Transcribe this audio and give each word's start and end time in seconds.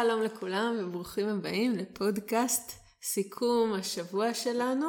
שלום 0.00 0.22
לכולם 0.22 0.76
וברוכים 0.78 1.28
הבאים 1.28 1.76
לפודקאסט 1.76 2.72
סיכום 3.02 3.72
השבוע 3.72 4.34
שלנו. 4.34 4.86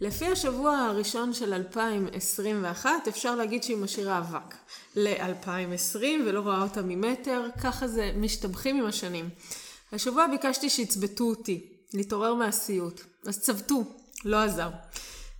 לפי 0.00 0.26
השבוע 0.26 0.76
הראשון 0.76 1.32
של 1.32 1.54
2021 1.54 2.90
אפשר 3.08 3.34
להגיד 3.34 3.62
שהיא 3.62 3.76
משאירה 3.76 4.18
אבק 4.18 4.54
ל-2020 4.96 6.04
ולא 6.26 6.40
רואה 6.40 6.62
אותה 6.62 6.82
ממטר, 6.82 7.46
ככה 7.62 7.88
זה 7.88 8.12
משתבחים 8.16 8.76
עם 8.76 8.86
השנים. 8.86 9.28
השבוע 9.92 10.26
ביקשתי 10.26 10.70
שיצבטו 10.70 11.24
אותי, 11.24 11.66
להתעורר 11.94 12.34
מהסיוט, 12.34 13.00
אז 13.26 13.40
צבטו, 13.40 13.84
לא 14.24 14.36
עזר. 14.36 14.70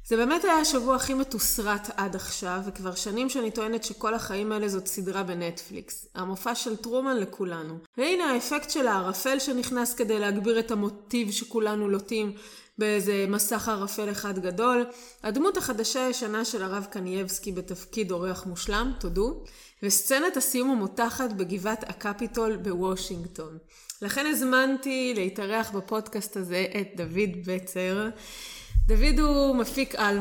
זה 0.06 0.16
באמת 0.16 0.44
היה 0.44 0.58
השבוע 0.58 0.96
הכי 0.96 1.14
מתוסרט 1.14 1.90
עד 1.96 2.16
עכשיו, 2.16 2.60
וכבר 2.66 2.94
שנים 2.94 3.28
שאני 3.28 3.50
טוענת 3.50 3.84
שכל 3.84 4.14
החיים 4.14 4.52
האלה 4.52 4.68
זאת 4.68 4.86
סדרה 4.86 5.22
בנטפליקס. 5.22 6.06
המופע 6.14 6.54
של 6.54 6.76
טרומן 6.76 7.16
לכולנו. 7.16 7.78
והנה 7.98 8.24
האפקט 8.24 8.70
של 8.70 8.86
הערפל 8.86 9.38
שנכנס 9.38 9.94
כדי 9.94 10.18
להגביר 10.18 10.58
את 10.58 10.70
המוטיב 10.70 11.30
שכולנו 11.30 11.88
לוטים 11.88 12.32
באיזה 12.78 13.26
מסך 13.28 13.68
ערפל 13.68 14.10
אחד 14.10 14.38
גדול. 14.38 14.84
הדמות 15.22 15.56
החדשה 15.56 16.06
הישנה 16.06 16.44
של 16.44 16.62
הרב 16.62 16.86
קנייבסקי 16.90 17.52
בתפקיד 17.52 18.10
אורח 18.10 18.46
מושלם, 18.46 18.92
תודו. 19.00 19.44
וסצנת 19.82 20.36
הסיום 20.36 20.70
המותחת 20.70 21.32
בגבעת 21.32 21.84
הקפיטול 21.90 22.56
בוושינגטון. 22.56 23.58
לכן 24.02 24.26
הזמנתי 24.26 25.12
להתארח 25.16 25.70
בפודקאסט 25.70 26.36
הזה 26.36 26.66
את 26.80 26.88
דוד 26.96 27.30
בצר. 27.44 28.08
דוד 28.86 29.18
הוא 29.18 29.56
מפיק 29.56 29.94
על 29.94 30.18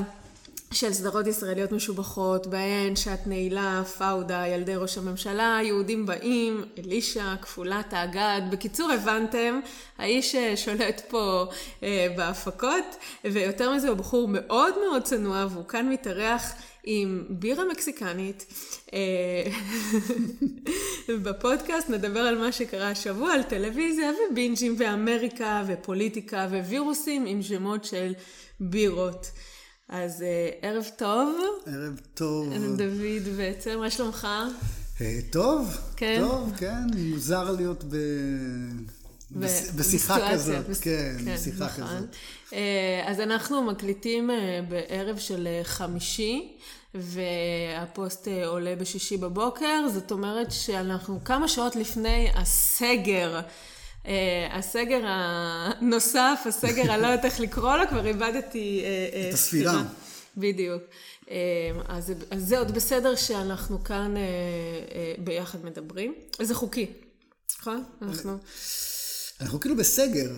של 0.72 0.94
סדרות 0.94 1.28
ישראליות 1.28 1.72
משובחות, 1.72 2.48
בהן 2.48 2.96
שעת 2.96 3.28
נעילה, 3.28 3.82
פאודה, 3.98 4.48
ילדי 4.48 4.76
ראש 4.76 4.98
הממשלה, 4.98 5.60
יהודים 5.64 6.06
באים, 6.06 6.66
אלישע, 6.78 7.36
כפולת 7.42 7.94
האגד. 7.94 8.42
בקיצור, 8.52 8.92
הבנתם, 8.92 9.60
האיש 9.98 10.36
שולט 10.56 11.02
פה 11.10 11.46
אה, 11.84 12.08
בהפקות, 12.18 12.96
ויותר 13.24 13.74
מזה 13.74 13.90
הוא 13.90 13.98
בחור 13.98 14.28
מאוד 14.28 14.74
מאוד 14.88 15.04
צנוע, 15.04 15.46
והוא 15.50 15.68
כאן 15.68 15.90
מתארח 15.90 16.54
עם 16.84 17.24
בירה 17.30 17.64
מקסיקנית. 17.72 18.46
אה, 18.94 19.44
בפודקאסט 21.24 21.90
נדבר 21.90 22.20
על 22.20 22.38
מה 22.38 22.52
שקרה 22.52 22.90
השבוע, 22.90 23.34
על 23.34 23.44
טלוויזיה 23.44 24.12
ובינג'ים 24.32 24.76
ואמריקה 24.78 25.64
ופוליטיקה 25.68 26.48
ווירוסים 26.50 27.26
עם 27.26 27.42
שמות 27.42 27.86
של 27.86 28.14
בירות. 28.60 29.32
אז 29.90 30.22
אה, 30.22 30.50
ערב 30.62 30.86
טוב. 30.98 31.36
ערב 31.66 32.00
טוב. 32.14 32.54
דוד 32.78 33.38
בעצם, 33.38 33.80
מה 33.80 33.90
שלומך? 33.90 34.28
אה, 35.02 35.20
טוב, 35.32 35.78
כן? 35.96 36.22
טוב, 36.22 36.52
כן, 36.58 36.84
מוזר 36.96 37.52
להיות 37.52 37.84
ב... 37.84 37.96
בשיחה 39.76 40.32
כזאת, 40.32 40.66
כן, 40.82 41.16
כן, 41.26 41.36
בשיחה 41.36 41.66
נכון. 41.66 41.84
כזאת. 41.84 42.10
אה, 42.54 43.04
אז 43.06 43.20
אנחנו 43.20 43.64
מקליטים 43.64 44.30
בערב 44.70 45.18
של 45.18 45.48
חמישי, 45.64 46.58
והפוסט 46.96 48.28
עולה 48.46 48.76
בשישי 48.76 49.18
בבוקר, 49.18 49.88
זאת 49.94 50.12
אומרת 50.12 50.52
שאנחנו 50.52 51.20
כמה 51.26 51.48
שעות 51.48 51.76
לפני 51.76 52.30
הסגר. 52.36 53.42
Uh, 54.04 54.08
הסגר 54.52 55.02
הנוסף, 55.06 56.44
הסגר, 56.46 56.94
אני 56.94 57.02
לא 57.02 57.08
יודעת 57.08 57.26
איך 57.26 57.40
לקרוא 57.40 57.76
לו, 57.76 57.88
כבר 57.88 58.06
איבדתי 58.06 58.84
uh, 58.84 59.30
את 59.30 59.34
הספירה. 59.34 59.84
בדיוק. 60.38 60.84
Uh, 61.22 61.30
אז, 61.88 62.14
אז 62.32 62.48
זה 62.48 62.60
עוד 62.60 62.72
בסדר 62.72 63.16
שאנחנו 63.16 63.84
כאן 63.84 64.14
uh, 64.16 64.18
uh, 64.20 65.22
ביחד 65.22 65.66
מדברים. 65.66 66.14
זה 66.42 66.56
חוקי, 66.56 66.86
נכון? 67.60 67.84
אנחנו... 68.02 68.38
אנחנו 69.44 69.60
כאילו 69.60 69.76
בסגר. 69.76 70.32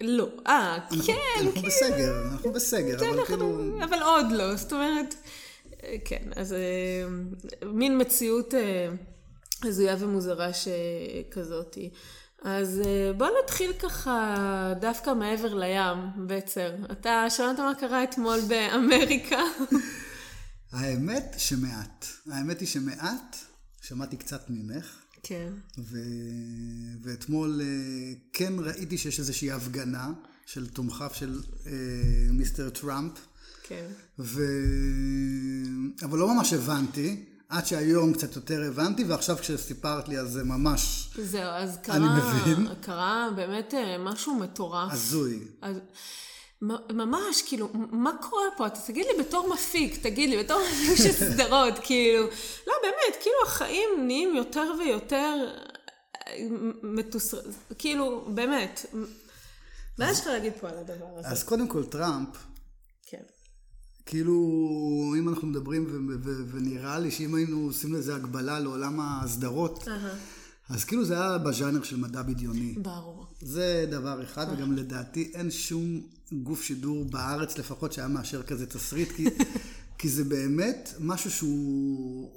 לא, 0.00 0.28
אה, 0.46 0.78
כן, 0.90 0.96
כן. 1.06 1.46
אנחנו 1.46 1.62
בסגר, 1.62 2.22
אנחנו 2.32 2.52
בסגר, 2.52 2.98
כן, 2.98 3.08
אבל 3.08 3.24
כאילו... 3.24 3.78
אבל 3.84 4.02
עוד 4.02 4.26
לא, 4.32 4.56
זאת 4.56 4.72
אומרת, 4.72 5.14
כן, 6.04 6.22
אז 6.36 6.54
מין 7.64 8.00
מציאות 8.00 8.54
הזויה 9.62 9.96
ומוזרה 9.98 10.50
שכזאתי. 10.52 11.90
אז 12.42 12.82
אה, 12.84 13.12
בוא 13.12 13.28
נתחיל 13.42 13.72
ככה 13.72 14.34
דווקא 14.80 15.14
מעבר 15.14 15.54
לים, 15.54 16.26
בצר. 16.26 16.74
אתה 16.92 17.26
שמעת 17.30 17.58
מה 17.58 17.72
קרה 17.80 18.04
אתמול 18.04 18.40
באמריקה? 18.48 19.42
האמת 20.72 21.34
שמעט. 21.38 22.06
האמת 22.32 22.60
היא 22.60 22.68
שמעט. 22.68 23.36
שמעתי 23.82 24.16
קצת 24.16 24.44
ממך. 24.48 25.05
כן. 25.28 25.52
ו... 25.78 25.98
ואתמול 27.02 27.60
אה, 27.60 27.66
כן 28.32 28.52
ראיתי 28.58 28.98
שיש 28.98 29.18
איזושהי 29.18 29.50
הפגנה 29.52 30.12
של 30.46 30.66
תומכיו 30.66 31.10
של 31.12 31.40
אה, 31.66 31.72
מיסטר 32.30 32.70
טראמפ. 32.70 33.12
כן. 33.62 33.86
ו... 34.18 34.42
אבל 36.02 36.18
לא 36.18 36.34
ממש 36.34 36.52
הבנתי. 36.52 37.24
עד 37.48 37.66
שהיום 37.66 38.12
קצת 38.12 38.36
יותר 38.36 38.62
הבנתי, 38.62 39.04
ועכשיו 39.04 39.36
כשסיפרת 39.36 40.08
לי 40.08 40.18
אז 40.18 40.30
זה 40.30 40.44
ממש... 40.44 41.10
זהו, 41.22 41.42
אז 41.42 41.78
קרה... 41.82 41.96
אני 41.96 42.04
מבין. 42.06 42.74
קרה 42.80 43.28
באמת 43.36 43.74
אה, 43.74 43.96
משהו 43.98 44.34
מטורף. 44.34 44.92
הזוי. 44.92 45.38
אז... 45.62 45.76
ממש, 46.92 47.42
כאילו, 47.46 47.68
מה 47.74 48.12
קורה 48.20 48.46
פה? 48.56 48.66
אתה 48.66 48.80
תגיד 48.86 49.06
לי 49.06 49.24
בתור 49.24 49.48
מפיק, 49.54 50.02
תגיד 50.02 50.30
לי, 50.30 50.44
בתור 50.44 50.60
מפיק 50.72 50.96
של 50.96 51.12
סדרות, 51.32 51.74
כאילו, 51.82 52.22
לא, 52.66 52.74
באמת, 52.82 53.22
כאילו 53.22 53.36
החיים 53.46 53.88
נהיים 54.06 54.34
יותר 54.34 54.72
ויותר 54.78 55.48
אה, 56.26 56.32
מתוסר... 56.82 57.40
כאילו, 57.78 58.24
באמת, 58.34 58.86
מה 59.98 60.10
יש 60.10 60.20
לך 60.20 60.26
להגיד 60.26 60.52
פה 60.60 60.68
על 60.68 60.78
הדבר 60.78 61.06
הזה? 61.18 61.28
אז 61.28 61.42
קודם 61.42 61.68
כל, 61.68 61.84
טראמפ, 61.84 62.28
כאילו, 64.06 64.34
אם 65.18 65.28
אנחנו 65.28 65.48
מדברים, 65.48 66.10
ונראה 66.52 66.98
לי 66.98 67.10
שאם 67.10 67.34
היינו 67.34 67.66
עושים 67.66 67.94
לזה 67.94 68.14
הגבלה 68.14 68.60
לעולם 68.60 69.00
הסדרות, 69.00 69.82
uh-huh. 69.82 70.35
אז 70.68 70.84
כאילו 70.84 71.04
זה 71.04 71.14
היה 71.14 71.38
בז'אנר 71.38 71.82
של 71.82 71.96
מדע 71.96 72.22
בדיוני. 72.22 72.74
ברור. 72.82 73.26
זה 73.40 73.86
דבר 73.90 74.22
אחד, 74.22 74.46
וגם 74.52 74.72
לדעתי 74.72 75.30
אין 75.34 75.50
שום 75.50 76.00
גוף 76.32 76.62
שידור 76.62 77.04
בארץ 77.04 77.58
לפחות 77.58 77.92
שהיה 77.92 78.08
מאשר 78.08 78.42
כזה 78.42 78.66
תסריט, 78.66 79.12
כי, 79.12 79.26
כי 79.98 80.08
זה 80.08 80.24
באמת 80.24 80.94
משהו 81.00 81.30
שהוא... 81.30 82.30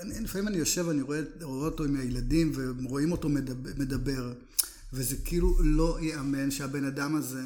אני, 0.00 0.20
לפעמים 0.20 0.48
אני 0.48 0.56
יושב 0.56 0.84
ואני 0.88 1.02
רואה, 1.02 1.20
רואה 1.42 1.66
אותו 1.66 1.84
עם 1.84 1.96
הילדים 1.96 2.52
ורואים 2.82 3.12
אותו 3.12 3.28
מדבר, 3.28 3.70
מדבר, 3.78 4.32
וזה 4.92 5.16
כאילו 5.24 5.62
לא 5.62 5.98
ייאמן 6.00 6.50
שהבן 6.50 6.84
אדם 6.84 7.16
הזה... 7.16 7.42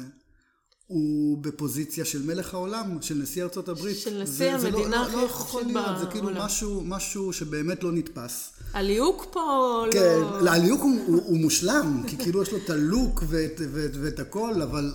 הוא 0.87 1.37
בפוזיציה 1.37 2.05
של 2.05 2.25
מלך 2.25 2.53
העולם, 2.53 2.97
של 3.01 3.15
נשיא 3.15 3.43
ארצות 3.43 3.69
הברית. 3.69 3.97
של 3.97 4.23
נשיא 4.23 4.51
לא- 4.51 4.57
המדינה 4.57 5.01
הכי 5.01 5.15
לא, 5.15 5.27
חכות 5.27 5.63
בעולם. 5.73 5.99
זה 5.99 6.05
כאילו 6.05 6.29
משהו, 6.33 6.81
משהו 6.85 7.33
שבאמת 7.33 7.83
לא 7.83 7.91
נתפס. 7.91 8.49
הליהוק 8.73 9.27
פה 9.31 9.83
כן, 9.91 9.99
לא... 9.99 10.39
כן, 10.39 10.47
הליהוק 10.47 10.81
הוא, 10.81 10.99
הוא, 11.07 11.21
הוא 11.25 11.37
מושלם, 11.37 12.03
כי 12.07 12.17
כאילו 12.17 12.43
יש 12.43 12.51
לו 12.51 12.57
את 12.57 12.69
הלוק 12.69 13.23
ואת, 13.27 13.61
ואת, 13.71 13.91
ואת 14.01 14.19
הכל, 14.19 14.61
אבל 14.61 14.93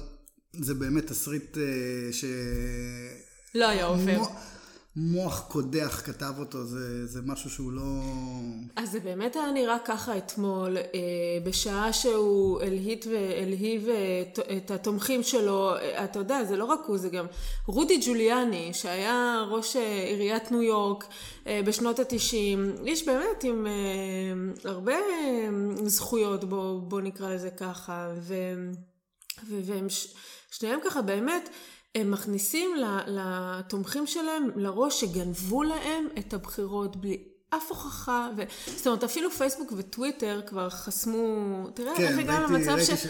זה 0.60 0.74
באמת 0.74 1.06
תסריט 1.06 1.58
אה, 1.58 1.62
ש... 2.12 2.24
לא 3.54 3.68
היה 3.68 3.84
עובר. 3.84 4.22
מוח 4.96 5.40
קודח 5.48 6.02
כתב 6.04 6.34
אותו, 6.38 6.64
זה, 6.64 7.06
זה 7.06 7.20
משהו 7.22 7.50
שהוא 7.50 7.72
לא... 7.72 7.82
אז 8.76 8.90
זה 8.90 9.00
באמת 9.00 9.36
היה 9.36 9.50
נראה 9.52 9.78
ככה 9.84 10.18
אתמול, 10.18 10.76
אה, 10.76 10.82
בשעה 11.44 11.92
שהוא 11.92 12.62
הלהיט 12.62 13.06
והלהיב 13.06 13.88
אה, 13.88 14.22
את 14.56 14.70
התומכים 14.70 15.22
שלו, 15.22 15.74
אה, 15.76 16.04
אתה 16.04 16.18
יודע, 16.18 16.44
זה 16.44 16.56
לא 16.56 16.64
רק 16.64 16.80
הוא, 16.86 16.98
זה 16.98 17.08
גם 17.08 17.26
רודי 17.66 18.00
ג'וליאני, 18.06 18.74
שהיה 18.74 19.44
ראש 19.50 19.76
עיריית 19.76 20.50
ניו 20.50 20.62
יורק 20.62 21.04
בשנות 21.46 21.98
התשעים, 21.98 22.74
איש 22.86 23.06
באמת 23.06 23.44
עם 23.44 23.66
הרבה 24.64 24.96
זכויות, 25.84 26.44
בוא, 26.44 26.80
בוא 26.80 27.00
נקרא 27.00 27.34
לזה 27.34 27.50
ככה, 27.50 28.12
ו, 28.16 28.34
ו, 29.48 29.60
והם 29.64 29.86
שניהם 30.50 30.80
ככה 30.84 31.02
באמת, 31.02 31.48
הם 31.94 32.10
מכניסים 32.10 32.70
לתומכים 33.06 34.06
שלהם 34.06 34.48
לראש 34.56 35.00
שגנבו 35.00 35.62
להם 35.62 36.08
את 36.18 36.34
הבחירות 36.34 36.96
בלי 36.96 37.24
אף 37.50 37.68
הוכחה, 37.68 38.30
ו... 38.36 38.42
זאת 38.76 38.86
אומרת 38.86 39.04
אפילו 39.04 39.30
פייסבוק 39.30 39.72
וטוויטר 39.76 40.40
כבר 40.46 40.70
חסמו, 40.70 41.66
תראה 41.74 41.96
כן, 41.96 42.02
איך 42.02 42.18
הגענו 42.18 42.54
למצב 42.54 42.78
ש... 42.78 42.90
ש... 42.90 43.06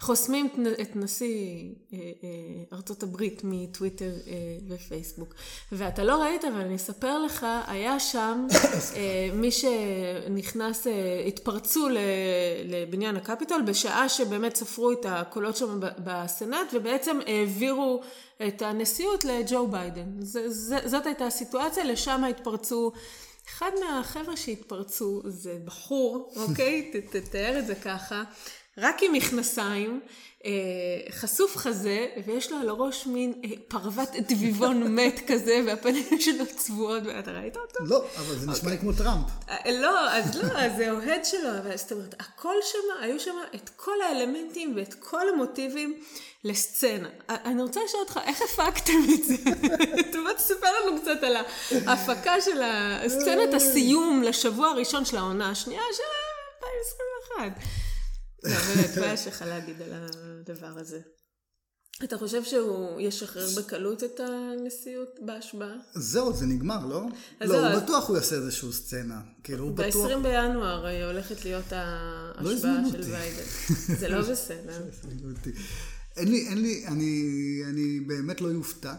חוסמים 0.00 0.48
את 0.82 0.96
נשיא 0.96 1.74
אה, 1.92 1.98
אה, 1.98 2.76
ארצות 2.76 3.02
הברית 3.02 3.40
מטוויטר 3.44 4.10
אה, 4.26 4.32
ופייסבוק. 4.68 5.34
ואתה 5.72 6.04
לא 6.04 6.22
ראית, 6.22 6.44
אבל 6.44 6.60
אני 6.60 6.76
אספר 6.76 7.18
לך, 7.18 7.46
היה 7.66 8.00
שם 8.00 8.46
מי 9.40 9.50
שנכנס, 9.52 10.86
התפרצו 11.26 11.88
לבניין 12.64 13.16
הקפיטול 13.16 13.62
בשעה 13.62 14.08
שבאמת 14.08 14.56
ספרו 14.56 14.92
את 14.92 15.06
הקולות 15.08 15.56
שם 15.56 15.80
בסנאט, 15.80 16.66
ובעצם 16.72 17.18
העבירו 17.26 18.02
את 18.48 18.62
הנשיאות 18.62 19.24
לג'ו 19.24 19.66
ביידן. 19.66 20.20
זאת 20.84 21.06
הייתה 21.06 21.26
הסיטואציה, 21.26 21.84
לשם 21.84 22.24
התפרצו. 22.24 22.92
אחד 23.48 23.70
מהחבר'ה 23.80 24.36
שהתפרצו 24.36 25.22
זה 25.24 25.58
בחור, 25.64 26.30
אוקיי? 26.48 26.90
תתאר 27.10 27.58
את 27.58 27.66
זה 27.66 27.74
ככה. 27.74 28.24
רק 28.78 29.02
עם 29.02 29.12
מכנסיים, 29.12 30.00
אה, 30.44 30.50
חשוף 31.10 31.56
חזה, 31.56 32.06
ויש 32.26 32.52
לו 32.52 32.58
על 32.58 32.68
הראש 32.68 33.06
מין 33.06 33.32
אה, 33.44 33.50
פרוות 33.68 34.08
דביבון 34.28 34.82
מת 34.96 35.20
כזה, 35.26 35.60
והפנים 35.66 36.20
שלו 36.20 36.44
צבועות, 36.56 37.02
ואתה 37.06 37.30
ראית 37.30 37.56
אותו? 37.56 37.84
לא, 37.84 38.04
אבל 38.16 38.38
זה 38.38 38.50
נשמע 38.50 38.70
לי 38.70 38.78
כמו 38.78 38.92
טראמפ. 38.92 39.24
אה, 39.48 39.72
לא, 39.72 40.10
אז 40.10 40.36
לא, 40.36 40.48
זה 40.76 40.90
אוהד 40.90 41.24
שלו, 41.24 41.48
אבל 41.58 41.76
זאת 41.76 41.92
אומרת, 41.92 42.14
הכל 42.18 42.54
שם, 42.62 43.02
היו 43.02 43.20
שם 43.20 43.36
את 43.54 43.70
כל 43.76 44.02
האלמנטים 44.02 44.72
ואת 44.76 44.94
כל 44.94 45.28
המוטיבים 45.28 46.00
לסצנה. 46.44 47.08
אני 47.28 47.62
רוצה 47.62 47.80
לשאול 47.84 48.02
אותך, 48.02 48.20
איך 48.26 48.42
הפקתם 48.42 48.92
את 49.14 49.24
זה? 49.24 49.34
בוא 50.22 50.32
תספר 50.32 50.66
לנו 50.82 51.00
קצת 51.00 51.22
על 51.22 51.36
ההפקה 51.86 52.40
של 52.40 52.60
סצנת 53.08 53.54
הסיום 53.54 54.22
לשבוע 54.22 54.68
הראשון 54.68 55.04
של 55.04 55.16
העונה 55.16 55.50
השנייה 55.50 55.82
של 55.92 56.02
2021. 57.36 57.87
לא, 58.44 58.50
באמת, 58.50 58.98
מה 58.98 59.12
יש 59.12 59.26
לך 59.26 59.44
להגיד 59.48 59.82
על 59.82 59.92
הדבר 59.92 60.78
הזה? 60.78 61.00
אתה 62.04 62.18
חושב 62.18 62.44
שהוא 62.44 63.00
ישחרר 63.00 63.46
בקלות 63.56 64.04
את 64.04 64.20
הנשיאות 64.20 65.18
בהשבעה? 65.26 65.76
זהו, 65.94 66.32
זה 66.32 66.46
נגמר, 66.46 66.86
לא? 66.86 67.06
לא, 67.40 67.58
הוא 67.58 67.66
אז... 67.66 67.82
בטוח 67.82 68.08
הוא 68.08 68.16
יעשה 68.16 68.36
איזושהי 68.36 68.72
סצנה. 68.72 69.20
כאילו, 69.44 69.64
הוא 69.64 69.72
בטוח... 69.72 70.10
ב-20 70.10 70.18
בינואר 70.22 71.04
הולכת 71.06 71.44
להיות 71.44 71.72
ההשבעה 71.72 72.82
לא 72.82 72.90
של 72.90 73.00
ויידן. 73.00 73.42
זה 73.98 74.08
לא 74.08 74.22
בסדר. 74.30 74.82
אין 76.16 76.28
לי, 76.28 76.48
אין 76.48 76.62
לי, 76.62 76.86
אני, 76.86 77.62
אני 77.64 78.00
באמת 78.00 78.40
לא 78.40 78.48
יופתע 78.48 78.94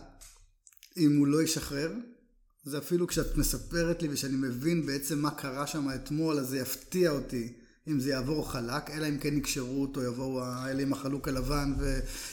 אם 0.98 1.18
הוא 1.18 1.28
לא 1.28 1.42
ישחרר. 1.44 1.92
זה 2.66 2.78
אפילו 2.78 3.08
כשאת 3.08 3.38
מספרת 3.38 4.02
לי 4.02 4.08
ושאני 4.12 4.36
מבין 4.36 4.86
בעצם 4.86 5.20
מה 5.20 5.32
קרה 5.32 5.68
שם 5.68 5.88
אתמול, 5.96 6.40
אז 6.40 6.48
זה 6.48 6.60
יפתיע 6.60 7.12
אותי. 7.12 7.54
אם 7.88 8.00
זה 8.00 8.10
יעבור 8.10 8.52
חלק, 8.52 8.90
אלא 8.90 9.08
אם 9.08 9.18
כן 9.18 9.38
יקשרו 9.38 9.82
אותו, 9.82 10.04
יבואו 10.04 10.44
האלה 10.44 10.82
עם 10.82 10.94
החלוק 10.94 11.28
הלבן 11.28 11.74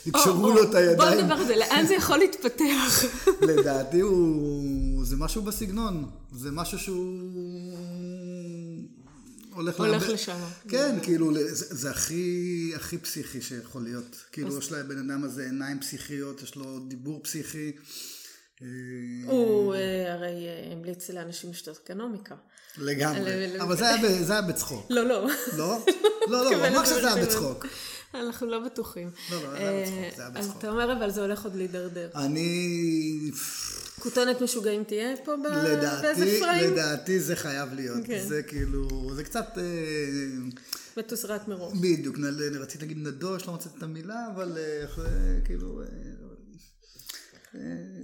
ויקשרו 0.07 0.51
לו 0.51 0.63
את 0.63 0.75
הידיים. 0.75 0.97
בוא 0.97 1.23
נדבר 1.23 1.35
על 1.35 1.47
זה, 1.47 1.57
לאן 1.57 1.87
זה 1.87 1.95
יכול 1.95 2.19
להתפתח? 2.19 3.05
לדעתי 3.49 4.01
הוא... 4.01 5.05
זה 5.05 5.17
משהו 5.17 5.43
בסגנון. 5.43 6.11
זה 6.33 6.51
משהו 6.51 6.79
שהוא... 6.79 7.19
הולך, 9.57 9.81
הולך 9.81 10.09
לשם. 10.09 10.39
כן, 10.69 10.99
כאילו, 11.03 11.35
זה, 11.35 11.75
זה 11.75 11.91
הכי, 11.91 12.73
הכי 12.77 12.99
פסיכי 12.99 13.43
שיכול 13.43 13.83
להיות. 13.83 14.17
כאילו, 14.33 14.49
אז... 14.49 14.59
יש 14.59 14.73
לבן 14.73 15.11
אדם 15.11 15.25
הזה 15.25 15.45
עיניים 15.45 15.81
פסיכיות, 15.81 16.43
יש 16.43 16.57
לו 16.57 16.79
דיבור 16.89 17.21
פסיכי. 17.23 17.73
הוא 19.27 19.75
אה, 19.75 20.13
הרי 20.13 20.49
אה, 20.49 20.73
המליץ 20.73 21.11
לאנשים 21.11 21.51
לשתות 21.51 21.81
אקונומיקה. 21.85 22.35
לגמרי. 22.79 23.61
אבל 23.61 23.77
זה 23.77 24.33
היה, 24.33 24.43
בצחוק. 24.43 24.87
לא, 24.91 25.03
לא. 25.03 25.27
לא? 25.57 25.79
לא, 26.31 26.51
לא, 26.51 26.71
ממש 26.71 26.89
זה 26.89 27.15
היה 27.15 27.27
בצחוק. 27.27 27.67
אנחנו 28.15 28.47
לא 28.47 28.59
בטוחים. 28.59 29.11
לא, 29.31 29.43
לא, 29.43 29.51
זה 29.51 29.59
היה 29.59 29.83
בצחוק, 29.83 30.17
זה 30.17 30.23
היה 30.23 30.31
בצחוק. 30.31 30.59
אתה 30.59 30.71
אומר, 30.71 30.93
אבל 30.93 31.11
זה 31.11 31.21
הולך 31.21 31.45
עוד 31.45 31.55
להידרדר. 31.55 32.09
אני... 32.15 33.31
כותונת 34.01 34.41
משוגעים 34.41 34.85
תהיה 34.85 35.17
פה 35.25 35.33
באיזה 36.03 36.39
פריים? 36.41 36.73
לדעתי 36.73 37.21
זה 37.21 37.37
חייב 37.37 37.75
להיות. 37.75 38.07
כן. 38.07 38.25
זה 38.29 38.43
כאילו, 38.43 39.11
זה 39.15 39.25
קצת... 39.25 39.59
אה, 39.59 39.63
מתוסרט 40.97 41.49
מראש. 41.49 41.79
בדיוק, 41.79 42.17
רציתי 42.61 42.85
להגיד 42.85 43.07
נדוש, 43.07 43.47
לא 43.47 43.55
מצאתי 43.55 43.79
את 43.79 43.83
המילה, 43.83 44.27
אבל 44.35 44.59
כאילו... 45.45 45.83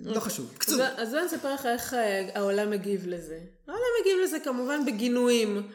לא 0.04 0.20
חשוב. 0.20 0.54
קצור. 0.58 0.82
אז 0.96 1.10
בוא 1.10 1.20
נספר 1.20 1.54
לך 1.54 1.66
איך 1.66 1.94
אה, 1.94 2.28
העולם 2.34 2.70
מגיב 2.70 3.06
לזה. 3.06 3.38
העולם 3.68 3.82
מגיב 4.00 4.18
לזה 4.24 4.40
כמובן 4.40 4.84
בגינויים. 4.86 5.68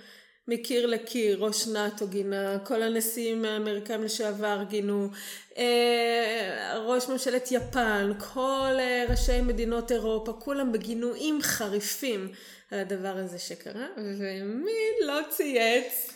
מקיר 0.47 0.85
לקיר, 0.85 1.43
ראש 1.45 1.67
נאטו 1.67 2.07
גינה, 2.07 2.59
כל 2.63 2.81
הנשיאים 2.81 3.45
האמריקאים 3.45 4.03
לשעבר 4.03 4.63
גינו, 4.69 5.09
אה, 5.57 6.83
ראש 6.85 7.09
ממשלת 7.09 7.51
יפן, 7.51 8.11
כל 8.33 8.75
אה, 8.79 9.05
ראשי 9.09 9.41
מדינות 9.41 9.91
אירופה, 9.91 10.33
כולם 10.33 10.71
בגינויים 10.71 11.41
חריפים 11.41 12.31
על 12.71 12.79
הדבר 12.79 13.17
הזה 13.17 13.39
שקרה, 13.39 13.87
ומי 13.97 14.71
לא 15.05 15.19
צייץ? 15.29 16.13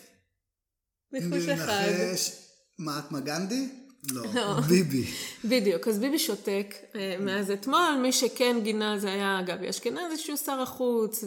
ניחוש 1.12 1.50
אחד. 1.50 1.88
נחש 2.12 2.32
מעטמה 2.80 3.20
גנדי? 3.20 3.70
לא, 4.10 4.24
לא, 4.34 4.62
ביבי. 4.62 5.06
בדיוק, 5.46 5.88
אז 5.88 6.00
ביבי 6.00 6.20
שותק 6.20 6.76
אה, 6.96 7.16
מאז 7.20 7.52
אתמול, 7.52 7.98
מי 8.02 8.12
שכן 8.12 8.60
גינה 8.64 9.00
זה 9.00 9.08
היה 9.08 9.42
גבי 9.46 9.70
אשכנזי 9.70 10.18
שהוא 10.18 10.38
שר 10.38 10.62
החוץ, 10.62 11.24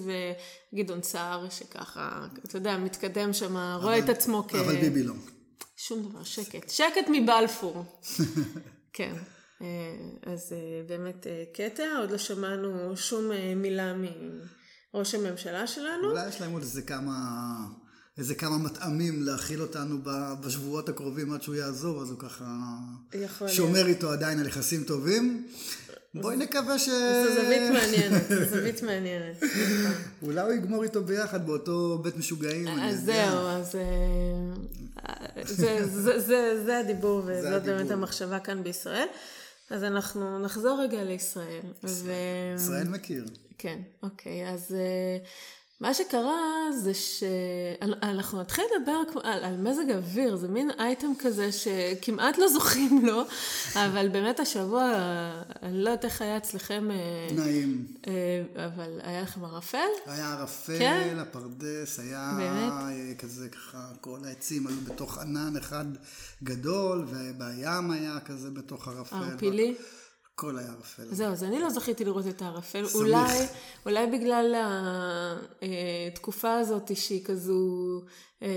וגדעון 0.73 1.03
סער 1.03 1.49
שככה, 1.51 2.27
אתה 2.45 2.57
יודע, 2.57 2.77
מתקדם 2.77 3.33
שם, 3.33 3.57
רואה 3.83 3.99
את 3.99 4.09
עצמו 4.09 4.45
כ... 4.49 4.55
אבל 4.55 4.81
ביבי 4.81 5.03
לא. 5.03 5.15
שום 5.77 6.03
דבר, 6.03 6.25
שקט. 6.25 6.71
שקט 6.71 7.09
מבלפור. 7.13 7.85
כן. 8.93 9.15
אה, 9.63 9.67
אז 10.33 10.53
אה, 10.53 10.83
באמת 10.89 11.27
קטע, 11.55 11.83
עוד 11.99 12.11
לא 12.11 12.19
שמענו 12.19 12.97
שום 12.97 13.31
מילה 13.57 13.95
מראש 14.95 15.15
הממשלה 15.15 15.67
שלנו. 15.67 16.11
אולי 16.11 16.29
יש 16.29 16.41
להם 16.41 16.53
עוד 16.53 16.63
איזה 16.63 16.83
כמה... 16.83 17.15
איזה 18.19 18.35
כמה 18.35 18.59
מטעמים 18.59 19.23
להכיל 19.23 19.63
אותנו 19.63 19.99
בשבועות 20.41 20.89
הקרובים 20.89 21.33
עד 21.33 21.43
שהוא 21.43 21.55
יעזוב, 21.55 22.03
אז 22.03 22.11
הוא 22.11 22.19
ככה 22.19 22.69
שומר 23.49 23.87
איתו 23.87 24.13
עדיין 24.13 24.39
על 24.39 24.47
יחסים 24.47 24.85
טובים. 24.85 25.47
בואי 26.15 26.37
נקווה 26.37 26.79
ש... 26.79 26.89
זו 26.89 27.35
זווית 27.35 27.71
מעניינת, 27.73 28.23
זו 28.29 28.45
זווית 28.45 28.83
מעניינת. 28.83 29.43
אולי 30.23 30.41
הוא 30.41 30.53
יגמור 30.53 30.83
איתו 30.83 31.05
ביחד 31.05 31.47
באותו 31.47 31.99
בית 32.03 32.17
משוגעים, 32.17 32.67
יודע. 32.67 32.93
זהו, 32.93 33.47
אז 33.47 33.77
אה, 35.59 36.57
זה 36.65 36.79
הדיבור, 36.79 37.23
וזאת 37.27 37.63
באמת 37.63 37.91
המחשבה 37.91 38.39
כאן 38.39 38.63
בישראל. 38.63 39.07
אז 39.71 39.85
אנחנו 39.85 40.39
נחזור 40.39 40.81
רגע 40.83 41.05
לישראל. 41.05 41.61
ישראל 42.57 42.89
מכיר. 42.89 43.25
כן, 43.59 43.79
אוקיי, 44.03 44.49
אז... 44.49 44.75
מה 45.81 45.95
שקרה 45.95 46.73
זה 46.73 46.95
שאנחנו 46.95 48.41
נתחיל 48.41 48.65
לדבר 48.77 49.03
על, 49.23 49.45
על 49.45 49.57
מזג 49.57 49.91
האוויר, 49.91 50.37
זה 50.37 50.49
מין 50.49 50.71
אייטם 50.79 51.13
כזה 51.19 51.53
שכמעט 51.53 52.39
לא 52.39 52.49
זוכים 52.49 53.07
לו, 53.07 53.23
אבל 53.75 54.09
באמת 54.09 54.41
השבוע, 54.41 54.93
אני 55.63 55.79
לא 55.85 55.91
יודעת 55.91 56.05
איך 56.05 56.23
היה 56.23 56.37
אצלכם. 56.37 56.91
אה, 56.91 56.97
נעים. 57.37 57.87
אה, 58.07 58.65
אבל 58.67 59.01
היה 59.03 59.23
לכם 59.23 59.45
ערפל? 59.45 59.79
היה 60.07 60.33
ערפל, 60.33 60.79
כן? 60.79 61.17
הפרדס, 61.19 61.99
היה 61.99 62.33
באמת? 62.37 62.73
אה, 62.73 63.15
כזה 63.19 63.49
ככה, 63.49 63.89
כל 64.01 64.19
העצים 64.25 64.67
היו 64.67 64.81
בתוך 64.87 65.19
ענן 65.19 65.57
אחד 65.57 65.85
גדול, 66.43 67.07
ובים 67.09 67.91
היה 67.91 68.19
כזה 68.25 68.51
בתוך 68.51 68.89
ערפל. 68.89 69.17
ערפילי? 69.17 69.75
הכל 70.35 70.59
היה 70.59 70.69
ערפל. 70.69 71.03
זהו, 71.11 71.33
אז 71.33 71.45
אני 71.45 71.61
לא 71.61 71.71
זכיתי 71.71 72.05
לראות 72.05 72.27
את 72.27 72.43
הערפל. 72.43 72.85
אולי, 72.95 73.39
אולי 73.87 74.07
בגלל 74.07 74.55
התקופה 76.13 76.49
אה, 76.49 76.59
הזאת 76.59 76.97
שהיא 76.97 77.25
כזו 77.25 78.01
אה, 78.43 78.49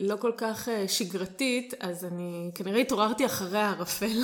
לא 0.00 0.16
כל 0.16 0.32
כך 0.36 0.68
אה, 0.68 0.88
שגרתית, 0.88 1.74
אז 1.80 2.04
אני 2.04 2.50
כנראה 2.54 2.80
התעוררתי 2.80 3.26
אחרי 3.26 3.58
הערפל. 3.58 4.22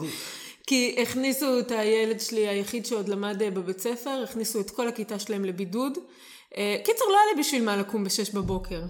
כי 0.66 0.96
הכניסו 1.02 1.58
את 1.58 1.70
הילד 1.70 2.20
שלי 2.20 2.48
היחיד 2.48 2.86
שעוד 2.86 3.08
למד 3.08 3.36
בבית 3.54 3.80
ספר, 3.80 4.24
הכניסו 4.24 4.60
את 4.60 4.70
כל 4.70 4.88
הכיתה 4.88 5.18
שלהם 5.18 5.44
לבידוד. 5.44 5.98
קיצר, 6.84 7.04
לא 7.08 7.16
היה 7.18 7.34
לי 7.34 7.40
בשביל 7.40 7.64
מה 7.64 7.76
לקום 7.76 8.04
בשש 8.04 8.30
בבוקר. 8.30 8.82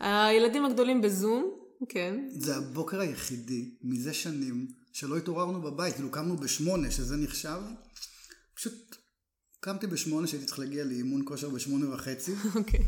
הילדים 0.00 0.64
הגדולים 0.64 1.00
בזום, 1.00 1.50
כן. 1.88 2.28
זה 2.28 2.56
הבוקר 2.56 3.00
היחידי 3.00 3.70
מזה 3.82 4.14
שנים 4.14 4.79
שלא 4.92 5.16
התעוררנו 5.16 5.62
בבית, 5.62 5.94
כאילו 5.94 6.10
קמנו 6.10 6.36
בשמונה, 6.36 6.90
שזה 6.90 7.16
נחשב. 7.16 7.60
פשוט 8.54 8.96
קמתי 9.60 9.86
בשמונה, 9.86 10.26
שהייתי 10.26 10.46
צריך 10.46 10.58
להגיע 10.58 10.84
לאימון 10.84 11.22
כושר 11.24 11.48
בשמונה 11.48 11.94
וחצי. 11.94 12.32
אוקיי. 12.54 12.80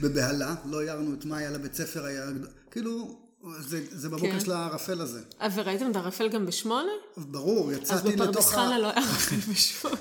בבהלה, 0.00 0.54
לא 0.64 0.82
הערנו 0.82 1.14
את 1.14 1.24
מאיה 1.24 1.50
לבית 1.50 1.74
ספר, 1.74 2.04
היה... 2.04 2.26
כאילו, 2.70 3.20
זה, 3.60 3.84
זה 3.90 4.08
בבוקר 4.08 4.32
כן. 4.32 4.40
של 4.40 4.52
הערפל 4.52 5.00
הזה. 5.00 5.20
אה, 5.40 5.48
וראיתם 5.54 5.90
את 5.90 5.96
הערפל 5.96 6.28
גם 6.28 6.46
בשמונה? 6.46 6.92
ברור, 7.16 7.72
יצאתי 7.72 8.08
לתוך 8.08 8.20
ה... 8.20 8.24
אז 8.24 8.30
בפרדס 8.30 8.48
חנה 8.48 8.78
לא 8.78 8.86
היה 8.86 8.96
ערפל 9.08 9.52
בשמונה. 9.52 9.96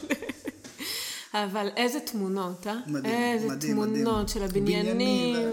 אבל 1.34 1.68
איזה 1.78 2.00
תמונות, 2.00 2.68
אה? 2.68 2.80
מדהים, 2.88 3.14
איזה 3.14 3.48
מדהים, 3.48 3.74
תמונות 3.74 3.98
מדהים. 3.98 4.28
של 4.28 4.44
הבניינים, 4.44 5.50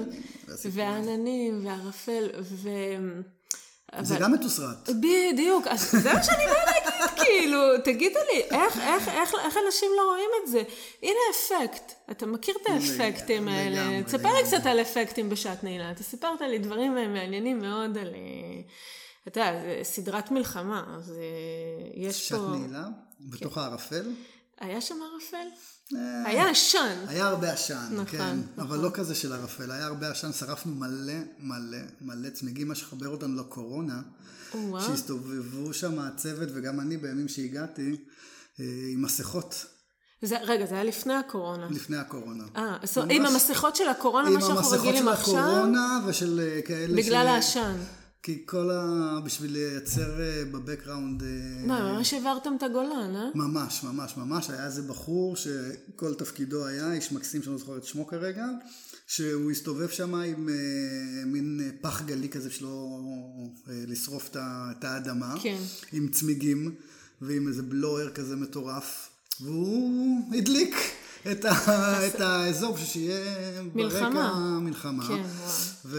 והעננים, 0.65 1.67
והערפל, 1.67 2.29
ו... 2.41 2.69
זה 4.03 4.17
גם 4.21 4.33
מתוסרט. 4.33 4.89
בדיוק, 4.89 5.67
אז 5.67 5.91
זה 5.91 6.13
מה 6.13 6.23
שאני 6.23 6.47
באה 6.47 6.65
להגיד, 6.65 7.11
כאילו, 7.25 7.59
תגידו 7.85 8.19
לי, 8.33 8.41
איך, 8.41 8.79
איך, 8.79 9.09
איך, 9.09 9.35
איך 9.45 9.57
אנשים 9.67 9.89
לא 9.97 10.03
רואים 10.11 10.31
את 10.43 10.51
זה? 10.51 10.63
הנה 11.03 11.19
אפקט, 11.31 11.93
אתה 12.11 12.27
מכיר 12.27 12.55
את 12.63 12.67
האפקטים 12.67 13.49
האלה, 13.49 14.03
תספר 14.03 14.35
לי 14.35 14.45
קצת 14.45 14.67
על 14.67 14.81
אפקטים 14.81 15.31
בשעת 15.31 15.65
נעילה, 15.65 15.91
אתה 15.91 16.03
סיפרת 16.03 16.41
לי 16.41 16.59
דברים 16.59 16.95
מעניינים 16.95 17.59
מאוד 17.59 17.99
על, 17.99 18.09
אה, 18.09 18.61
אתה 19.29 19.41
יודע, 19.41 19.83
סדרת 19.83 20.31
מלחמה, 20.31 20.85
אז 20.97 21.11
אה, 21.11 21.91
יש 21.95 22.33
פה... 22.33 22.37
שעת 22.39 22.61
נעילה? 22.61 22.85
בתוך 23.21 23.55
כן. 23.55 23.61
הערפל? 23.61 24.11
היה 24.61 24.81
שם 24.81 24.95
ערפל? 25.13 25.47
אה, 25.97 26.23
היה 26.27 26.51
עשן. 26.51 27.05
היה 27.09 27.27
הרבה 27.27 27.53
עשן, 27.53 27.89
נכון, 27.93 28.07
כן, 28.07 28.39
נכון. 28.53 28.65
אבל 28.65 28.79
לא 28.79 28.91
כזה 28.95 29.15
של 29.15 29.33
ערפל, 29.33 29.71
היה 29.71 29.87
הרבה 29.87 30.11
עשן, 30.11 30.33
שרפנו 30.33 30.75
מלא 30.75 31.13
מלא 31.39 31.79
מלא 32.01 32.31
צמיגים, 32.31 32.69
מה 32.69 32.75
שחבר 32.75 33.09
אותנו 33.09 33.41
לקורונה, 33.41 34.03
וואו. 34.55 34.83
שהסתובבו 34.83 35.75
שם 35.75 35.99
הצוות 35.99 36.49
וגם 36.55 36.81
אני 36.81 36.97
בימים 36.97 37.29
שהגעתי, 37.29 37.97
אה, 38.61 38.65
עם 38.93 39.03
מסכות 39.03 39.67
זה, 40.23 40.39
רגע, 40.39 40.67
זה 40.67 40.75
היה 40.75 40.85
לפני 40.85 41.15
הקורונה. 41.15 41.69
לפני 41.71 41.97
הקורונה. 41.97 42.45
אה, 42.57 42.77
אז 42.83 42.99
עם 43.11 43.27
המסכות 43.27 43.77
של 43.77 43.89
הקורונה, 43.89 44.29
עם 44.29 44.35
מה 44.35 44.41
שאנחנו 44.41 44.59
המסכות 44.59 44.79
רגילים 44.79 45.03
של 45.03 45.09
עכשיו, 45.09 45.39
הקורונה 45.39 46.01
ושל 46.07 46.41
אה, 46.41 46.63
כאלה 46.63 46.97
בגלל 46.97 47.27
ש- 47.27 47.29
העשן. 47.29 47.77
כי 48.25 48.43
כל 48.47 48.71
ה... 48.71 49.21
בשביל 49.25 49.53
לייצר 49.53 50.21
אה, 50.21 50.45
בבקראונד... 50.45 51.23
אה, 51.23 51.67
מה, 51.67 51.93
ממש 51.93 52.15
העברתם 52.15 52.57
את 52.59 52.63
הגולן, 52.63 53.17
אה? 53.17 53.31
ממש, 53.35 53.83
ממש, 53.83 54.17
ממש. 54.17 54.51
היה 54.51 54.67
איזה 54.67 54.83
בחור 54.83 55.37
שכל 55.37 56.15
תפקידו 56.15 56.67
היה, 56.67 56.93
איש 56.93 57.13
מקסים 57.13 57.43
שאני 57.43 57.53
לא 57.53 57.59
זוכר 57.59 57.77
את 57.77 57.85
שמו 57.85 58.07
כרגע, 58.07 58.47
שהוא 59.07 59.51
הסתובב 59.51 59.89
שם 59.89 60.15
עם 60.15 60.49
אה, 60.49 61.25
מין 61.27 61.71
פח 61.81 62.03
גלי 62.03 62.29
כזה 62.29 62.51
שלו 62.51 63.01
אה, 63.69 63.75
לשרוף 63.87 64.31
את 64.37 64.85
האדמה, 64.85 65.35
כן. 65.43 65.59
עם 65.93 66.09
צמיגים 66.09 66.75
ועם 67.21 67.49
איזה 67.49 67.63
בלואר 67.63 68.11
כזה 68.11 68.37
מטורף, 68.37 69.09
והוא 69.41 70.21
הדליק 70.39 70.75
את, 71.33 71.45
ה... 71.45 71.53
את 72.07 72.21
האזור 72.21 72.75
בשביל 72.75 72.89
שיהיה 72.89 73.63
מלחמה. 73.75 74.11
ברקע 74.11 74.59
מלחמה. 74.61 75.09
כן. 75.09 75.23
ו... 75.85 75.99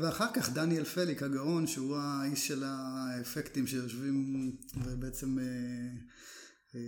ואחר 0.00 0.26
כך 0.34 0.50
דניאל 0.50 0.84
פליק 0.84 1.22
הגאון, 1.22 1.66
שהוא 1.66 1.96
האיש 1.96 2.48
של 2.48 2.64
האפקטים 2.66 3.66
שיושבים 3.66 4.52
ובעצם 4.84 5.38
אה, 5.38 5.44
אה, 6.74 6.80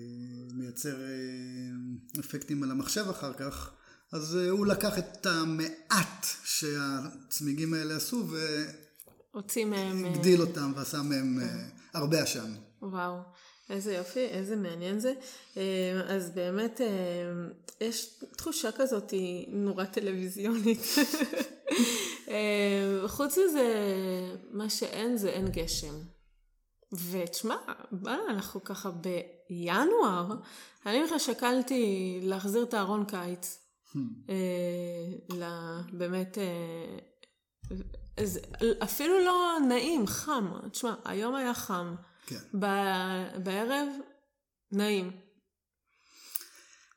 מייצר 0.55 1.01
אה, 1.03 2.21
אפקטים 2.21 2.63
על 2.63 2.71
המחשב 2.71 3.09
אחר 3.11 3.33
כך, 3.33 3.71
אז 4.13 4.35
הוא 4.35 4.67
לקח 4.67 4.99
את 4.99 5.27
המעט 5.27 6.27
שהצמיגים 6.45 7.75
האלה 7.75 7.97
עשו 7.97 8.27
הוציא 9.31 9.65
מהם... 9.65 10.05
והגדיל 10.05 10.41
אותם 10.41 10.73
ועשה 10.77 11.03
מהם 11.03 11.39
הרבה 11.95 12.23
עשן. 12.23 12.53
וואו, 12.83 13.21
איזה 13.71 13.95
יופי, 13.95 14.21
איזה 14.27 14.57
מעניין 14.57 14.99
זה. 14.99 15.13
אה, 15.57 15.63
אז 16.09 16.31
באמת, 16.31 16.81
אה, 16.81 16.87
יש 17.81 18.07
תחושה 18.37 18.73
כזאת 18.73 19.13
נורא 19.49 19.85
טלוויזיונית. 19.85 20.79
אה, 22.29 23.03
חוץ 23.09 23.39
מזה, 23.39 23.75
מה 24.51 24.71
שאין 24.71 25.17
זה 25.17 25.31
אין 25.31 25.49
גשם. 25.49 25.95
ותשמע, 27.11 27.57
מה, 27.93 28.19
אנחנו 28.31 28.65
ככה 28.65 28.91
בינואר, 28.91 30.27
אני 30.87 31.05
בכלל 31.05 31.19
שקלתי 31.19 32.19
להחזיר 32.23 32.63
את 32.63 32.75
הארון 32.75 33.05
קיץ. 33.05 33.59
ל- 35.35 35.81
באמת, 35.93 36.39
אפילו 38.83 39.19
לא 39.25 39.57
נעים, 39.69 40.07
חם. 40.07 40.53
תשמע, 40.71 40.95
היום 41.05 41.35
היה 41.35 41.55
חם. 41.55 41.95
כן. 42.27 42.39
ב- 42.59 43.39
בערב, 43.45 43.89
נעים. 44.73 45.11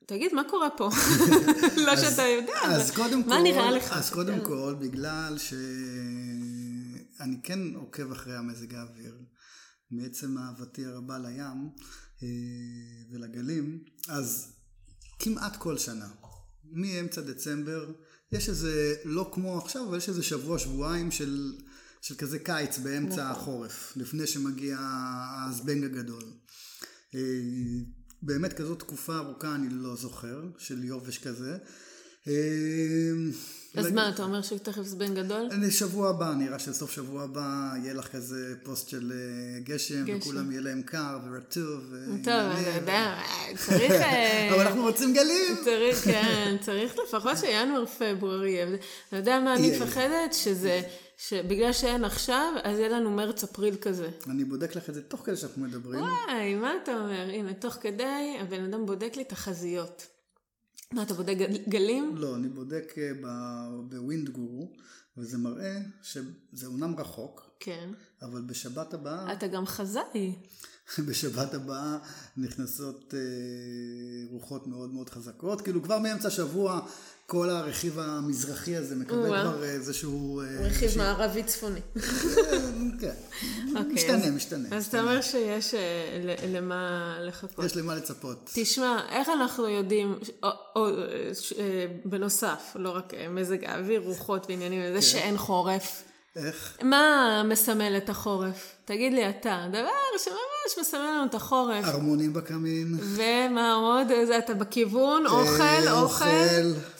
תגיד, 0.07 0.33
מה 0.33 0.41
קורה 0.49 0.69
פה? 0.77 0.89
לא 1.85 1.95
שאתה 1.95 2.21
יודע, 2.21 2.59
אז 2.63 2.91
קודם 2.91 3.19
מה 3.19 3.25
כל, 3.25 3.41
נראה 3.41 3.71
לך? 3.71 3.91
אז 3.91 4.09
קודם 4.09 4.45
כל, 4.45 4.75
בגלל 4.79 5.37
שאני 5.37 7.41
כן 7.43 7.59
עוקב 7.75 8.11
אחרי 8.11 8.35
המזג 8.35 8.75
האוויר, 8.75 9.17
מעצם 9.91 10.37
אהבתי 10.37 10.85
הרבה 10.85 11.17
לים 11.17 11.69
אה, 12.23 12.27
ולגלים, 13.11 13.83
אז 14.09 14.53
כמעט 15.19 15.55
כל 15.55 15.77
שנה, 15.77 16.07
מאמצע 16.71 17.21
דצמבר, 17.21 17.91
יש 18.31 18.49
איזה, 18.49 18.95
לא 19.05 19.31
כמו 19.33 19.57
עכשיו, 19.57 19.89
אבל 19.89 19.97
יש 19.97 20.09
איזה 20.09 20.23
שבוע, 20.23 20.59
שבועיים 20.59 21.11
של, 21.11 21.53
של 22.07 22.15
כזה 22.15 22.39
קיץ 22.39 22.77
באמצע 22.77 23.15
נכון. 23.15 23.41
החורף, 23.41 23.93
לפני 23.95 24.27
שמגיע 24.27 24.77
הזבנג 25.47 25.83
הגדול. 25.83 26.23
אה, 27.15 27.19
באמת 28.21 28.53
כזאת 28.53 28.79
תקופה 28.79 29.17
ארוכה 29.17 29.55
אני 29.55 29.67
לא 29.71 29.95
זוכר, 29.95 30.41
של 30.57 30.83
יובש 30.83 31.17
כזה. 31.17 31.57
אה, 32.27 32.33
אז 33.75 33.91
מה, 33.91 34.09
אתה 34.09 34.23
אומר 34.23 34.41
שתכף 34.41 34.81
זבנג 34.81 35.19
גדול? 35.19 35.47
אני- 35.51 35.71
שבוע 35.71 36.09
הבא, 36.09 36.33
נראה 36.33 36.59
שסוף 36.59 36.91
שבוע 36.91 37.23
הבא 37.23 37.71
יהיה 37.83 37.93
לך 37.93 38.07
כזה 38.07 38.55
פוסט 38.63 38.89
של 38.89 39.11
אה, 39.15 39.59
גשם. 39.59 40.05
וכולם 40.17 40.51
יהיה 40.51 40.61
להם 40.61 40.81
קר 40.81 41.19
ורטוב. 41.25 41.93
טוב, 42.23 42.33
אתה 42.61 42.69
יודע, 42.75 43.21
צריך... 43.65 43.93
אבל 44.51 44.67
אנחנו 44.67 44.81
רוצים 44.81 45.13
גלים. 45.13 45.55
צריך, 45.63 46.03
כן, 46.03 46.55
צריך 46.61 46.95
לפחות 47.07 47.37
שינואר 47.37 47.85
פברואר 47.85 48.45
יהיה. 48.45 48.67
אתה 49.09 49.17
יודע 49.17 49.39
מה 49.39 49.55
אני. 49.55 49.79
מפחדת? 49.79 50.33
שזה, 50.33 50.81
שבגלל 51.17 51.73
שאין 51.73 52.03
עכשיו, 52.03 52.53
אז 52.63 52.77
יהיה 52.79 52.89
לנו 52.89 53.11
מרץ 53.11 53.43
אפריל 53.43 53.75
כזה. 53.75 54.09
אני 54.29 54.43
בודק 54.45 54.75
לך 54.75 54.89
את 54.89 54.93
זה 54.93 55.01
תוך 55.03 55.21
כדי 55.25 55.35
שאנחנו 55.37 55.61
מדברים. 55.61 55.99
וואי, 55.99 56.55
מה 56.55 56.71
אתה 56.83 56.91
אומר? 56.99 57.29
הנה, 57.33 57.53
תוך 57.53 57.73
כדי, 57.73 58.37
הבן 58.41 58.63
אדם 58.63 58.85
בודק 58.85 59.13
לי 59.17 59.23
תחזיות. 59.23 60.07
מה, 60.91 61.03
אתה 61.03 61.13
בודק 61.13 61.33
גל- 61.37 61.63
גלים? 61.69 62.15
לא, 62.17 62.35
אני 62.35 62.47
בודק 62.49 62.93
אה, 62.97 63.11
בווינד 63.89 64.29
גורו, 64.29 64.71
וזה 65.17 65.37
מראה 65.37 65.77
שזה 66.03 66.67
אומנם 66.67 66.95
רחוק, 66.99 67.44
כן. 67.59 67.89
אבל 68.21 68.41
בשבת 68.41 68.93
הבאה, 68.93 69.33
אתה 69.33 69.47
גם 69.47 69.65
חזאי. 69.65 70.35
בשבת 71.07 71.53
הבאה 71.53 71.97
נכנסות 72.37 73.13
אה, 73.17 73.19
רוחות 74.31 74.67
מאוד 74.67 74.93
מאוד 74.93 75.09
חזקות. 75.09 75.61
כאילו 75.61 75.83
כבר 75.83 75.99
מאמצע 75.99 76.27
השבוע 76.27 76.79
כל 77.27 77.49
הרכיב 77.49 77.99
המזרחי 77.99 78.75
הזה 78.75 78.95
מקבל 78.95 79.17
וואו. 79.19 79.41
כבר 79.41 79.63
איזשהו... 79.63 80.41
אה, 80.41 80.45
רכיב 80.45 80.65
איזושהי- 80.83 80.97
מערבי 80.97 81.43
צפוני. 81.43 81.79
כן, 83.01 83.13
אוקיי, 83.75 83.93
משתנה, 83.93 84.25
אז- 84.25 84.31
משתנה. 84.33 84.67
אז 84.77 84.85
אתה 84.85 85.01
אומר 85.01 85.21
שיש 85.21 85.73
אה, 85.73 85.79
ל- 86.23 86.57
למה 86.57 86.89
לחכות. 87.21 87.65
יש 87.65 87.77
למה 87.77 87.95
לצפות. 87.95 88.49
תשמע, 88.53 88.99
איך 89.09 89.29
אנחנו 89.29 89.69
יודעים, 89.69 90.19
או, 90.43 90.49
או, 90.75 90.87
ש- 91.33 91.53
אה, 91.53 91.85
בנוסף, 92.05 92.71
לא 92.75 92.89
רק 92.89 93.13
אה, 93.13 93.29
מזג 93.29 93.63
האוויר, 93.65 94.01
רוחות 94.01 94.45
ועניינים, 94.49 94.81
כן. 94.81 94.93
זה 94.93 95.01
שאין 95.01 95.37
חורף. 95.37 96.03
איך? 96.35 96.77
מה 96.81 97.41
מסמל 97.45 97.97
את 97.97 98.09
החורף? 98.09 98.75
תגיד 98.85 99.13
לי 99.13 99.29
אתה, 99.29 99.65
דבר 99.69 99.87
שממש 100.17 100.79
מסמל 100.79 100.99
לנו 100.99 101.25
את 101.25 101.35
החורף. 101.35 101.85
ארמונים 101.85 102.33
בקמין. 102.33 102.97
ומה 103.01 103.73
עוד? 103.73 104.07
זה 104.27 104.37
אתה 104.37 104.53
בכיוון? 104.53 105.25
אוכל, 105.27 105.63
אה, 105.63 106.01
אוכל. 106.01 106.25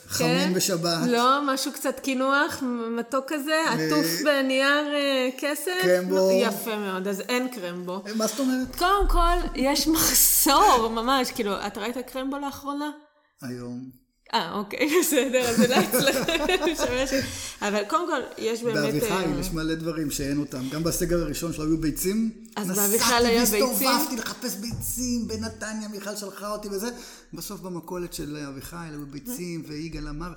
חמין 0.08 0.54
בשבת. 0.54 1.06
לא, 1.06 1.40
משהו 1.46 1.72
קצת 1.72 2.00
קינוח, 2.00 2.62
מתוק 2.98 3.24
כזה, 3.28 3.64
עטוף 3.68 4.06
בנייר 4.24 4.94
אה, 4.94 5.28
כסף. 5.38 5.70
קרמבו. 5.82 6.30
יפה 6.42 6.76
מאוד, 6.76 7.08
אז 7.08 7.20
אין 7.20 7.48
קרמבו. 7.48 8.02
אה, 8.06 8.14
מה 8.14 8.26
זאת 8.26 8.40
אומרת? 8.40 8.76
קודם 8.76 9.08
כל, 9.08 9.36
יש 9.54 9.88
מחסור 9.94 10.88
ממש, 10.88 11.30
כאילו, 11.30 11.66
אתה 11.66 11.80
ראית 11.80 11.96
קרמבו 11.98 12.38
לאחרונה? 12.38 12.90
היום. 13.42 14.05
אה, 14.34 14.52
אוקיי, 14.58 14.88
בסדר, 15.00 15.40
אז 15.40 15.62
אולי 15.62 16.76
שווה 16.76 17.06
ש... 17.06 17.12
אבל 17.62 17.82
קודם 17.88 18.06
כל, 18.06 18.20
יש 18.38 18.62
באמת... 18.62 18.76
באביחיל 18.76 19.12
אה, 19.12 19.40
יש 19.40 19.50
מלא 19.52 19.74
דברים 19.74 20.10
שאין 20.10 20.38
אותם. 20.38 20.68
גם 20.70 20.82
בסגר 20.82 21.22
הראשון 21.22 21.52
שלו 21.52 21.64
היו 21.64 21.78
ביצים. 21.78 22.30
אז 22.56 22.68
באביחיל 22.70 23.26
היה 23.26 23.40
ביצים? 23.40 23.64
נסעתי 23.64 23.84
והסתובבתי 23.84 24.16
לחפש 24.16 24.56
ביצים 24.56 25.28
בנתניה, 25.28 25.88
מיכל 25.88 26.16
שלחה 26.16 26.52
אותי 26.52 26.68
וזה. 26.68 26.88
בסוף 27.32 27.60
במכולת 27.60 28.12
של 28.12 28.36
אביחיל 28.36 28.78
היו 28.78 29.06
ביצים, 29.06 29.62
ויגאל 29.66 30.08
אמר, 30.08 30.32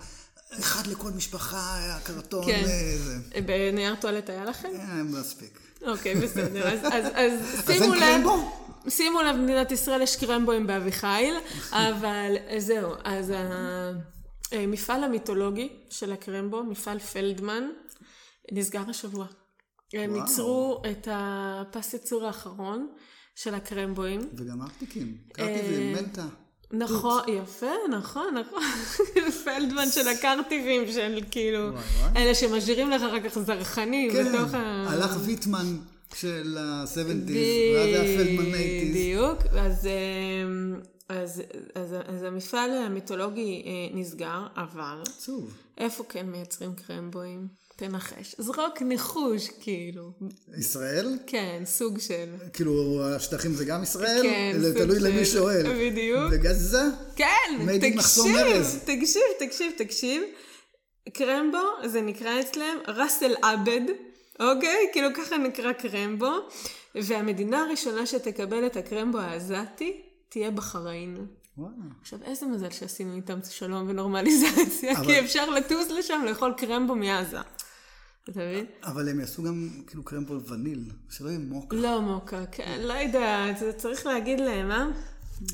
אחד 0.59 0.87
לכל 0.87 1.11
משפחה, 1.11 1.75
היה 1.77 1.99
קרטון, 2.03 2.45
כן. 2.45 2.63
אה, 2.67 2.95
זה. 3.05 3.41
בנייר 3.41 3.95
טואלט 3.95 4.29
היה 4.29 4.45
לכם? 4.45 4.69
אה, 4.75 5.03
מספיק. 5.03 5.59
אוקיי, 5.81 6.15
בסדר. 6.15 6.67
אז, 6.67 6.79
אז, 6.83 7.05
אז 7.15 7.69
אין 7.69 7.83
שימו 7.83 7.93
לב, 7.93 7.99
קרמבו? 7.99 8.68
שימו 8.87 9.21
לב, 9.21 9.35
במדינת 9.35 9.71
ישראל 9.71 10.01
יש 10.01 10.15
קרמבוים 10.15 10.67
באביחיל, 10.67 11.35
אבל 11.71 12.35
זהו, 12.57 12.91
אז 13.03 13.33
המפעל 14.51 15.03
המיתולוגי 15.03 15.69
של 15.89 16.11
הקרמבו, 16.11 16.63
מפעל 16.63 16.99
פלדמן, 16.99 17.63
נסגר 18.51 18.81
השבוע. 18.89 19.25
הם 19.93 20.11
וואו. 20.11 20.21
ייצרו 20.21 20.81
את 20.91 21.07
הפס 21.11 21.93
ייצור 21.93 22.25
האחרון 22.25 22.87
של 23.35 23.55
הקרמבוים. 23.55 24.19
וגם 24.37 24.61
ארטיקים. 24.61 25.17
קראתי 25.33 25.51
אה, 25.51 25.93
מנטה. 25.95 26.25
נכון, 26.71 27.21
יפה, 27.27 27.71
נכון, 27.89 28.37
נכון. 28.37 28.63
פלדמן 29.45 29.89
של 29.91 30.07
הקרטיבים, 30.07 30.91
של 30.91 31.19
כאילו. 31.31 31.69
אלה 32.15 32.35
שמשאירים 32.35 32.89
לך 32.89 33.01
אחר 33.01 33.29
כך 33.29 33.39
זרחנים 33.39 34.11
כן, 34.11 34.25
בתוך 34.25 34.53
ה... 34.53 34.85
הלך 34.89 35.17
ויטמן 35.25 35.77
של 36.15 36.57
ה-70's, 36.59 37.31
ואז 37.75 37.87
היה 37.87 38.17
פלדמן 38.17 38.45
80's. 38.53 38.89
בדיוק, 38.89 39.37
אז, 39.59 39.87
אמ, 39.87 40.79
אז, 41.09 41.41
אז, 41.75 41.95
אז 42.07 42.23
המפעל 42.23 42.71
המיתולוגי 42.71 43.63
אה, 43.65 43.99
נסגר, 43.99 44.47
אבל 44.57 45.01
עצוב. 45.01 45.53
איפה 45.77 46.03
כן 46.09 46.25
מייצרים 46.25 46.71
קרמבואים? 46.87 47.47
תנחש. 47.75 48.35
זרוק 48.37 48.81
ניחוש, 48.81 49.47
כאילו. 49.61 50.11
ישראל? 50.57 51.17
כן, 51.27 51.63
סוג 51.65 51.99
של. 51.99 52.25
כאילו, 52.53 53.03
השטחים 53.15 53.53
זה 53.53 53.65
גם 53.65 53.83
ישראל? 53.83 54.21
כן, 54.23 54.55
זה 54.59 54.73
סוג 54.73 54.81
תלוי 54.83 54.99
של- 54.99 55.05
למי 55.07 55.25
שואל. 55.25 55.89
בדיוק. 55.89 56.19
וגזה? 56.31 56.81
כן, 57.15 57.25
תקשיב. 57.79 58.35
תקשיב, 58.85 59.21
תקשיב, 59.39 59.71
תקשיב. 59.77 60.21
קרמבו, 61.13 61.57
זה 61.87 62.01
נקרא 62.01 62.39
אצלם 62.41 62.77
ראסל 62.87 63.33
עבד, 63.41 63.81
אוקיי? 64.39 64.89
כאילו 64.93 65.07
ככה 65.17 65.37
נקרא 65.37 65.73
קרמבו. 65.73 66.31
והמדינה 66.95 67.61
הראשונה 67.61 68.05
שתקבל 68.05 68.65
את 68.65 68.77
הקרמבו 68.77 69.17
העזתי, 69.19 70.01
תהיה 70.29 70.51
בחריין. 70.51 71.17
וואלה. 71.57 71.73
עכשיו, 72.01 72.19
איזה 72.23 72.45
מזל 72.45 72.69
שעשינו 72.69 73.15
איתם 73.15 73.39
שלום 73.49 73.89
ונורמליזציה, 73.89 74.91
אבל- 74.97 75.05
כי 75.05 75.19
אפשר 75.19 75.49
לטוס 75.49 75.89
לשם 75.91 76.21
לאכול 76.25 76.53
קרמבו 76.57 76.95
מעזה. 76.95 77.37
אתה 78.23 78.39
מבין? 78.39 78.65
אבל 78.83 79.09
הם 79.09 79.19
יעשו 79.19 79.43
גם 79.43 79.69
כאילו 79.87 80.03
פה 80.27 80.33
וניל, 80.53 80.83
שלא 81.09 81.27
יהיה 81.29 81.39
מוקה. 81.39 81.75
לא 81.75 82.01
מוקה, 82.01 82.45
כן, 82.51 82.79
לא 82.83 82.93
יודעת, 82.93 83.55
צריך 83.77 84.05
להגיד 84.05 84.39
להם, 84.39 84.71
אה? 84.71 84.87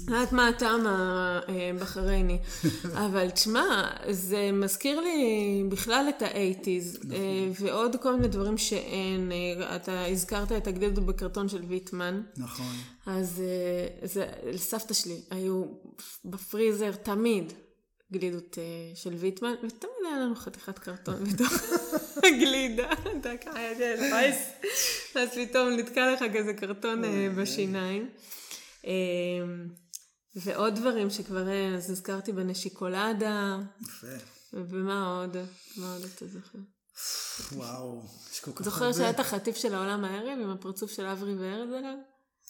יודעת 0.07 0.31
מה 0.31 0.47
הטעם 0.47 0.87
הבחרייני. 0.87 2.37
אבל 3.05 3.29
תשמע, 3.29 3.87
זה 4.09 4.49
מזכיר 4.53 4.99
לי 4.99 5.63
בכלל 5.69 6.05
את 6.09 6.21
האייטיז, 6.21 6.99
ועוד 7.59 7.95
כל 8.01 8.15
מיני 8.15 8.27
דברים 8.27 8.57
שאין. 8.57 9.31
אה, 9.31 9.75
אתה 9.75 10.05
הזכרת 10.05 10.51
את 10.51 10.67
הגלידות 10.67 11.05
בקרטון 11.05 11.49
של 11.49 11.61
ויטמן. 11.67 12.21
נכון. 12.37 12.75
אז 13.05 13.41
אה, 13.41 14.07
זה, 14.07 14.27
לסבתא 14.53 14.93
שלי 14.93 15.21
היו 15.31 15.63
בפריזר 16.25 16.91
תמיד 16.91 17.53
גלידות 18.11 18.57
אה, 18.57 18.95
של 18.95 19.13
ויטמן, 19.13 19.53
ותמיד 19.63 19.93
היה 20.07 20.19
לנו 20.19 20.35
חתיכת 20.35 20.79
קרטון 20.79 21.23
בתוך 21.33 21.53
הגלידה. 22.17 22.89
אתה 23.19 23.37
ככה. 23.37 23.59
אז 25.15 25.29
פתאום 25.35 25.69
נתקע 25.69 26.13
לך 26.13 26.23
כזה 26.37 26.53
קרטון 26.53 27.03
אה, 27.03 27.27
בשיניים. 27.37 28.09
אה, 28.85 28.91
ועוד 30.35 30.75
דברים 30.75 31.09
שכבר 31.09 31.49
אין, 31.49 31.75
אז 31.75 31.89
הזכרתי 31.89 32.31
בנשיקולדה, 32.31 33.57
יפה. 33.81 34.07
ובמה 34.53 35.19
עוד? 35.19 35.37
מה 35.77 35.93
עוד 35.93 36.03
אתה 36.15 36.25
זוכר? 36.27 36.59
וואו, 37.51 38.05
יש 38.31 38.39
כל 38.39 38.51
כך 38.55 38.63
זוכר 38.63 38.85
הרבה. 38.85 38.97
שהיה 38.97 39.09
את 39.09 39.19
החטיף 39.19 39.55
של 39.55 39.75
העולם 39.75 40.03
הערב 40.03 40.39
עם 40.41 40.49
הפרצוף 40.49 40.91
של 40.91 41.05
אברי 41.05 41.35
וארז 41.35 41.69
עליו? 41.73 41.95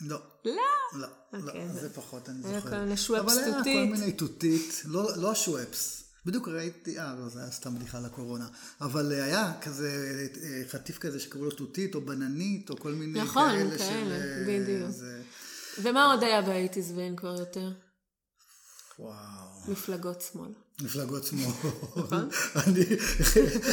לא. 0.02 0.18
לא. 0.46 0.54
לא, 0.94 1.08
לא, 1.34 1.48
אוקיי, 1.48 1.70
זה 1.70 1.94
פחות 1.94 2.30
אני 2.30 2.48
היה 2.48 2.60
זוכר. 2.60 2.70
כל 2.70 2.78
מיני 2.78 2.98
שוואפס 2.98 3.38
אבל 3.38 3.44
היה 3.44 3.64
כל. 3.64 3.70
מיני 3.70 4.12
תותית, 4.12 4.82
לא 4.86 5.18
לא 5.18 5.32
השוואפס. 5.32 6.06
בדיוק 6.26 6.48
ראיתי, 6.48 7.00
אה, 7.00 7.16
לא, 7.20 7.30
זה 7.30 7.40
היה 7.40 7.52
סתם 7.52 7.76
בדיחה 7.76 7.98
על 7.98 8.06
הקורונה. 8.06 8.48
אבל 8.82 9.12
אה, 9.12 9.24
היה 9.24 9.54
כזה 9.62 10.18
אה, 10.44 10.62
חטיף 10.68 10.98
כזה 10.98 11.20
שקראו 11.20 11.46
לו 11.46 11.52
תותית, 11.52 11.96
או 11.96 12.02
בננית, 12.02 12.70
או 12.70 12.78
כל 12.78 12.92
מיני 12.92 13.22
נכון, 13.22 13.50
כאלה 13.50 13.78
של... 13.78 13.84
כאלה, 13.84 14.16
אה, 14.16 14.44
בדיוק. 14.48 14.90
ומה 15.82 16.06
עוד 16.06 16.24
היה 16.24 16.42
באייטיז 16.42 16.92
ואין 16.96 17.16
כבר 17.16 17.36
יותר? 17.40 17.70
וואו. 19.00 19.16
מפלגות 19.68 20.22
שמאל. 20.22 20.52
מפלגות 20.82 21.24
שמאל. 21.24 21.52
נכון. 21.96 22.30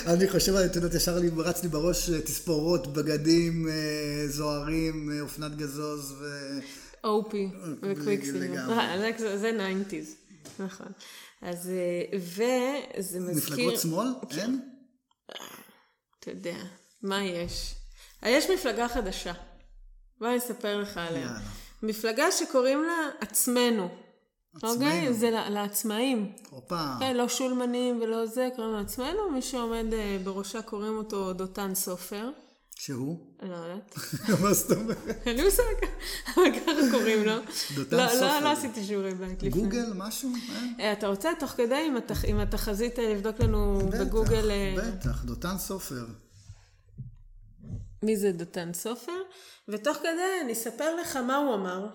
אני, 0.07 0.29
חושב, 0.29 0.55
את 0.55 0.77
יודעת, 0.77 0.95
ישר 0.95 1.19
לי, 1.19 1.31
רץ 1.37 1.63
לי 1.63 1.69
בראש 1.69 2.11
אה, 2.11 2.21
תספורות, 2.21 2.93
בגדים 2.93 3.69
אה, 3.69 4.25
זוהרים, 4.29 5.11
אה, 5.13 5.21
אופנת 5.21 5.57
גזוז 5.57 6.13
ו... 6.13 6.25
אופי. 7.05 7.51
אה, 7.55 9.39
זה- 9.39 9.53
nineties. 9.53 10.15
נכון. 10.59 10.87
אז, 11.43 11.71
וזה 12.19 13.21
מזכיר... 13.21 13.55
מפלגות 13.55 13.81
שמאל? 13.81 14.07
כן. 14.31 14.39
אין? 14.39 14.61
אתה 16.21 16.31
יודע, 16.31 16.57
מה 17.03 17.25
יש? 17.25 17.75
יש 18.27 18.51
מפלגה 18.51 18.89
חדשה. 18.89 19.33
בוא 20.21 20.29
אני 20.29 20.39
אספר 20.39 20.81
לך 20.81 20.97
עליה. 20.97 21.21
יאללה. 21.21 21.41
מפלגה 21.83 22.33
שקוראים 22.33 22.83
לה 22.83 23.09
עצמנו. 23.21 23.89
אוקיי? 24.63 24.99
עצמנו. 25.01 25.13
זה 25.13 25.31
ל- 25.31 25.49
לעצמאים. 25.49 26.33
הופה. 26.51 26.95
כן, 27.01 27.17
לא 27.17 27.29
שולמנים 27.29 28.01
ולא 28.03 28.27
זה, 28.27 28.49
קוראים 28.57 28.73
לו 28.73 28.81
עצמנו. 28.81 29.31
מי 29.31 29.43
שעומד 29.43 29.93
אה, 29.93 30.19
בראשה 30.25 30.63
קוראים 30.63 30.97
אותו 30.97 31.33
דותן 31.33 31.75
סופר. 31.75 32.31
שהוא? 32.77 33.19
אני 33.43 33.51
לא 33.51 33.55
יודעת. 33.57 33.95
מה 34.43 34.53
זאת 34.53 34.77
אומרת? 34.79 35.27
אין 35.27 35.37
לי 35.37 35.45
מושג, 35.45 35.63
אבל 36.27 36.43
ככה 36.61 36.91
קוראים 36.91 37.25
לו. 37.25 37.33
דותן 37.75 37.97
לא, 37.97 38.09
סופר. 38.09 38.21
לא, 38.21 38.41
לא 38.41 38.53
עשיתי 38.53 38.85
שיעורי 38.85 39.15
בית 39.15 39.43
לפני. 39.43 39.63
גוגל, 39.63 39.93
משהו? 39.95 40.31
אין? 40.57 40.75
אה, 40.81 40.93
אתה 40.93 41.07
רוצה 41.09 41.31
תוך 41.39 41.51
כדי 41.51 41.85
עם, 41.87 41.97
התח... 41.97 42.25
עם 42.25 42.39
התחזית 42.41 42.99
אה, 42.99 43.15
לבדוק 43.15 43.41
לנו 43.41 43.79
בגוגל 44.01 44.51
אה, 44.51 44.75
בטח, 44.79 45.09
בטח, 45.11 45.25
דותן 45.25 45.59
סופר. 45.59 46.05
מי 48.03 48.17
זה 48.17 48.33
דותן 48.33 48.73
סופר, 48.73 49.13
ותוך 49.69 49.97
כדי 49.97 50.41
אני 50.41 50.53
אספר 50.53 50.97
לך 50.97 51.17
מה 51.17 51.37
הוא 51.37 51.55
אמר, 51.55 51.87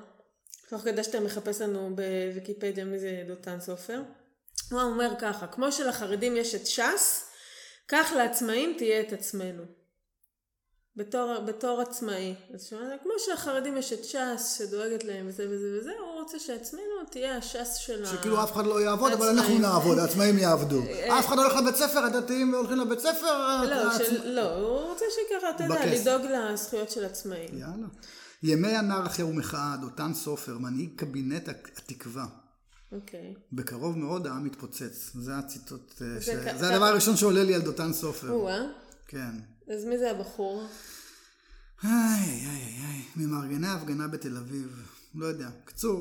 תוך 0.69 0.81
כדי 0.81 1.03
שאתה 1.03 1.19
מחפש 1.19 1.61
לנו 1.61 1.95
בוויקיפדיה 1.95 2.85
מי 2.85 2.99
זה 2.99 3.23
דותן 3.27 3.59
סופר. 3.59 4.01
הוא 4.71 4.81
אומר 4.81 5.13
ככה, 5.19 5.47
כמו 5.47 5.71
שלחרדים 5.71 6.37
יש 6.37 6.55
את 6.55 6.67
ש"ס, 6.67 7.29
כך 7.87 8.13
לעצמאים 8.15 8.75
תהיה 8.77 9.01
את 9.01 9.13
עצמנו. 9.13 9.63
בתור, 10.95 11.39
בתור 11.39 11.81
עצמאי. 11.81 12.35
אז 12.53 12.63
שמעת, 12.63 13.03
כמו 13.03 13.13
שלחרדים 13.17 13.77
יש 13.77 13.93
את 13.93 14.03
ש"ס 14.03 14.57
שדואגת 14.57 15.03
להם 15.03 15.27
וזה 15.27 15.45
וזה 15.49 15.79
וזה, 15.79 15.91
רוצה 16.27 16.39
שעצמנו 16.39 16.81
תהיה 17.11 17.37
הש"ס 17.37 17.73
של 17.75 18.03
ה... 18.03 18.07
שכאילו 18.07 18.43
אף 18.43 18.51
אחד 18.53 18.65
לא 18.65 18.81
יעבוד, 18.81 19.11
אבל. 19.11 19.27
אנחנו 19.29 19.57
נעבוד, 19.59 19.99
העצמאים 19.99 20.37
יעבדו. 20.37 20.81
אף 21.19 21.27
אחד 21.27 21.37
לא 21.37 21.41
הולך 21.41 21.55
לבית 21.57 21.75
ספר, 21.75 21.99
הדתיים 21.99 22.55
הולכים 22.55 22.77
לבית 22.77 22.99
ספר. 22.99 23.63
לא, 23.63 23.83
לא, 24.25 24.55
הוא 24.55 24.89
רוצה 24.91 25.05
שככה, 25.15 25.49
אתה 25.49 25.63
יודע. 25.63 25.85
לדאוג 25.85 26.21
לזכויות 26.31 26.91
של 26.91 27.05
עצמאים. 27.05 27.49
יאללה. 27.53 27.87
ימי 28.43 28.79
אנרכיה 28.79 29.25
ומחאה, 29.25 29.75
דותן 29.81 30.13
סופר, 30.13 30.57
מנהיג 30.57 30.89
קבינט 30.95 31.49
התקווה. 31.49 32.25
אוקיי. 32.91 33.33
בקרוב 33.53 33.97
מאוד 33.97 34.27
העם 34.27 34.45
יתפוצץ. 34.47 35.11
זה 35.15 35.35
הציטוט, 35.37 36.01
אה, 36.01 36.21
ש- 36.21 36.25
זה 36.25 36.51
כ- 36.55 36.59
זה 36.59 36.69
הדבר 36.73 36.85
הראשון 36.85 37.17
שעולה 37.17 37.43
לי 37.43 37.55
על 37.55 37.61
דותן 37.61 37.93
סופר. 37.93 38.29
או-אה. 38.31 38.61
כן. 39.07 39.31
אז 39.73 39.85
מי 39.85 39.97
זה 39.97 40.11
הבחור? 40.11 40.63
איי, 41.83 41.91
איי, 42.29 42.63
איי, 42.87 43.01
ממארגני 43.15 43.67
ההפגנה 43.67 44.07
בתל 44.07 44.37
אביב. 44.37 44.81
לא 45.15 45.25
יודע. 45.25 45.47
קצור, 45.65 45.99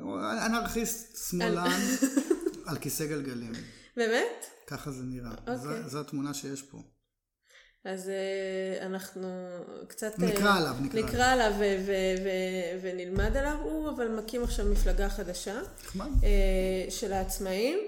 הוא 0.00 0.18
אנרכיסט 0.46 1.30
שמאלן 1.30 1.80
על 2.66 2.78
כיסא 2.78 3.06
גלגלים. 3.06 3.52
באמת? 3.96 4.46
ככה 4.66 4.90
זה 4.90 5.02
נראה. 5.02 5.30
אוקיי. 5.30 5.56
זו- 5.56 5.88
זו 5.88 6.00
התמונה 6.00 6.34
שיש 6.34 6.62
פה. 6.62 6.78
אז 7.84 8.08
אה, 8.08 8.86
אנחנו 8.86 9.28
קצת... 9.88 10.22
אה, 10.22 10.26
נקרא 10.28 10.56
עליו, 10.58 10.74
נקרא 10.82 11.00
נקרא 11.00 11.26
עליו 11.32 11.52
ו- 11.58 11.84
ו- 11.86 12.24
ו- 12.24 12.78
ונלמד 12.82 13.36
עליו. 13.36 13.56
הוא 13.62 13.90
אבל 13.90 14.08
מקים 14.08 14.42
עכשיו 14.44 14.66
מפלגה 14.66 15.08
חדשה 15.08 15.60
נחמד. 15.84 16.06
אה, 16.24 16.90
של 16.90 17.12
העצמאים. 17.12 17.78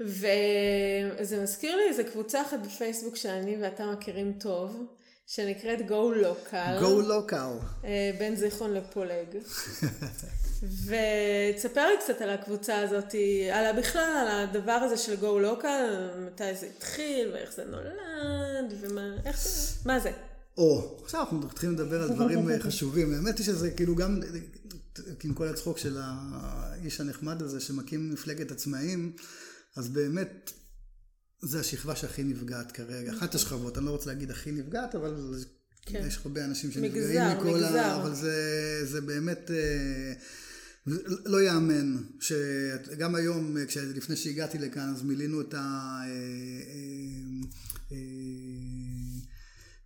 וזה 0.00 1.42
מזכיר 1.42 1.76
לי 1.76 1.82
איזה 1.88 2.04
קבוצה 2.04 2.42
אחת 2.42 2.58
בפייסבוק 2.66 3.16
שאני 3.16 3.56
ואתה 3.62 3.92
מכירים 3.92 4.32
טוב, 4.40 4.86
שנקראת 5.26 5.78
Go 5.78 6.24
Local. 6.24 6.80
Go 6.80 7.08
local. 7.08 7.84
אה, 7.84 8.10
בין 8.18 8.36
זיכרון 8.36 8.74
לפולג. 8.74 9.28
ותספר 10.64 11.86
לי 11.86 11.94
קצת 12.00 12.20
על 12.20 12.30
הקבוצה 12.30 12.78
הזאת, 12.78 13.14
על 13.52 13.78
בכלל, 13.78 14.26
על 14.28 14.48
הדבר 14.48 14.72
הזה 14.72 14.96
של 14.96 15.16
גו 15.16 15.38
לוקל, 15.38 16.10
מתי 16.26 16.54
זה 16.54 16.66
התחיל, 16.76 17.30
ואיך 17.32 17.52
זה 17.52 17.64
נולד, 17.64 18.74
ומה, 18.80 19.16
איך 19.24 19.42
זה, 19.42 19.78
מה 19.84 20.00
זה? 20.00 20.10
או, 20.58 20.98
עכשיו 21.02 21.20
אנחנו 21.20 21.38
מתחילים 21.38 21.74
לדבר 21.74 22.02
על 22.02 22.08
דברים 22.08 22.50
אה, 22.50 22.60
חשובים. 22.60 23.14
האמת 23.14 23.38
היא 23.38 23.46
שזה 23.46 23.70
כאילו 23.70 23.94
גם, 23.94 24.20
עם 25.24 25.34
כל 25.34 25.48
הצחוק 25.48 25.78
של 25.78 25.98
האיש 26.00 27.00
הנחמד 27.00 27.42
הזה 27.42 27.60
שמקים 27.60 28.12
מפלגת 28.12 28.50
עצמאים, 28.50 29.12
אז 29.76 29.88
באמת, 29.88 30.52
זה 31.44 31.60
השכבה 31.60 31.96
שהכי 31.96 32.24
נפגעת 32.24 32.72
כרגע. 32.72 33.12
אחת 33.12 33.34
השכבות, 33.34 33.78
אני 33.78 33.86
לא 33.86 33.90
רוצה 33.90 34.10
להגיד 34.10 34.30
הכי 34.30 34.52
נפגעת, 34.52 34.94
אבל 34.94 35.14
כן. 35.86 36.04
יש 36.06 36.18
הרבה 36.24 36.44
אנשים 36.44 36.70
שנפגעים 36.70 37.04
מגזר, 37.04 37.40
מכל 37.40 37.56
מגזר. 37.56 37.78
ה... 37.78 38.02
אבל 38.02 38.14
זה, 38.14 38.80
זה 38.84 39.00
באמת... 39.00 39.50
אה, 39.50 40.12
לא 41.24 41.42
יאמן, 41.42 41.96
שגם 42.20 43.14
היום, 43.14 43.56
אה, 43.56 43.64
לפני 43.94 44.16
שהגעתי 44.16 44.58
לכאן, 44.58 44.92
אז 44.96 45.02
מילינו 45.02 45.40
את 45.40 45.54
ה... 45.54 46.02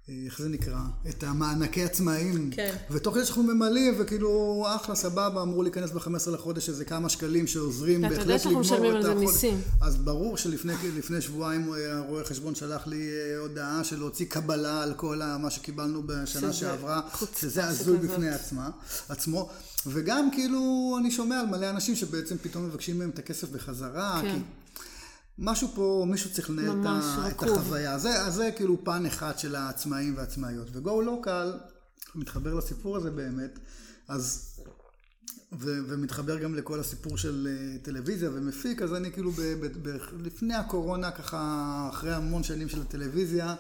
אה, 0.08 0.14
איך 0.24 0.38
זה 0.42 0.48
נקרא? 0.48 0.78
את 1.08 1.22
המענקי 1.22 1.84
עצמאים. 1.84 2.50
כן. 2.50 2.74
ותוך 2.90 3.14
כדי 3.14 3.24
שאנחנו 3.24 3.42
ממלאים, 3.42 3.94
וכאילו, 3.98 4.64
אחלה, 4.76 4.94
סבבה, 4.94 5.42
אמרו 5.42 5.62
להיכנס 5.62 5.90
ב-15 5.90 6.30
לחודש 6.30 6.68
איזה 6.68 6.84
כמה 6.84 7.08
שקלים 7.08 7.46
שעוזרים 7.46 8.00
בהחלט 8.00 8.18
יודע 8.18 8.38
שאנחנו 8.38 8.60
לגמור 8.60 8.60
משלמים 8.60 8.90
את 8.90 8.96
על 8.96 9.02
זה 9.02 9.12
החודש. 9.12 9.26
מיסים. 9.26 9.60
אז 9.80 9.96
ברור 9.96 10.36
שלפני 10.36 10.72
לפני 10.98 11.20
שבועיים 11.20 11.74
אה, 11.74 11.98
הרואה 11.98 12.24
חשבון 12.24 12.54
שלח 12.54 12.86
לי 12.86 13.08
אה, 13.08 13.38
הודעה 13.38 13.84
של 13.84 13.98
להוציא 13.98 14.26
קבלה 14.26 14.82
על 14.82 14.94
כל 14.94 15.20
מה 15.38 15.50
שקיבלנו 15.50 16.02
בשנה 16.06 16.26
שזה 16.26 16.52
שעברה, 16.52 17.00
חוצפה 17.12 17.40
שזה 17.40 17.64
הזוי. 17.64 17.98
בפני 17.98 18.28
עצמה, 18.28 18.70
עצמו. 19.08 19.48
וגם 19.86 20.30
כאילו 20.30 20.96
אני 21.00 21.10
שומע 21.10 21.40
על 21.40 21.46
מלא 21.46 21.70
אנשים 21.70 21.96
שבעצם 21.96 22.36
פתאום 22.42 22.64
מבקשים 22.66 22.98
מהם 22.98 23.10
את 23.10 23.18
הכסף 23.18 23.50
בחזרה. 23.50 24.20
כן. 24.22 24.34
כי... 24.34 24.38
משהו 25.38 25.68
פה, 25.74 26.04
מישהו 26.08 26.32
צריך 26.32 26.50
לנהל 26.50 26.70
את, 26.70 27.42
את. 27.42 27.42
החוויה. 27.42 27.98
זה, 27.98 28.22
אז 28.22 28.34
זה 28.34 28.50
כאילו 28.56 28.84
פן 28.84 29.06
אחד 29.06 29.38
של 29.38 29.54
העצמאים 29.54 30.16
והעצמאיות. 30.16 30.68
ו-Go 30.72 30.88
Local 30.88 31.58
מתחבר 32.14 32.54
לסיפור 32.54 32.96
הזה 32.96 33.10
באמת, 33.10 33.58
אז, 34.08 34.54
ו, 35.52 35.78
ומתחבר 35.88 36.38
גם 36.38 36.54
לכל 36.54 36.80
הסיפור 36.80 37.16
של 37.16 37.48
אה, 37.50 37.78
טלוויזיה 37.78 38.30
ומפיק, 38.32 38.82
אז 38.82 38.94
אני 38.94 39.12
כאילו 39.12 39.30
ב, 39.30 39.40
ב, 39.40 39.88
ב, 39.88 39.96
לפני 40.22 40.54
הקורונה, 40.54 41.10
ככה 41.10 41.88
אחרי 41.92 42.14
המון 42.14 42.42
שנים 42.42 42.68
של 42.68 42.80
הטלוויזיה, 42.80 43.54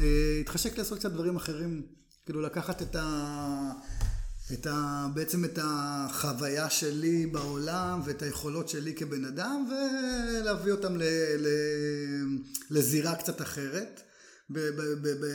אה, 0.00 0.38
התחשק 0.40 0.78
לעשות 0.78 0.98
קצת 0.98 1.12
דברים 1.12 1.36
אחרים, 1.36 1.82
כאילו 2.24 2.40
לקחת 2.40 2.82
את 2.82 2.96
ה... 2.96 3.72
את 4.52 4.66
ה, 4.66 5.06
בעצם 5.14 5.44
את 5.44 5.58
החוויה 5.62 6.70
שלי 6.70 7.26
בעולם 7.26 8.00
ואת 8.04 8.22
היכולות 8.22 8.68
שלי 8.68 8.94
כבן 8.94 9.24
אדם 9.24 9.68
ולהביא 9.70 10.72
אותם 10.72 10.96
ל, 10.96 11.02
ל, 11.38 11.46
לזירה 12.70 13.16
קצת 13.16 13.42
אחרת. 13.42 14.00
ב, 14.50 14.58
ב, 14.58 14.82
ב, 14.82 15.08
ב, 15.08 15.26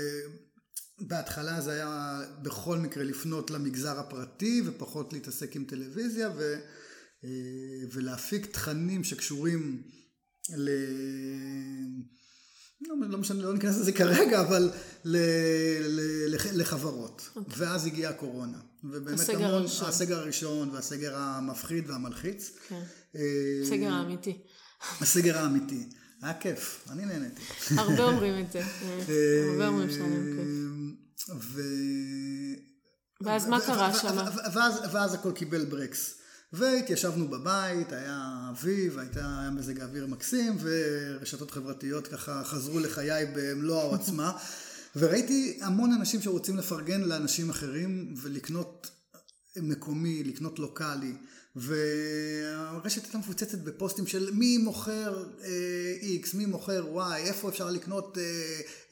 בהתחלה 1.00 1.62
זה 1.62 1.71
היה 1.71 2.21
בכל 2.41 2.78
מקרה 2.78 3.04
לפנות 3.04 3.52
למגזר 3.52 4.00
הפרטי 4.00 4.62
ופחות 4.65 5.13
להתעסק 5.13 5.56
עם 5.56 5.63
טלוויזיה 5.63 6.30
ו, 6.38 6.56
אה, 7.24 7.30
ולהפיק 7.91 8.45
תכנים 8.45 9.04
שקשורים 9.04 9.84
ל... 10.58 10.69
לא, 12.88 12.96
לא 13.10 13.17
משנה, 13.17 13.44
לא 13.44 13.54
ניכנס 13.54 13.78
לזה 13.78 13.91
כרגע, 13.91 14.41
אבל 14.41 14.72
ל, 15.06 15.17
ל, 15.82 16.02
לח, 16.28 16.46
לחברות. 16.54 17.30
Okay. 17.36 17.39
ואז 17.58 17.86
הגיעה 17.86 18.12
הקורונה. 18.12 18.58
ובאמת 18.84 19.20
הסגר 19.20 19.38
המון, 19.38 19.54
הראשון. 19.54 19.88
הסגר 19.88 20.20
הראשון 20.20 20.70
והסגר 20.70 21.17
המפחיד 21.17 21.89
והמלחיץ. 21.89 22.52
כן. 22.67 22.82
אה, 23.15 23.22
הסגר 23.63 23.94
האמיתי. 23.94 24.38
הסגר 25.02 25.38
האמיתי. 25.38 25.89
היה 26.22 26.34
כיף, 26.34 26.88
אני 26.89 27.06
נהניתי. 27.06 27.41
הרבה 27.78 28.04
אומרים 28.04 28.46
את 28.46 28.52
זה. 28.52 28.60
אה, 29.10 29.52
הרבה 29.52 29.67
אומרים 29.67 29.89
שהיה 29.89 30.08
להם 30.08 30.38
כיף. 30.38 31.36
ו... 31.39 31.62
ואז 33.22 33.48
מה 33.48 33.62
קרה 33.62 33.91
ואז, 34.54 34.80
ואז 34.91 35.13
הכל 35.13 35.32
קיבל 35.32 35.65
ברקס. 35.65 36.20
והתיישבנו 36.54 37.28
בבית, 37.28 37.92
היה 37.92 38.48
אביב, 38.52 39.00
הייתה, 39.00 39.40
היה 39.40 39.50
מזג 39.50 39.80
האוויר 39.80 40.08
מקסים, 40.08 40.58
ורשתות 40.62 41.52
חברתיות 41.52 42.08
ככה 42.08 42.44
חזרו 42.44 42.80
לחיי 42.80 43.26
במלוא 43.36 43.82
העוצמה. 43.82 44.38
וראיתי 44.96 45.60
המון 45.62 45.94
אנשים 45.94 46.22
שרוצים 46.22 46.58
לפרגן 46.58 47.02
לאנשים 47.02 47.50
אחרים 47.50 48.14
ולקנות 48.22 48.90
מקומי, 49.58 50.24
לקנות 50.24 50.60
לוקאלי. 50.60 51.14
והרשת 51.56 53.04
הייתה 53.04 53.18
מפוצצת 53.18 53.58
בפוסטים 53.58 54.08
של 54.08 54.30
מי 54.34 54.58
מוכר 54.58 55.26
אה, 55.44 55.96
X, 56.24 56.38
מי 56.38 56.46
מוכר 56.46 56.98
Y, 56.98 57.16
איפה 57.16 57.50
אפשר 57.50 57.70
לקנות 57.70 58.18
אה, 58.18 58.24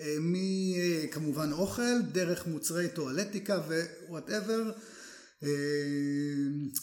אה, 0.01 0.15
מכמובן 0.19 1.51
אוכל, 1.51 2.01
דרך 2.11 2.47
מוצרי 2.47 2.87
טואלטיקה 2.89 3.59
ו 4.07 4.14
whatever. 4.14 4.71
אה, 5.43 5.49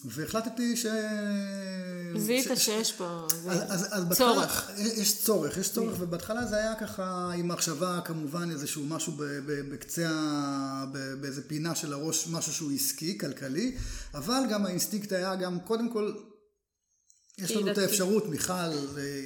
והחלטתי 0.04 0.76
ש... 0.76 0.86
זיהית 2.18 2.44
ש- 2.54 2.64
שיש 2.64 2.92
פה 2.92 3.26
אז, 3.30 3.46
אז, 3.68 3.86
אז 3.90 4.04
בהתחלה- 4.04 4.16
צורך. 4.34 4.70
יש 4.76 5.22
צורך, 5.24 5.56
יש 5.56 5.72
צורך, 5.72 5.96
ובהתחלה 6.00 6.46
זה 6.46 6.56
היה 6.56 6.74
ככה 6.80 7.32
עם 7.32 7.48
מחשבה 7.48 8.00
כמובן 8.04 8.50
איזשהו 8.50 8.84
משהו 8.86 9.12
ב, 9.12 9.22
ב, 9.22 9.72
בקצה, 9.74 10.10
ב, 10.92 10.98
באיזה 11.20 11.48
פינה 11.48 11.74
של 11.74 11.92
הראש, 11.92 12.28
משהו 12.28 12.52
שהוא 12.52 12.72
עסקי, 12.72 13.18
כלכלי, 13.18 13.76
אבל 14.14 14.40
גם 14.50 14.66
האינסטינקט 14.66 15.12
היה 15.12 15.36
גם 15.36 15.60
קודם 15.60 15.92
כל, 15.92 16.12
יש 17.38 17.50
לנו 17.50 17.72
את. 17.72 17.78
האפשרות, 17.78 18.28
מיכל, 18.28 18.52
אה, 18.52 18.72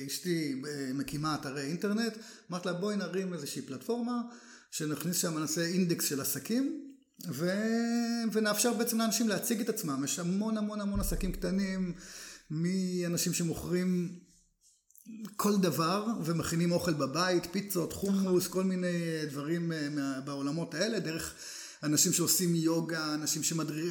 אשתי, 0.07 0.63
אה, 0.69 0.91
מקימה 0.95 1.35
אתרי 1.41 1.63
אינטרנט, 1.63 2.13
אמרת 2.51 2.67
לה 2.67 2.73
בואי 2.73 2.97
נרים 2.97 3.35
איזושהי 3.35 3.63
פלטפורמה, 3.63 4.21
שנכניס 4.71 5.17
שם, 5.17 5.39
נעשה 5.39 5.65
אינדקס 5.65 6.05
של 6.05 6.21
עסקים. 6.21 6.90
ו... 7.29 7.51
ונאפשר 8.33 8.73
בעצם 8.75 8.99
לאנשים 8.99 9.29
להציג 9.29 9.61
את 9.61 9.69
עצמם. 9.69 10.05
יש 10.05 10.19
המון 10.19 10.59
המון 10.59 10.81
המון 10.81 11.01
עסקים 11.01 11.33
קטנים, 11.33 11.93
מאנשים 12.51 13.33
שמוכרים 13.33 14.19
כל 15.37 15.57
דבר 15.57 16.07
ומכינים 16.25 16.73
אוכל 16.73 16.93
בבית, 16.93 17.47
פיצות, 17.53 17.93
חומוס, 17.93 18.47
כל 18.47 18.65
מיני 18.65 19.27
דברים 19.31 19.73
אה, 19.73 20.21
בעולמות 20.25 20.75
האלה, 20.75 21.01
דרך 21.01 21.35
אנשים 21.83 22.13
שעושים 22.13 22.55
יוגה, 22.55 23.15
אנשים 23.15 23.43
שמדריכים, 23.43 23.91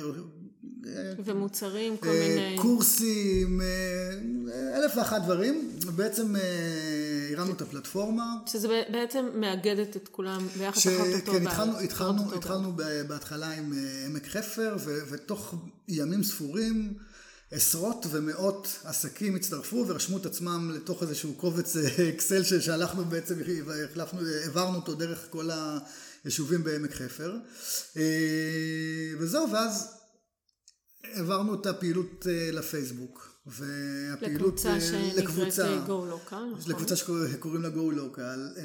ומוצרים, 1.25 1.97
כל 1.97 2.07
אה, 2.07 2.13
מיני... 2.13 2.57
קורסים, 2.61 3.61
אה, 3.61 4.77
אלף 4.77 4.91
ואחת 4.97 5.21
דברים. 5.21 5.71
בעצם 5.95 6.35
אה, 6.35 6.41
הרמנו 7.31 7.53
את 7.53 7.61
הפלטפורמה. 7.61 8.23
שזה 8.45 8.67
בעצם 8.91 9.25
מאגדת 9.35 9.95
את 9.95 10.07
כולם 10.07 10.47
ביחד 10.57 10.79
ש... 10.79 10.87
תחת 10.87 11.07
אותו 11.19 11.31
כן. 11.31 11.47
התחלנו, 11.47 11.79
התחלנו, 11.79 12.23
אותו 12.23 12.35
התחלנו 12.35 12.73
בהתחלה 13.07 13.51
עם 13.51 13.73
עמק 14.05 14.27
חפר, 14.27 14.75
ו- 14.79 14.99
ותוך 15.09 15.55
ימים 15.87 16.23
ספורים 16.23 16.93
עשרות 17.51 18.05
ומאות 18.09 18.79
עסקים 18.83 19.35
הצטרפו 19.35 19.85
ורשמו 19.87 20.17
את 20.17 20.25
עצמם 20.25 20.71
לתוך 20.75 21.03
איזשהו 21.03 21.33
קובץ 21.33 21.75
אקסל 22.09 22.43
שהלכנו 22.43 23.05
בעצם, 23.05 23.35
החלפנו, 23.91 24.19
העברנו 24.43 24.75
אותו 24.75 24.95
דרך 24.95 25.27
כל 25.29 25.49
היישובים 26.23 26.63
בעמק 26.63 26.91
חפר. 26.93 27.35
וזהו, 29.19 29.51
ואז 29.51 29.98
העברנו 31.03 31.53
את 31.53 31.65
הפעילות 31.65 32.27
אה, 32.29 32.51
לפייסבוק. 32.51 33.29
והפעילות 33.45 34.41
לקבוצה 34.41 34.69
אה, 34.69 34.81
שנקראת 34.81 35.17
לקבוצה, 35.17 35.77
Go 35.87 35.89
Local, 35.89 36.35
נכון? 36.35 36.53
לקבוצה 36.67 36.95
שקוראים 36.95 37.61
לה 37.61 37.69
Local. 37.69 38.57
אה, 38.57 38.63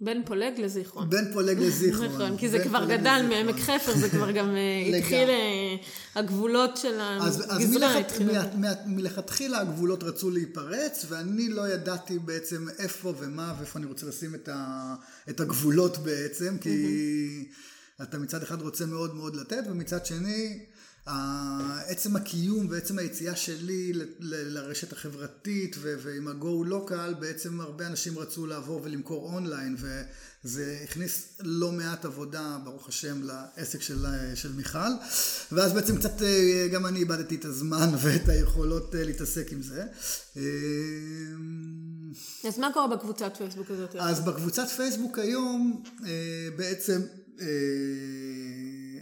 בין 0.00 0.22
פולג 0.26 0.60
לזיכרון. 0.60 1.10
בין 1.10 1.32
פולג 1.32 1.58
לזיכרון. 1.58 2.06
נכון, 2.14 2.36
כי 2.36 2.48
זה 2.48 2.64
כבר 2.64 2.84
גדל. 2.84 3.26
מעמק 3.28 3.60
חפר, 3.60 3.92
זה 3.94 4.08
כבר 4.08 4.30
גם 4.30 4.56
אה. 4.56 4.96
התחיל, 4.98 5.28
אה, 5.28 5.76
הגבולות 6.14 6.76
של 6.76 7.00
אז, 7.00 7.40
אז 7.40 7.46
הגזרה 7.50 7.98
התחילו. 7.98 8.32
מה, 8.54 8.72
מלכתחילה 8.86 9.60
הגבולות 9.60 10.02
רצו 10.02 10.30
להיפרץ, 10.30 11.04
ואני 11.08 11.48
לא 11.48 11.68
ידעתי 11.68 12.18
בעצם 12.18 12.66
איפה 12.78 13.14
ומה 13.18 13.54
ואיפה 13.58 13.78
אני 13.78 13.86
רוצה 13.86 14.06
לשים 14.06 14.34
את 15.30 15.40
הגבולות 15.40 15.98
בעצם, 15.98 16.56
כי 16.60 17.48
אתה 18.02 18.18
מצד 18.18 18.42
אחד 18.42 18.62
רוצה 18.62 18.86
מאוד 18.86 19.14
מאוד 19.14 19.36
לתת, 19.36 19.64
ומצד 19.70 20.06
שני, 20.06 20.66
עצם 21.86 22.16
הקיום 22.16 22.66
ועצם 22.70 22.98
היציאה 22.98 23.36
שלי 23.36 23.92
ל- 23.92 24.02
ל- 24.18 24.58
לרשת 24.58 24.92
החברתית 24.92 25.76
ו- 25.78 25.94
ועם 26.02 26.28
ה-go 26.28 26.68
local, 26.70 27.14
בעצם 27.20 27.60
הרבה 27.60 27.86
אנשים 27.86 28.18
רצו 28.18 28.46
לעבור 28.46 28.80
ולמכור 28.84 29.34
אונליין, 29.34 29.76
וזה 29.78 30.80
הכניס 30.84 31.32
לא 31.40 31.72
מעט 31.72 32.04
עבודה, 32.04 32.58
ברוך 32.64 32.88
השם, 32.88 33.22
לעסק 33.22 33.82
של, 33.82 34.06
של 34.34 34.52
מיכל, 34.52 34.78
ואז 35.52 35.72
בעצם 35.72 35.96
קצת 35.96 36.22
אה, 36.22 36.68
גם 36.72 36.86
אני 36.86 36.98
איבדתי 36.98 37.34
את 37.34 37.44
הזמן 37.44 37.88
ואת 38.02 38.28
היכולות 38.28 38.94
אה, 38.94 39.04
להתעסק 39.04 39.52
עם 39.52 39.62
זה. 39.62 39.84
אה, 40.36 40.42
אז 42.48 42.58
מה 42.58 42.70
קורה 42.74 42.96
בקבוצת 42.96 43.32
פייסבוק 43.38 43.70
הזאת? 43.70 43.96
אז 43.96 44.20
בקבוצת 44.20 44.68
פייסבוק 44.76 45.18
היום 45.18 45.82
בעצם 46.56 47.00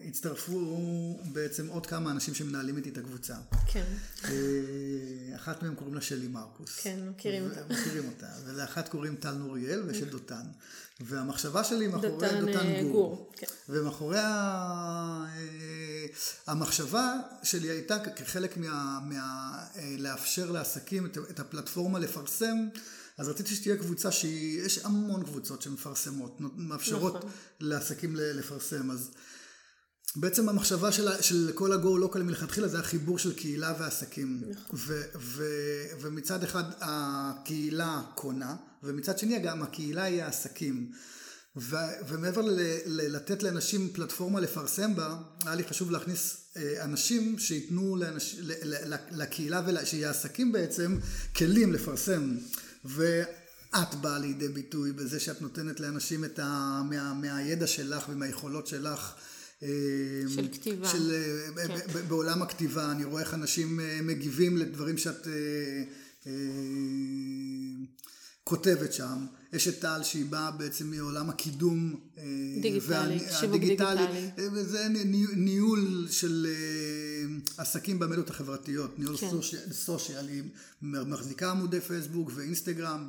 הצטרפו 0.08 1.20
בעצם 1.32 1.66
עוד 1.66 1.86
כמה 1.86 2.10
אנשים 2.10 2.34
שמנהלים 2.34 2.76
איתי 2.76 2.88
את 2.88 2.98
הקבוצה. 2.98 3.34
כן, 3.66 3.84
אה, 4.24 4.30
אחת 5.36 5.62
מהם 5.62 5.74
קוראים 5.74 5.94
לה 5.94 6.00
שלי 6.00 6.28
מרקוס. 6.28 6.78
כן, 6.80 6.98
מכירים 7.10 7.44
אותה. 7.44 7.60
מכירים 7.74 8.08
אותה. 8.08 8.26
ולאחת 8.46 8.88
קוראים 8.88 9.16
טל 9.16 9.32
נוריאל 9.32 9.82
ויש 9.82 10.02
את 10.02 10.10
דותן. 10.10 10.42
והמחשבה 11.00 11.64
שלי 11.64 11.86
מאחורי 11.86 12.08
דותן, 12.08 12.40
דותן 12.40 12.66
אה, 12.66 12.82
גור. 12.82 12.92
גור, 12.92 13.32
כן. 13.36 13.46
ומאחורי 13.68 14.18
ה... 14.18 14.24
אה, 15.36 16.06
המחשבה 16.46 17.14
שלי 17.42 17.70
הייתה 17.70 17.98
כחלק 17.98 18.56
מה... 18.56 18.98
מה... 19.02 19.58
אה, 19.76 19.94
לאפשר 19.98 20.50
לעסקים 20.50 21.06
את 21.30 21.40
הפלטפורמה 21.40 21.98
לפרסם, 21.98 22.68
אז 23.18 23.28
רציתי 23.28 23.54
שתהיה 23.54 23.76
קבוצה 23.76 24.12
שהיא, 24.12 24.62
יש 24.62 24.78
המון 24.84 25.24
קבוצות 25.24 25.62
שמפרסמות, 25.62 26.36
מאפשרות 26.40 27.14
נכון. 27.16 27.30
לעסקים 27.60 28.16
לפרסם, 28.16 28.90
אז 28.90 29.10
בעצם 30.16 30.48
המחשבה 30.48 30.92
של, 30.92 31.22
של 31.22 31.52
כל 31.54 31.72
ה-go 31.72 32.14
local 32.14 32.18
מלכתחילה 32.18 32.68
זה 32.68 32.78
החיבור 32.78 33.18
של 33.18 33.34
קהילה 33.34 33.74
ועסקים. 33.78 34.42
ו, 34.74 35.02
ו, 35.14 35.44
ומצד 36.00 36.42
אחד 36.42 36.64
הקהילה 36.80 38.02
קונה, 38.14 38.56
ומצד 38.82 39.18
שני 39.18 39.38
גם 39.38 39.62
הקהילה 39.62 40.02
היא 40.02 40.22
העסקים. 40.22 40.92
ו, 41.56 41.76
ומעבר 42.08 42.42
ל, 42.42 42.60
ל, 42.86 43.16
לתת 43.16 43.42
לאנשים 43.42 43.88
פלטפורמה 43.92 44.40
לפרסם 44.40 44.94
בה, 44.96 45.16
היה 45.44 45.54
לי 45.54 45.64
חשוב 45.64 45.90
להכניס 45.90 46.36
אה, 46.56 46.84
אנשים 46.84 47.38
שייתנו 47.38 47.96
לאנש, 47.96 48.36
ל, 48.40 48.52
ל, 48.62 48.94
ל, 48.94 48.96
לקהילה, 49.10 49.62
ול, 49.66 49.84
שיהיה 49.84 50.10
עסקים 50.10 50.52
בעצם, 50.52 50.98
כלים 51.36 51.72
לפרסם. 51.72 52.36
ואת 52.84 53.94
באה 54.00 54.18
לידי 54.18 54.48
ביטוי 54.48 54.92
בזה 54.92 55.20
שאת 55.20 55.42
נותנת 55.42 55.80
לאנשים 55.80 56.24
את 56.24 56.38
ה, 56.38 56.82
מה, 56.90 57.14
מהידע 57.14 57.66
שלך 57.66 58.04
ומהיכולות 58.08 58.66
שלך. 58.66 59.14
אה, 59.62 59.68
של 60.28 60.48
כתיבה. 60.52 60.88
של, 60.88 61.12
אה, 61.58 61.68
כן. 61.68 62.08
בעולם 62.08 62.42
הכתיבה, 62.42 62.90
אני 62.90 63.04
רואה 63.04 63.22
איך 63.22 63.34
אנשים 63.34 63.80
אה, 63.80 63.98
מגיבים 64.02 64.56
לדברים 64.56 64.98
שאת 64.98 65.26
כותבת 68.44 68.92
שם, 68.92 69.26
יש 69.56 69.68
את 69.68 69.80
טל 69.80 70.02
שהיא 70.02 70.24
באה 70.24 70.50
בעצם 70.50 70.90
מעולם 70.90 71.30
הקידום 71.30 71.94
אה, 72.18 72.22
דיגיטלי, 72.62 73.18
שיווק 73.40 73.60
דיגיטלי, 73.60 74.30
זה 74.62 74.86
ניהול 75.36 76.06
של 76.10 76.46
עסקים 77.58 77.98
במדיות 77.98 78.30
החברתיות, 78.30 78.98
ניהול 78.98 79.16
כן. 79.16 79.30
סושיאל, 79.72 80.28
היא 80.28 80.42
מחזיקה 80.82 81.50
עמודי 81.50 81.80
פייסבוק 81.80 82.30
ואינסטגרם. 82.34 83.08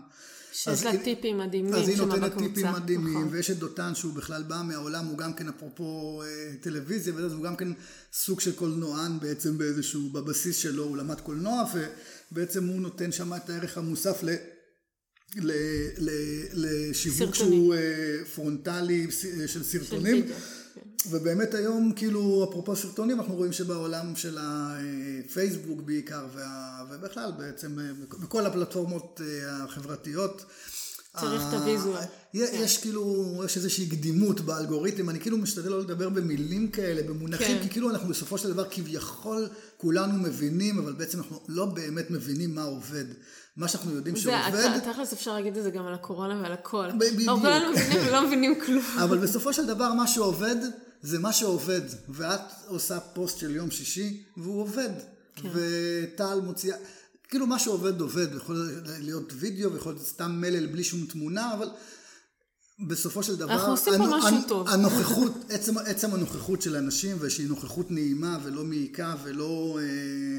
שיש 0.54 0.84
לה 0.84 1.04
טיפים 1.04 1.38
מדהימים. 1.38 1.74
אז 1.74 1.88
היא 1.88 1.98
נותנת 1.98 2.38
טיפים 2.38 2.68
מדהימים, 2.74 3.18
נכון. 3.18 3.28
ויש 3.32 3.52
את 3.52 3.58
דותן 3.58 3.96
שהוא 3.96 4.14
בכלל 4.14 4.44
בא 4.44 4.62
מהעולם, 4.66 5.06
הוא 5.06 5.18
גם 5.18 5.34
כן 5.34 5.50
אפרופו 5.50 6.22
אה, 6.24 6.54
טלוויזיה, 6.62 7.14
וזה, 7.16 7.36
הוא 7.36 7.44
גם 7.44 7.56
כן 7.56 7.68
סוג 8.14 8.40
של 8.40 8.56
קולנוען 8.56 9.20
בעצם 9.20 9.58
באיזשהו, 9.58 10.10
בבסיס 10.10 10.58
שלו, 10.58 10.84
הוא 10.84 10.98
למד 10.98 11.22
קולנוע, 11.22 11.64
ובעצם 12.32 12.68
הוא 12.68 12.82
נותן 12.82 13.12
שם 13.12 13.34
את 13.34 13.50
הערך 13.50 13.78
המוסף 13.78 14.24
ל... 14.24 14.30
לשיווק 16.54 17.36
שהוא 17.36 17.76
אה, 17.76 18.26
פרונטלי 18.36 19.08
של 19.48 19.64
סרטונים. 19.64 20.28
של 20.28 20.34
ובאמת 21.10 21.54
היום, 21.54 21.92
כאילו, 21.96 22.48
אפרופו 22.50 22.76
סרטונים, 22.76 23.20
אנחנו 23.20 23.36
רואים 23.36 23.54
שבעולם 23.54 24.16
של 24.16 24.38
הפייסבוק 24.42 25.82
בעיקר, 25.82 26.26
וה, 26.34 26.84
ובכלל 26.90 27.32
בעצם, 27.38 27.78
בכל 28.10 28.46
הפלטפורמות 28.46 29.22
אה, 29.24 29.64
החברתיות, 29.64 30.46
צריך 31.20 31.42
את 31.50 31.54
הוויזואל. 31.54 32.04
יש 32.34 32.78
כאילו, 32.78 33.34
יש 33.46 33.58
איזושהי 33.58 33.90
קדימות 33.90 34.42
באלגוריתם, 34.42 35.10
אני 35.10 35.20
כאילו 35.20 35.38
משתדל 35.38 35.70
לא 35.70 35.80
לדבר 35.80 36.10
במילים 36.10 36.72
כאלה, 36.72 37.04
במונחים, 37.04 37.58
כן. 37.58 37.64
כי 37.64 37.70
כאילו 37.70 37.90
אנחנו 37.90 38.10
בסופו 38.10 38.38
של 38.38 38.54
דבר 38.54 38.70
כביכול 38.70 39.48
כולנו 39.78 40.14
מבינים, 40.14 40.80
אבל 40.80 40.94
בעצם 40.94 41.18
אנחנו 41.18 41.40
לא 41.48 41.66
באמת 41.66 42.12
מבינים 42.12 42.56
מה 42.56 42.64
עובד. 42.64 43.06
מה 43.58 43.68
שאנחנו 43.68 43.96
יודעים 43.96 44.16
שעובד... 44.16 44.80
תכלס 44.80 45.14
אפשר 45.14 45.34
להגיד 45.34 45.58
את 45.58 45.64
זה 45.64 45.72
גם 45.72 45.86
על 45.86 45.94
הקורונה 45.94 46.42
ועל 46.42 46.52
הכל. 46.52 46.88
בדיוק. 46.98 47.30
אנחנו 47.30 47.42
כולנו 47.42 47.72
מבינים 47.72 48.08
ולא 48.08 48.28
מבינים 48.28 48.60
כלום. 48.66 48.84
אבל 49.04 49.18
בסופו 49.18 49.54
של 49.54 49.66
דבר 49.66 49.94
מה 49.94 50.08
שעובד, 50.08 50.56
זה 51.02 51.20
מה 51.20 51.34
שעובד. 51.34 51.82
ואת 52.10 52.42
עושה 52.68 53.00
פוסט 53.00 53.38
של 53.38 53.56
יום 53.56 53.72
שישי, 53.72 54.24
והוא 54.38 54.62
עובד. 54.62 54.90
כן. 55.36 55.50
וטל 55.54 56.40
מוציאה... 56.44 56.78
כאילו 57.30 57.48
מה 57.48 57.60
שעובד 57.60 58.02
עובד, 58.02 58.36
יכול 58.36 58.72
להיות 59.00 59.34
וידאו 59.36 59.74
ויכול 59.74 59.94
להיות 59.94 60.08
סתם 60.08 60.42
מלל 60.42 60.66
בלי 60.66 60.84
שום 60.84 61.06
תמונה, 61.06 61.54
אבל 61.54 61.70
בסופו 62.88 63.24
של 63.24 63.36
דבר, 63.36 63.54
אנחנו 63.54 63.72
עושים 63.72 63.94
פה 63.98 64.08
משהו 64.18 64.38
טוב. 64.48 64.70
הנוכחות, 64.70 65.32
עצם, 65.50 65.78
עצם 65.78 66.14
הנוכחות 66.14 66.62
של 66.62 66.76
אנשים, 66.76 67.18
ושהיא 67.20 67.48
נוכחות 67.50 67.92
נעימה 67.92 68.38
ולא 68.44 68.64
מעיקה 68.64 69.16
ולא... 69.24 69.80
אה, 69.82 70.38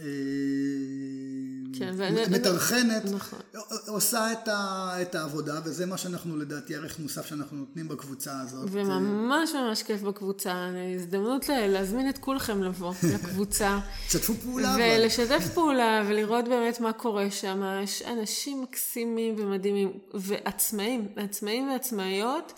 אה, 0.00 0.04
כן, 1.78 1.94
מטרחנת, 2.30 3.04
נכון. 3.04 3.38
עושה 3.86 4.32
את, 4.32 4.48
ה, 4.48 4.92
את 5.02 5.14
העבודה, 5.14 5.60
וזה 5.64 5.86
מה 5.86 5.98
שאנחנו 5.98 6.36
לדעתי 6.36 6.76
ערך 6.76 6.98
מוסף 6.98 7.26
שאנחנו 7.26 7.56
נותנים 7.56 7.88
בקבוצה 7.88 8.40
הזאת. 8.40 8.68
וממש 8.72 9.50
ממש 9.54 9.82
כיף 9.82 10.02
בקבוצה, 10.02 10.68
הזדמנות 10.96 11.48
להזמין 11.48 12.08
את 12.08 12.18
כולכם 12.18 12.62
לבוא 12.62 12.94
לקבוצה. 13.14 13.78
תשתפו 14.08 14.34
פעולה. 14.34 14.76
ולשתף 14.78 15.44
פעולה 15.54 16.02
ולראות 16.08 16.48
באמת 16.48 16.80
מה 16.80 16.92
קורה 16.92 17.30
שם. 17.30 17.62
יש 17.82 18.02
אנשים 18.02 18.62
מקסימים 18.62 19.34
ומדהימים, 19.38 19.92
ועצמאים, 20.14 21.08
עצמאים 21.16 21.70
ועצמאיות, 21.70 22.52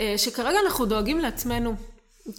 אה, 0.00 0.14
שכרגע 0.16 0.58
אנחנו 0.66 0.86
דואגים 0.86 1.18
לעצמנו. 1.18 1.76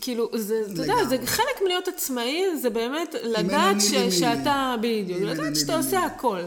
כאילו, 0.02 0.30
זה, 0.36 0.62
אתה 0.74 0.82
יודע, 0.82 1.04
זה 1.10 1.18
חלק 1.26 1.62
מלהיות 1.66 1.88
עצמאי, 1.88 2.58
זה 2.58 2.70
באמת 2.70 3.16
לדעת 3.24 3.76
ש, 3.82 4.20
שאתה, 4.20 4.76
בדיוק, 4.82 5.22
לדעת 5.22 5.56
שאתה 5.56 5.78
עושה 5.78 6.00
הכל. 6.00 6.42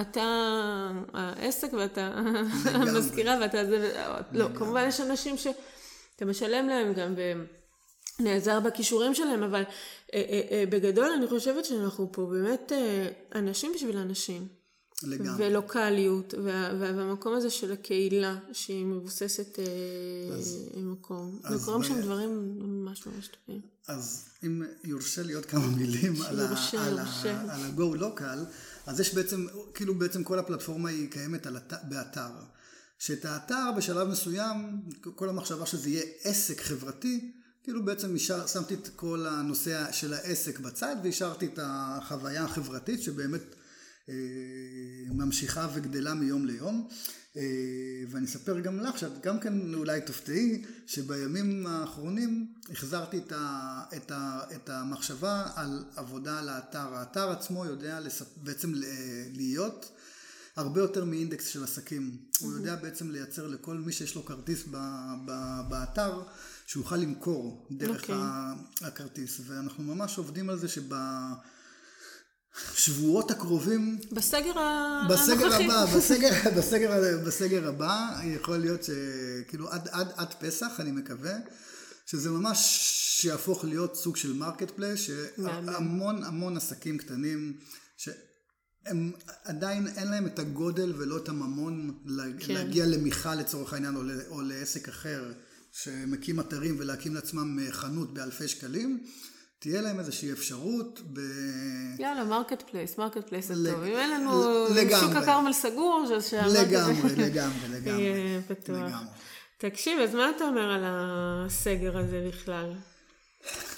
אתה 0.00 0.24
העסק 1.14 1.72
ואתה 1.72 2.10
המזכירה 2.64 3.38
ואתה 3.40 3.64
זה, 3.64 4.04
לא, 4.32 4.46
כמובן 4.54 4.84
יש 4.88 5.00
אנשים 5.00 5.36
שאתה 5.38 6.24
משלם 6.24 6.68
להם 6.68 6.92
גם 6.92 7.14
ונעזר 8.18 8.60
בכישורים 8.60 9.14
שלהם, 9.14 9.42
אבל 9.42 9.62
אה, 10.14 10.22
אה, 10.30 10.40
אה, 10.50 10.64
בגדול 10.68 11.12
אני 11.18 11.26
חושבת 11.26 11.64
שאנחנו 11.64 12.12
פה 12.12 12.26
באמת 12.30 12.72
אנשים 13.34 13.72
בשביל 13.74 13.96
אנשים. 13.96 14.61
לגמרי. 15.04 15.46
ולוקאליות, 15.46 16.34
וה, 16.44 16.70
והמקום 16.80 17.34
הזה 17.34 17.50
של 17.50 17.72
הקהילה, 17.72 18.36
שהיא 18.52 18.86
מבוססת 18.86 19.58
אה, 19.58 20.34
אז, 20.34 20.58
מקום. 20.76 21.40
וקורים 21.54 21.82
שם 21.82 22.00
דברים 22.00 22.58
ממש 22.58 23.06
ממש 23.06 23.28
טובים. 23.28 23.60
אז 23.88 24.24
אם 24.44 24.62
יורשה 24.84 25.22
לי 25.22 25.32
עוד 25.32 25.46
כמה 25.46 25.66
מילים 25.66 26.14
יורשה, 26.14 26.86
על, 26.86 26.98
יורשה. 26.98 27.40
על, 27.40 27.50
על 27.50 27.60
ה-go 27.60 28.00
local, 28.00 28.38
אז 28.86 29.00
יש 29.00 29.14
בעצם, 29.14 29.46
כאילו 29.74 29.94
בעצם 29.94 30.24
כל 30.24 30.38
הפלטפורמה 30.38 30.88
היא 30.88 31.10
קיימת 31.10 31.46
על, 31.46 31.56
באתר. 31.88 32.30
שאת 32.98 33.24
האתר 33.24 33.70
בשלב 33.76 34.08
מסוים, 34.08 34.80
כל 35.14 35.28
המחשבה 35.28 35.66
שזה 35.66 35.88
יהיה 35.88 36.02
עסק 36.24 36.60
חברתי, 36.60 37.32
כאילו 37.62 37.84
בעצם 37.84 38.14
אישר, 38.14 38.46
שמתי 38.46 38.74
את 38.74 38.88
כל 38.96 39.26
הנושא 39.26 39.92
של 39.92 40.12
העסק 40.12 40.58
בצד 40.58 40.96
והשארתי 41.04 41.46
את 41.46 41.58
החוויה 41.62 42.44
החברתית 42.44 43.02
שבאמת 43.02 43.54
ממשיכה 45.14 45.68
וגדלה 45.74 46.14
מיום 46.14 46.46
ליום. 46.46 46.88
אה, 47.36 47.42
ואני 48.08 48.26
אספר 48.26 48.60
גם 48.60 48.80
לך, 48.80 48.98
שאת 48.98 49.20
גם 49.22 49.40
כן 49.40 49.74
אולי 49.74 50.00
תופתעי, 50.00 50.64
שבימים 50.86 51.66
האחרונים 51.66 52.46
החזרתי 52.70 53.18
את, 53.18 53.32
ה, 53.32 53.80
את, 53.96 54.10
ה, 54.10 54.40
את 54.54 54.70
המחשבה 54.70 55.46
על 55.54 55.84
עבודה 55.96 56.38
על 56.38 56.48
האתר. 56.48 56.94
האתר 56.94 57.30
עצמו 57.30 57.66
יודע 57.66 57.98
בעצם 58.36 58.72
להיות 59.32 59.92
הרבה 60.56 60.80
יותר 60.80 61.04
מאינדקס 61.04 61.46
של 61.46 61.64
עסקים. 61.64 62.16
Mm-hmm. 62.16 62.36
הוא 62.40 62.52
יודע 62.52 62.76
בעצם 62.76 63.10
לייצר 63.10 63.46
לכל 63.46 63.74
מי 63.74 63.92
שיש 63.92 64.14
לו 64.14 64.24
כרטיס 64.24 64.64
ב, 64.70 64.76
ב, 65.26 65.60
באתר, 65.68 66.22
שיוכל 66.66 66.96
למכור 66.96 67.66
דרך 67.70 68.00
okay. 68.00 68.12
אוקיי. 68.12 68.88
הכרטיס. 68.88 69.40
ואנחנו 69.46 69.84
ממש 69.94 70.18
עובדים 70.18 70.50
על 70.50 70.58
זה 70.58 70.68
שב... 70.68 70.94
שבועות 72.74 73.30
הקרובים... 73.30 73.98
בסגר 74.12 74.52
בסגר 75.10 75.54
הבא, 75.54 75.84
בסגר, 75.96 76.30
בסגר, 76.56 77.18
בסגר 77.26 77.68
הבא, 77.68 78.20
יכול 78.24 78.56
להיות 78.56 78.80
שכאילו 78.84 79.70
עד, 79.70 79.88
עד, 79.90 80.08
עד 80.16 80.34
פסח, 80.34 80.80
אני 80.80 80.92
מקווה, 80.92 81.34
שזה 82.06 82.30
ממש 82.30 82.58
שיהפוך 83.20 83.64
להיות 83.64 83.96
סוג 83.96 84.16
של 84.16 84.32
market 84.32 84.70
place, 84.70 85.00
שהמון 85.00 86.24
המון 86.24 86.56
עסקים 86.56 86.98
קטנים, 86.98 87.56
שהם 87.96 89.12
עדיין 89.44 89.86
אין 89.96 90.10
להם 90.10 90.26
את 90.26 90.38
הגודל 90.38 90.92
ולא 90.96 91.16
את 91.16 91.28
הממון 91.28 92.02
כן. 92.38 92.54
להגיע 92.54 92.86
למיכל 92.86 93.34
לצורך 93.34 93.72
העניין, 93.72 93.96
או, 93.96 94.02
או 94.28 94.40
לעסק 94.40 94.88
אחר, 94.88 95.32
שמקים 95.72 96.40
אתרים 96.40 96.76
ולהקים 96.78 97.14
לעצמם 97.14 97.58
חנות 97.70 98.14
באלפי 98.14 98.48
שקלים. 98.48 99.04
תהיה 99.62 99.82
להם 99.82 99.98
איזושהי 99.98 100.32
אפשרות 100.32 101.00
ב... 101.12 101.20
יאללה, 101.98 102.24
market 102.24 102.62
place, 102.70 102.98
market 102.98 103.28
place 103.28 103.52
זה 103.52 103.72
טוב. 103.72 103.82
אם 103.82 103.96
אין 103.96 104.10
לנו 104.10 104.66
שוק 105.00 105.16
הכרמל 105.16 105.52
סגור, 105.52 106.04
אז 106.16 106.24
שה 106.24 106.32
market... 106.32 106.56
לגמרי, 106.56 107.16
לגמרי, 107.16 107.68
לגמרי. 107.74 108.02
יהיה 108.02 108.42
פתוח. 108.48 108.92
תקשיב, 109.58 109.98
אז 109.98 110.14
מה 110.14 110.30
אתה 110.36 110.44
אומר 110.44 110.70
על 110.70 110.82
הסגר 110.86 111.98
הזה 111.98 112.28
בכלל? 112.28 112.72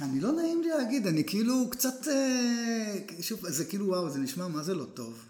אני 0.00 0.20
לא 0.20 0.32
נעים 0.32 0.62
לי 0.62 0.68
להגיד, 0.68 1.06
אני 1.06 1.24
כאילו 1.26 1.70
קצת, 1.70 2.08
אה, 2.08 2.94
שוב, 3.20 3.48
זה 3.48 3.64
כאילו 3.64 3.86
וואו, 3.86 4.10
זה 4.10 4.18
נשמע 4.18 4.48
מה 4.48 4.62
זה 4.62 4.74
לא 4.74 4.84
טוב. 4.84 5.28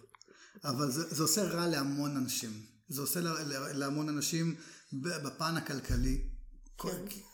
אבל 0.64 0.90
זה, 0.90 1.14
זה 1.14 1.22
עושה 1.22 1.42
רע 1.42 1.66
להמון 1.66 2.16
אנשים. 2.16 2.50
זה 2.88 3.00
עושה 3.00 3.20
להמון 3.74 4.08
אנשים 4.08 4.54
בפן 4.92 5.56
הכלכלי 5.56 6.18
כן. 6.78 6.88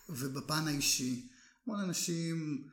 ובפן 0.08 0.68
האישי. 0.68 1.26
המון 1.66 1.80
אנשים 1.80 2.64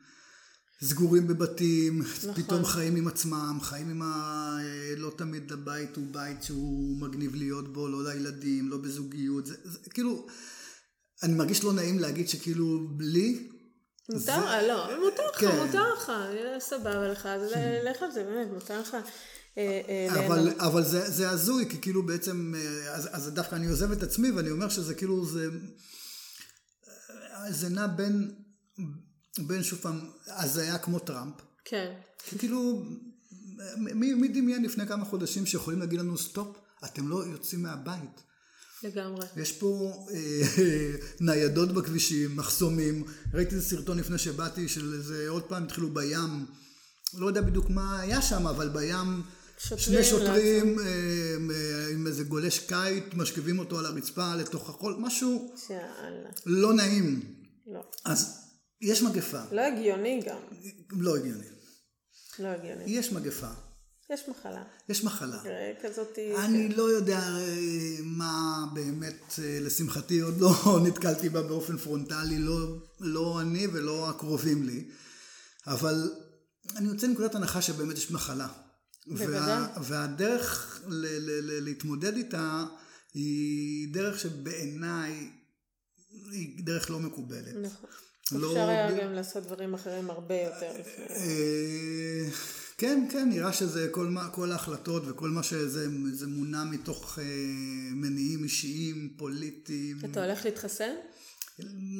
סגורים 0.82 1.26
בבתים, 1.26 2.02
נכון. 2.02 2.34
פתאום 2.34 2.64
חיים 2.64 2.96
עם 2.96 3.08
עצמם, 3.08 3.58
חיים 3.62 3.90
עם 3.90 4.02
ה... 4.02 4.58
לא 4.96 5.12
תמיד 5.16 5.52
הבית 5.52 5.96
הוא 5.96 6.06
בית 6.10 6.42
שהוא 6.42 7.00
מגניב 7.00 7.34
להיות 7.34 7.72
בו, 7.72 7.88
לא 7.88 8.04
לילדים, 8.04 8.68
לא 8.68 8.76
בזוגיות, 8.76 9.46
זה, 9.46 9.54
זה 9.64 9.90
כאילו, 9.90 10.26
אני 11.22 11.34
מרגיש 11.34 11.64
לא 11.64 11.72
נעים 11.72 11.98
להגיד 11.98 12.28
שכאילו 12.28 12.88
בלי... 12.90 13.48
מותר, 14.08 14.20
זה... 14.20 14.66
לא, 14.68 15.00
מותר 15.04 15.22
לך, 15.32 15.40
כן. 15.40 15.66
מותר 15.66 15.92
לך, 15.94 16.12
סבבה 16.58 17.08
לך, 17.08 17.26
אז 17.26 17.52
לך 17.84 18.02
על 18.02 18.12
זה, 18.12 18.24
באמת, 18.24 18.48
מותר 18.52 18.80
לך. 18.80 18.96
אה, 19.58 19.80
אה, 19.88 20.26
אבל, 20.26 20.50
אבל 20.58 20.84
זה, 20.84 21.10
זה 21.10 21.30
הזוי, 21.30 21.70
כי 21.70 21.80
כאילו 21.80 22.06
בעצם, 22.06 22.54
אה, 22.56 22.94
אז, 22.94 23.08
אז 23.12 23.30
דווקא 23.34 23.54
אני 23.54 23.66
עוזב 23.66 23.92
את 23.92 24.02
עצמי 24.02 24.30
ואני 24.30 24.50
אומר 24.50 24.68
שזה 24.68 24.94
כאילו, 24.94 25.26
זה, 25.26 25.48
זה 27.50 27.68
נע 27.68 27.86
בין 27.86 28.30
בין 29.46 29.62
שוב 29.62 29.78
פעם, 29.78 30.00
אז 30.26 30.52
זה 30.54 30.62
היה 30.62 30.78
כמו 30.78 30.98
טראמפ. 30.98 31.34
כן. 31.64 31.92
כאילו, 32.38 32.82
מי, 33.76 34.14
מי 34.14 34.28
דמיין 34.28 34.64
לפני 34.64 34.86
כמה 34.86 35.04
חודשים 35.04 35.46
שיכולים 35.46 35.80
להגיד 35.80 36.00
לנו 36.00 36.18
stop, 36.18 36.56
אתם 36.84 37.08
לא 37.08 37.24
יוצאים 37.26 37.62
מהבית. 37.62 38.22
לגמרי. 38.82 39.26
יש 39.36 39.52
פה 39.52 39.92
אה, 40.14 40.40
ניידות 41.20 41.72
בכבישים, 41.72 42.36
מחסומים. 42.36 43.04
ראיתי 43.34 43.54
איזה 43.54 43.68
סרטון 43.68 43.98
לפני 43.98 44.18
שבאתי 44.18 44.68
של 44.68 44.94
איזה, 44.94 45.28
עוד 45.28 45.42
פעם 45.42 45.64
התחילו 45.64 45.94
בים. 45.94 46.46
לא 47.14 47.26
יודע 47.26 47.40
בדיוק 47.40 47.70
מה 47.70 48.00
היה 48.00 48.22
שם, 48.22 48.46
אבל 48.46 48.68
בים 48.68 49.22
שוטרים 49.58 49.78
שני 49.78 50.04
שוטרים 50.04 50.78
אה, 50.78 50.84
אה, 50.84 51.88
עם 51.92 52.06
איזה 52.06 52.24
גולש 52.24 52.58
קיט, 52.58 53.14
משכיבים 53.14 53.58
אותו 53.58 53.78
על 53.78 53.86
הרצפה 53.86 54.34
לתוך 54.34 54.70
החול, 54.70 54.96
משהו 54.98 55.52
יאללה. 55.70 56.28
לא 56.46 56.74
נעים. 56.74 57.20
לא. 57.66 57.80
אז 58.04 58.47
יש 58.80 59.02
מגפה, 59.02 59.40
לא 59.52 59.60
הגיוני 59.60 60.22
גם. 60.26 60.38
לא 60.90 61.16
הגיוני. 61.16 61.46
לא 62.38 62.48
הגיוני. 62.48 62.84
יש 62.86 63.12
מגפה, 63.12 63.50
יש 64.10 64.28
מחלה. 64.28 64.64
יש 64.88 65.04
מחלה. 65.04 65.36
אה, 65.46 65.72
כזאת... 65.82 66.18
אני 66.44 66.68
לא 66.68 66.82
יודע 66.82 67.18
אה, 67.18 67.96
מה 68.02 68.66
באמת, 68.74 69.22
אה, 69.38 69.58
לשמחתי 69.60 70.20
עוד 70.20 70.40
לא 70.40 70.50
נתקלתי 70.86 71.28
בה 71.28 71.42
באופן 71.42 71.76
פרונטלי, 71.78 72.38
לא, 72.38 72.76
לא 73.00 73.40
אני 73.40 73.66
ולא 73.66 74.10
הקרובים 74.10 74.62
לי, 74.66 74.84
אבל 75.66 76.12
אני 76.76 76.88
יוצא 76.88 77.06
מנקודת 77.06 77.34
הנחה 77.34 77.62
שבאמת 77.62 77.96
יש 77.96 78.10
מחלה. 78.10 78.48
וה, 79.06 79.68
והדרך 79.82 80.80
ל, 80.86 81.06
ל, 81.06 81.30
ל, 81.50 81.64
להתמודד 81.64 82.16
איתה 82.16 82.64
היא 83.14 83.94
דרך 83.94 84.20
שבעיניי 84.20 85.30
היא 86.32 86.64
דרך 86.64 86.90
לא 86.90 87.00
מקובלת. 87.00 87.54
נכון. 87.62 87.90
לא- 88.32 88.50
אפשר 88.52 88.68
היה 88.68 89.04
גם 89.04 89.12
לעשות 89.12 89.42
דברים 89.42 89.74
אחרים 89.74 90.10
הרבה 90.10 90.34
יותר 90.34 90.70
לפני. 90.80 91.16
אה, 91.16 92.28
כן, 92.78 93.06
כן, 93.10 93.28
נראה 93.28 93.52
שזה 93.52 93.88
כל, 93.90 94.06
מה, 94.06 94.28
כל 94.28 94.52
ההחלטות 94.52 95.02
וכל 95.06 95.28
מה 95.28 95.42
שזה 95.42 95.88
זה 96.14 96.26
מונע 96.26 96.64
מתוך 96.64 97.18
אה, 97.18 97.24
מניעים 97.92 98.44
אישיים, 98.44 99.08
פוליטיים. 99.16 99.98
אתה 100.04 100.24
הולך 100.24 100.44
להתחסן? 100.44 100.94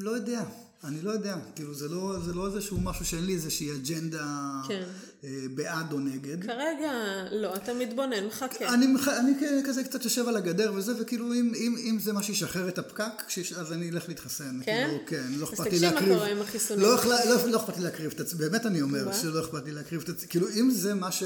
לא 0.00 0.10
יודע, 0.10 0.42
אני 0.84 1.02
לא 1.02 1.10
יודע. 1.10 1.36
כאילו, 1.54 1.74
זה 1.74 1.88
לא, 1.88 2.16
זה 2.26 2.32
לא 2.34 2.46
איזשהו 2.46 2.80
משהו 2.80 3.04
שאין 3.04 3.24
לי 3.26 3.34
איזושהי 3.34 3.72
אג'נדה 3.74 4.52
כן. 4.68 4.82
אה, 5.24 5.28
בעד 5.54 5.92
או 5.92 6.00
נגד. 6.00 6.44
כרגע 6.44 6.92
לא, 7.32 7.54
אתה 7.56 7.74
מתבונן, 7.74 8.26
מחכה. 8.26 8.74
אני, 8.74 8.86
מח- 8.86 9.08
אני 9.08 9.32
כזה 9.66 9.84
קצת 9.84 10.04
יושב 10.04 10.28
על 10.28 10.36
הגדר 10.36 10.72
וזה, 10.76 10.92
וכאילו 11.00 11.34
אם, 11.34 11.52
אם, 11.56 11.76
אם 11.84 11.98
זה 12.00 12.12
מה 12.12 12.22
שישחרר 12.22 12.68
את 12.68 12.78
הפקק, 12.78 13.04
שיש, 13.28 13.52
אז 13.52 13.72
אני 13.72 13.90
אלך 13.90 14.08
להתחסן. 14.08 14.60
כן? 14.64 14.86
כאילו, 14.88 15.02
כן, 15.06 15.32
לא 15.36 15.46
אז 15.46 15.52
אכפת 15.52 15.64
לי 15.64 15.70
תקשיב 15.70 15.84
מה 15.84 15.90
להקריב. 15.94 16.14
קורה 16.14 16.28
עם 16.28 16.40
החיסונים. 16.42 16.82
לא, 16.84 16.94
אכלה- 16.94 17.24
לא, 17.24 17.46
לא 17.50 17.56
אכפת 17.56 17.76
לי 17.78 17.84
להקריב 17.84 18.12
את 18.14 18.20
עצמי, 18.20 18.38
באמת 18.38 18.66
אני 18.66 18.82
אומר? 18.82 19.12
שלא 19.12 19.40
אכפת 19.44 19.64
לי 19.64 19.72
להקריב 19.72 20.02
את 20.02 20.08
עצמי. 20.08 20.28
כאילו 20.28 20.46
אם 20.48 20.70
זה 20.70 20.94
מה 20.94 21.12
ש... 21.12 21.22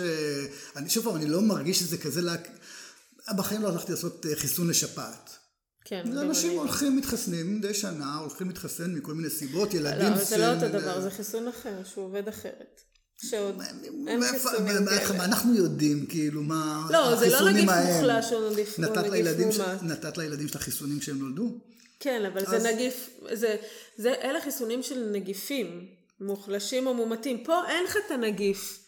אני, 0.76 0.90
שוב 0.90 1.04
פעם, 1.04 1.16
אני 1.16 1.26
לא 1.28 1.40
מרגיש 1.42 1.78
שזה 1.78 1.98
כזה 1.98 2.20
לה... 2.22 2.34
בחיים 3.36 3.62
לא 3.62 3.68
הלכתי 3.68 3.92
לעשות 3.92 4.26
אה, 4.26 4.36
חיסון 4.36 4.68
לשפעת. 4.70 5.30
כן, 5.92 6.12
זה 6.12 6.20
אנשים 6.22 6.58
הולכים 6.58 6.96
מתחסנים 6.96 7.56
מדי 7.56 7.74
שנה, 7.74 8.16
הולכים 8.16 8.48
להתחסן 8.48 8.94
מכל 8.94 9.14
מיני 9.14 9.30
סיבות, 9.30 9.74
לא, 9.74 9.78
ילדים... 9.78 10.12
אבל 10.12 10.24
זה 10.24 10.36
לא 10.36 10.54
אותו 10.54 10.68
דבר, 10.68 11.00
זה 11.00 11.10
חיסון 11.10 11.48
אחר, 11.48 11.84
שהוא 11.84 12.04
עובד 12.04 12.28
אחרת. 12.28 12.80
שעוד 13.16 13.62
אין 14.08 14.24
חיסונים 14.24 14.86
כאלה. 14.86 15.24
אנחנו 15.24 15.54
יודעים, 15.54 16.06
כאילו, 16.06 16.42
מה 16.42 16.86
לא, 16.90 17.16
זה 17.16 17.26
לא 17.28 17.34
החיסונים 17.34 17.56
נגיף. 17.56 17.94
מוחלש 17.94 18.32
או 18.32 18.50
נגיף 18.50 18.78
מומת. 18.78 19.82
נתת 19.82 20.18
לילדים 20.18 20.48
של 20.48 20.58
החיסונים 20.58 20.98
כשהם 20.98 21.18
נולדו? 21.18 21.58
כן, 22.00 22.24
אבל 22.32 22.46
זה 22.46 22.72
נגיף, 22.72 23.10
זה, 23.96 24.14
אלה 24.22 24.40
חיסונים 24.40 24.82
של 24.82 25.10
נגיפים, 25.12 25.86
מוחלשים 26.20 26.86
או 26.86 26.94
מומתים. 26.94 27.44
פה 27.44 27.62
אין 27.68 27.84
לך 27.84 27.96
את 28.06 28.10
הנגיף. 28.10 28.78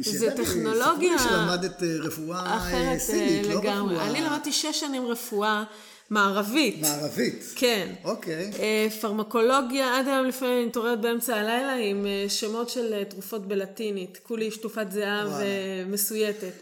זה 0.00 0.30
טכנולוגיה 0.30 1.18
סיפרו 1.18 1.36
לי 1.36 1.58
שלמדת 1.58 1.82
אה, 1.82 1.88
רפואה 2.00 2.46
אה, 2.46 2.56
אחרת 2.56 2.98
סינית, 2.98 3.46
אה, 3.46 3.54
לא 3.54 3.60
לגמרי. 3.60 3.94
רפואה 3.94 4.10
אני 4.10 4.20
למדתי 4.20 4.52
שש 4.52 4.80
שנים 4.80 5.06
רפואה 5.06 5.64
מערבית. 6.10 6.80
מערבית. 6.80 7.44
כן. 7.56 7.88
אוקיי. 8.04 8.50
אה, 8.58 8.86
פרמקולוגיה, 9.00 9.98
עד 9.98 10.08
היום 10.08 10.26
לפעמים 10.26 10.58
אני 10.58 10.66
מתעוררת 10.66 11.00
באמצע 11.00 11.36
הלילה 11.36 11.74
עם 11.74 12.06
אה, 12.06 12.28
שמות 12.28 12.70
של 12.70 12.92
אה, 12.92 13.04
תרופות 13.04 13.48
בלטינית. 13.48 14.18
כולי 14.22 14.50
שטופת 14.50 14.86
וואלה. 14.92 15.38
ומסויטת. 15.86 16.52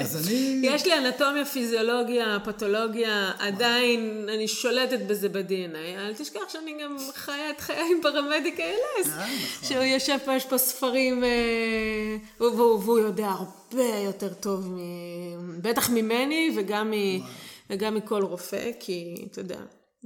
אז 0.00 0.16
אני... 0.26 0.60
יש 0.62 0.86
לי 0.86 0.98
אנטומיה, 0.98 1.44
פיזיולוגיה, 1.44 2.38
פתולוגיה, 2.44 3.32
עדיין 3.38 4.28
אני 4.34 4.48
שולטת 4.48 4.98
בזה 5.06 5.28
ב-DNA. 5.28 5.98
אל 5.98 6.14
תשכח 6.14 6.40
שאני 6.48 6.74
גם 6.84 6.96
חיה 7.14 7.50
את 7.50 7.60
חיי 7.60 7.76
עם 7.76 8.02
פרמדיק 8.02 8.60
ALS. 8.60 9.08
נכון. 9.08 9.24
שהוא 9.62 9.82
יושב 9.82 10.18
פה, 10.24 10.34
יש 10.34 10.44
פה 10.44 10.58
ספרים, 10.58 11.24
והוא, 12.40 12.98
יודע 12.98 13.26
הרבה 13.26 13.84
יותר 14.04 14.34
טוב, 14.34 14.78
בטח 15.62 15.90
ממני 15.90 16.50
וגם, 16.56 16.90
מ, 16.90 16.94
וגם 17.70 17.94
מכל 17.94 18.22
רופא, 18.22 18.70
כי 18.80 19.26
אתה 19.30 19.40
יודע, 19.40 19.60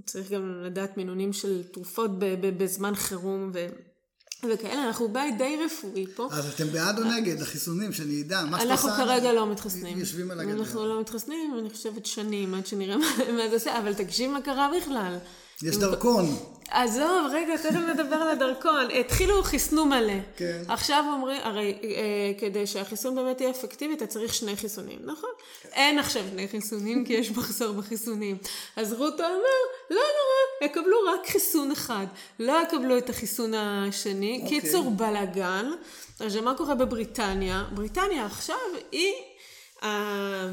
צריך 0.06 0.30
גם 0.30 0.62
לדעת 0.64 0.96
מינונים 0.96 1.32
של 1.32 1.62
תרופות 1.62 2.10
בזמן 2.40 2.94
חירום 2.94 3.50
ו, 3.54 3.66
וכאלה, 4.48 4.86
אנחנו 4.86 5.08
בית 5.08 5.38
די 5.38 5.56
רפואי 5.64 6.06
פה. 6.14 6.28
אז 6.32 6.54
אתם 6.54 6.66
בעד 6.66 6.98
או 6.98 7.04
נגד 7.04 7.42
החיסונים, 7.42 7.92
שאני 7.92 8.22
אדע, 8.22 8.44
מה 8.44 8.60
שאתה 8.60 8.70
אנחנו. 8.70 8.90
כרגע 8.90 9.32
לא 9.32 9.46
מתחסנים. 9.52 9.98
יושבים 9.98 10.30
על 10.30 10.40
הגדר. 10.40 10.52
אנחנו 10.52 10.86
לא 10.86 11.00
מתחסנים, 11.00 11.54
אני 11.58 11.70
חושבת 11.70 12.06
שנים 12.06 12.54
עד 12.54 12.66
שנראה 12.66 12.96
מה 13.36 13.48
זה 13.48 13.54
עושה, 13.54 13.78
אבל 13.78 13.94
תקשיב 13.94 14.30
מה 14.30 14.40
קרה 14.40 14.70
בכלל. 14.76 15.16
יש 15.62 15.76
דרכון. 15.76 16.36
עזוב, 16.70 17.26
רגע, 17.32 17.56
תכף 17.56 17.80
נדבר 17.94 18.16
על 18.16 18.28
הדרכון. 18.28 18.88
התחילו, 19.00 19.42
חיסנו 19.42 19.84
מלא. 19.84 20.12
כן. 20.36 20.62
עכשיו 20.68 21.04
אומרים, 21.12 21.40
הרי 21.44 21.78
אה, 21.82 22.32
כדי 22.38 22.66
שהחיסון 22.66 23.14
באמת 23.14 23.40
יהיה 23.40 23.50
אפקטיבי, 23.50 23.94
אתה 23.94 24.06
צריך 24.06 24.34
שני 24.34 24.56
חיסונים, 24.56 24.98
נכון? 25.04 25.30
אין 25.72 25.98
עכשיו 25.98 26.22
שני 26.30 26.48
חיסונים, 26.48 27.04
כי 27.04 27.12
יש 27.12 27.30
מחסור 27.30 27.72
בחיסונים. 27.72 28.36
אז 28.76 28.92
רוטו 28.92 29.24
אמר, 29.24 29.60
לא 29.90 29.96
נורא, 29.96 30.70
יקבלו 30.70 30.96
רק 31.12 31.26
חיסון 31.26 31.70
אחד. 31.70 32.06
לא 32.38 32.62
יקבלו 32.62 32.98
את 32.98 33.10
החיסון 33.10 33.54
השני. 33.54 34.40
אוקיי. 34.42 34.60
קיצור, 34.60 34.90
בלאגן. 34.90 35.70
עכשיו, 36.20 36.42
מה 36.42 36.54
קורה 36.54 36.74
בבריטניה? 36.74 37.64
בריטניה 37.74 38.26
עכשיו 38.26 38.56
היא... 38.92 39.12
אה, 39.82 40.48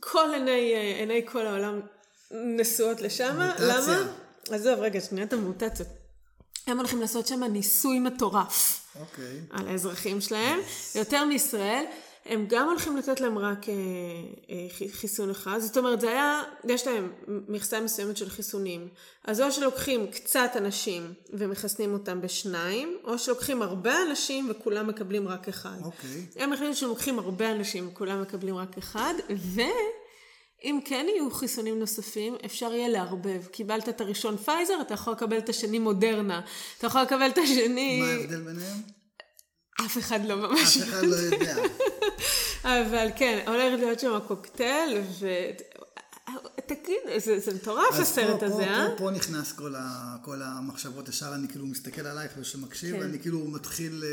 כל 0.00 0.30
עיני, 0.32 0.74
אה, 0.74 0.98
עיני 0.98 1.22
כל 1.26 1.46
העולם 1.46 1.80
נשואות 2.30 3.00
לשם. 3.00 3.36
למה? 3.58 4.02
עזוב, 4.50 4.78
רגע, 4.80 5.00
שנייה 5.00 5.26
את 5.26 5.32
המוטציות. 5.32 5.88
הם 6.66 6.78
הולכים 6.78 7.00
לעשות 7.00 7.26
שם 7.26 7.44
ניסוי 7.44 7.98
מטורף 7.98 8.86
אוקיי. 9.00 9.40
על 9.50 9.68
האזרחים 9.68 10.20
שלהם, 10.20 10.60
יותר 10.94 11.24
מישראל. 11.24 11.84
הם 12.24 12.46
גם 12.48 12.68
הולכים 12.68 12.96
לתת 12.96 13.20
להם 13.20 13.38
רק 13.38 13.68
אה, 13.68 13.74
אה, 14.50 14.66
חי- 14.78 14.92
חיסון 14.92 15.30
אחד, 15.30 15.58
זאת 15.58 15.76
אומרת 15.76 16.00
זה 16.00 16.10
היה, 16.10 16.42
יש 16.64 16.86
להם 16.86 17.12
מכסה 17.48 17.80
מסוימת 17.80 18.16
של 18.16 18.30
חיסונים, 18.30 18.88
אז 19.24 19.40
או 19.40 19.52
שלוקחים 19.52 20.10
קצת 20.10 20.50
אנשים 20.56 21.12
ומחסנים 21.32 21.92
אותם 21.92 22.20
בשניים, 22.20 22.98
או 23.04 23.18
שלוקחים 23.18 23.62
הרבה 23.62 24.02
אנשים 24.02 24.50
וכולם 24.50 24.86
מקבלים 24.86 25.28
רק 25.28 25.48
אחד. 25.48 25.76
אוקיי. 25.84 26.26
הם 26.36 26.52
החליטו 26.52 26.76
שהם 26.76 26.88
לוקחים 26.88 27.18
הרבה 27.18 27.52
אנשים 27.52 27.88
וכולם 27.88 28.22
מקבלים 28.22 28.56
רק 28.56 28.78
אחד, 28.78 29.14
ואם 30.62 30.78
כן 30.84 31.06
יהיו 31.08 31.30
חיסונים 31.30 31.78
נוספים, 31.78 32.36
אפשר 32.44 32.72
יהיה 32.72 32.88
לערבב. 32.88 33.46
קיבלת 33.46 33.88
את 33.88 34.00
הראשון 34.00 34.36
פייזר, 34.36 34.80
אתה 34.80 34.94
יכול 34.94 35.12
לקבל 35.12 35.38
את 35.38 35.48
השני 35.48 35.78
מודרנה. 35.78 36.40
אתה 36.78 36.86
יכול 36.86 37.02
לקבל 37.02 37.26
את 37.26 37.38
השני... 37.38 38.00
מה 38.00 38.06
ההבדל 38.06 38.40
ביניהם? 38.40 38.76
אף 39.86 39.98
אחד 39.98 40.24
לא 40.24 40.36
ממש... 40.36 40.76
אף 40.76 40.88
אחד 40.88 41.02
לא 41.02 41.16
יודע. 41.16 41.56
אבל 42.64 43.08
כן, 43.16 43.44
הולך 43.46 43.80
להיות 43.80 44.00
שם 44.00 44.18
קוקטייל, 44.26 45.00
ו... 45.20 45.28
תגיד, 46.66 46.96
זה, 47.18 47.38
זה 47.40 47.54
מטורף 47.54 48.00
הסרט 48.00 48.40
פה- 48.40 48.46
הזה, 48.46 48.54
פה- 48.56 48.62
אה? 48.62 48.86
פה- 48.90 48.98
פה 48.98 49.10
נכנס 49.10 49.52
כל 49.52 49.74
ה- 49.74 50.16
כל 50.22 50.42
המחשבות, 50.42 51.08
ישר 51.08 51.34
אני 51.34 51.48
כאילו 51.48 51.66
מסתכל 51.66 52.06
עלייך 52.06 52.32
ושמקשיב, 52.40 52.96
כן. 52.96 53.00
ואני 53.02 53.18
כאילו 53.18 53.38
מתחיל 53.44 54.04
אה, 54.06 54.08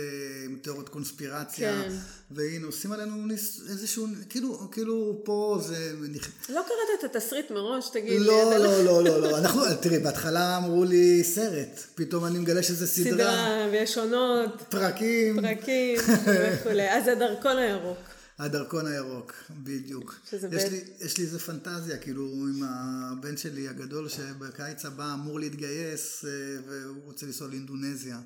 עם 0.46 0.58
תיאוריות 0.62 0.90
קונספירציה, 0.90 1.74
כן. 1.84 1.92
והנה 2.32 2.66
עושים 2.66 2.92
עלינו 2.92 3.16
ניס- 3.28 3.62
איזשהו, 3.70 4.08
כאילו, 4.30 4.72
כאילו 4.72 5.22
פה 5.26 5.60
זה... 5.68 5.94
נכ- 6.16 6.52
לא 6.52 6.62
קראת 6.62 7.00
את 7.12 7.16
התסריט 7.16 7.52
מראש, 7.52 7.90
תגיד 7.90 8.20
לי. 8.22 8.28
לא, 8.28 8.50
אתה 8.50 8.58
לא, 8.60 8.84
לא, 8.88 9.04
לא, 9.04 9.22
לא, 9.22 9.38
אנחנו, 9.38 9.62
תראי, 9.82 10.00
בהתחלה 10.00 10.58
אמרו 10.58 10.84
לי 10.84 11.24
סרט, 11.24 11.80
פתאום 11.96 12.26
אני 12.26 12.40
מגלה 12.40 12.64
שזה 12.64 12.88
סדרה, 12.88 13.12
סדרה, 13.14 13.68
ויש 13.72 13.98
עונות, 13.98 14.62
פרקים, 14.70 15.42
פרקים 15.42 16.00
וכולי. 16.28 16.90
אז 16.90 17.08
הדרכון 17.08 17.58
הירוק. 17.58 17.98
הדרכון 18.44 18.86
הירוק, 18.88 19.34
בדיוק. 19.64 20.20
יש 20.34 20.44
בית- 20.44 20.72
לי, 20.72 20.82
יש 21.06 21.18
לי 21.18 21.24
איזה 21.24 21.40
פנטזיה, 21.40 21.98
כאילו, 21.98 22.26
עם 22.26 22.64
הבן 22.64 23.38
שלי 23.38 23.68
הגדול, 23.68 24.10
שבקיץ 24.10 24.86
הבא 24.86 25.14
אמור 25.14 25.40
להתגייס, 25.40 26.26
אה, 26.26 26.30
והוא 26.68 27.04
רוצה 27.04 27.26
לנסוע 27.26 27.48
לאינדונזיה. 27.48 28.20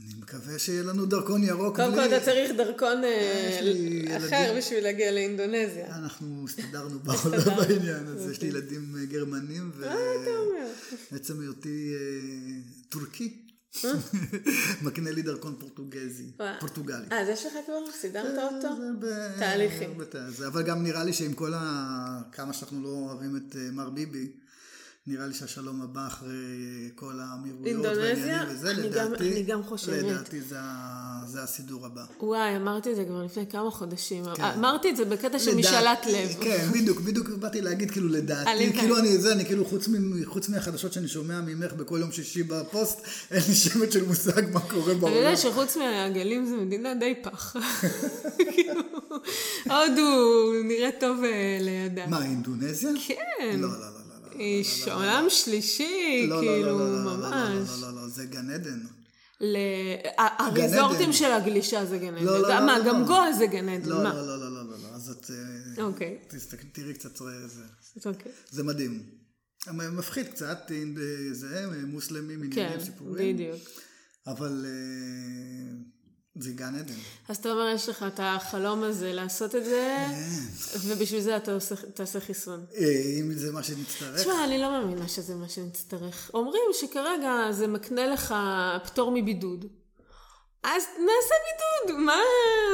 אני 0.00 0.14
מקווה 0.20 0.58
שיהיה 0.58 0.82
לנו 0.82 1.06
דרכון 1.06 1.42
ירוק. 1.44 1.76
קודם 1.76 1.94
כל 1.94 2.00
אתה 2.16 2.24
צריך 2.24 2.50
דרכון 2.56 3.04
אה, 3.04 3.58
לי 3.62 4.16
אחר 4.16 4.26
ילדים. 4.36 4.58
בשביל 4.58 4.82
להגיע 4.84 5.12
לאינדונזיה. 5.12 5.96
אנחנו 5.96 6.44
הסתדרנו 6.48 6.98
בעניין 7.58 8.06
הזה, 8.06 8.32
יש 8.32 8.42
לי 8.42 8.48
ילדים 8.48 8.94
אה, 8.98 9.04
גרמנים? 9.04 9.70
ובעצם 11.10 11.40
היותי 11.40 11.94
אה, 11.94 12.60
טורקי, 12.88 13.49
מקנה 14.82 15.10
לי 15.10 15.22
דרכון 15.22 15.56
פורטוגזי, 15.58 16.30
וואו. 16.38 16.60
פורטוגלי. 16.60 17.04
אה, 17.12 17.20
אז 17.20 17.28
יש 17.28 17.46
לך 17.46 17.52
כבר? 17.66 17.92
סידרת 17.92 18.52
אותו? 18.52 18.68
תהליכים. 19.38 20.00
אבל 20.46 20.62
גם 20.62 20.82
נראה 20.82 21.04
לי 21.04 21.12
שעם 21.12 21.32
כל 21.32 21.54
ה... 21.54 22.22
כמה 22.32 22.52
שאנחנו 22.52 22.82
לא 22.82 22.88
אוהבים 22.88 23.36
את 23.36 23.56
אה, 23.56 23.70
מר 23.72 23.90
ביבי, 23.90 24.32
נראה 25.06 25.26
לי 25.26 25.34
שהשלום 25.34 25.82
הבא 25.82 26.06
אחרי 26.06 26.30
כל 26.94 27.12
האמירויות? 27.20 27.84
והעניינים 27.96 28.48
וזה, 28.48 28.70
אני 28.70 28.88
גם- 28.88 29.12
לדעתי, 29.12 29.32
אני 29.32 29.42
גם 29.42 29.62
חושבת. 29.62 30.02
לדעתי 30.02 30.40
זה, 30.40 30.56
זה 31.26 31.42
הסידור 31.42 31.86
הבא. 31.86 32.04
וואי, 32.20 32.56
אמרתי 32.56 32.90
את 32.90 32.96
זה 32.96 33.04
כבר 33.04 33.22
לפני 33.24 33.46
כמה 33.50 33.70
חודשים. 33.70 34.24
כן. 34.34 34.44
אמרתי 34.44 34.90
את 34.90 34.96
זה 34.96 35.04
בקטע 35.04 35.38
של 35.38 35.54
משאלת 35.56 36.06
לב. 36.06 36.28
כן, 36.40 36.66
בדיוק, 36.72 37.00
בדיוק 37.00 37.28
באתי 37.28 37.60
להגיד 37.60 37.90
כאילו 37.90 38.08
לדעתי, 38.08 38.50
עליך. 38.50 38.76
כאילו 38.80 38.98
אני 38.98 39.18
זה, 39.18 39.32
אני 39.32 39.44
כאילו 39.44 39.64
חוץ, 39.64 39.88
מ- 39.88 40.24
חוץ 40.24 40.48
מהחדשות 40.48 40.92
שאני 40.92 41.08
שומע 41.08 41.40
ממך 41.40 41.72
בכל 41.72 41.98
יום 42.00 42.12
שישי 42.12 42.42
בפוסט, 42.42 43.00
אין 43.30 43.42
לי 43.48 43.54
שמץ 43.54 43.92
של 43.92 44.04
מושג 44.06 44.52
מה 44.52 44.60
קורה 44.60 44.92
אתה 44.92 45.00
בעולם. 45.00 45.16
יודע 45.16 45.36
שחוץ 45.36 45.76
מהגלים 45.76 46.46
זו 46.46 46.56
מדינה 46.56 46.94
די 46.94 47.14
פח. 47.22 47.56
כאילו, 48.54 48.80
הודו 49.64 50.52
נראה 50.64 50.88
טוב 51.00 51.24
אה, 51.24 51.58
לידה. 51.60 52.06
מה, 52.06 52.24
אינדונזיה? 52.24 52.90
כן. 53.06 53.58
לא, 53.60 53.68
לא, 53.68 53.78
לא, 53.80 53.99
לא. 54.40 54.46
לא. 54.46 54.92
היא 54.92 54.94
עולם 54.94 55.26
שלישי, 55.28 56.26
לא, 56.28 56.36
לא, 56.36 56.40
כאילו, 56.40 56.78
לא, 56.78 56.78
לא, 56.78 57.04
לא, 57.04 57.20
לא, 57.20 57.30
ממש. 57.30 57.68
לא, 57.68 57.88
לא, 57.88 57.94
לא, 57.94 58.02
לא, 58.02 58.08
זה 58.08 58.24
גן 58.24 58.50
עדן. 58.50 58.80
הריזורטים. 60.18 61.12
של 61.12 61.32
הגלישה 61.32 61.86
זה 61.86 61.98
גן 61.98 62.14
לא, 62.14 62.20
עדן. 62.20 62.26
לא, 62.26 62.48
לא, 62.48 62.66
מה, 62.66 62.78
לא, 62.78 62.84
גם 62.84 63.00
לא. 63.00 63.06
גואה 63.06 63.32
זה 63.32 63.46
גן 63.46 63.68
עדן. 63.68 63.88
לא? 63.88 64.02
לא, 64.02 64.26
לא, 64.26 64.26
לא, 64.26 64.38
לא, 64.38 64.64
לא, 64.64 64.78
לא, 64.82 64.88
אז 64.94 65.10
את... 65.10 65.30
אה, 65.78 65.84
אוקיי. 65.84 66.18
תראי 66.72 66.94
קצת, 66.94 67.22
אה, 67.22 67.26
זה, 67.46 67.62
אוקיי. 68.08 68.32
זה 68.50 68.62
מדהים. 68.62 69.02
מפחיד 69.72 70.28
קצת, 70.28 70.70
זה 71.32 71.66
מוסלמים, 71.86 72.50
כן, 72.50 72.60
עניינים, 72.60 72.80
סיפורים. 72.84 73.36
בדיוק. 73.36 73.60
אבל 74.26 74.66
אה, 74.66 75.72
זה 76.38 76.50
גן 76.52 76.74
עדן. 76.74 76.94
אז 77.28 77.36
אתה 77.36 77.50
אומר, 77.52 77.68
יש 77.74 77.88
לך 77.88 78.04
את 78.14 78.20
החלום 78.22 78.82
הזה 78.82 79.12
לעשות 79.12 79.54
את 79.54 79.64
זה, 79.64 79.96
ובשביל 80.86 81.20
זה 81.20 81.36
אתה 81.36 81.52
עושה- 81.52 81.74
תעשה 81.94 82.20
חיסון. 82.20 82.64
אה, 82.74 82.84
אם 83.20 83.32
זה 83.34 83.52
מה 83.52 83.62
שנצטרך. 83.62 84.20
תשמע, 84.20 84.44
אני 84.44 84.58
לא 84.58 84.70
מאמינה 84.70 85.08
שזה 85.08 85.34
מה 85.34 85.48
שנצטרך. 85.48 86.30
אומרים 86.34 86.62
שכרגע 86.72 87.32
זה 87.50 87.66
מקנה 87.66 88.06
לך 88.06 88.34
פטור 88.84 89.10
מבידוד. 89.14 89.64
אז 90.62 90.82
נעשה 90.98 91.34
בידוד, 91.46 92.00
מה? 92.00 92.16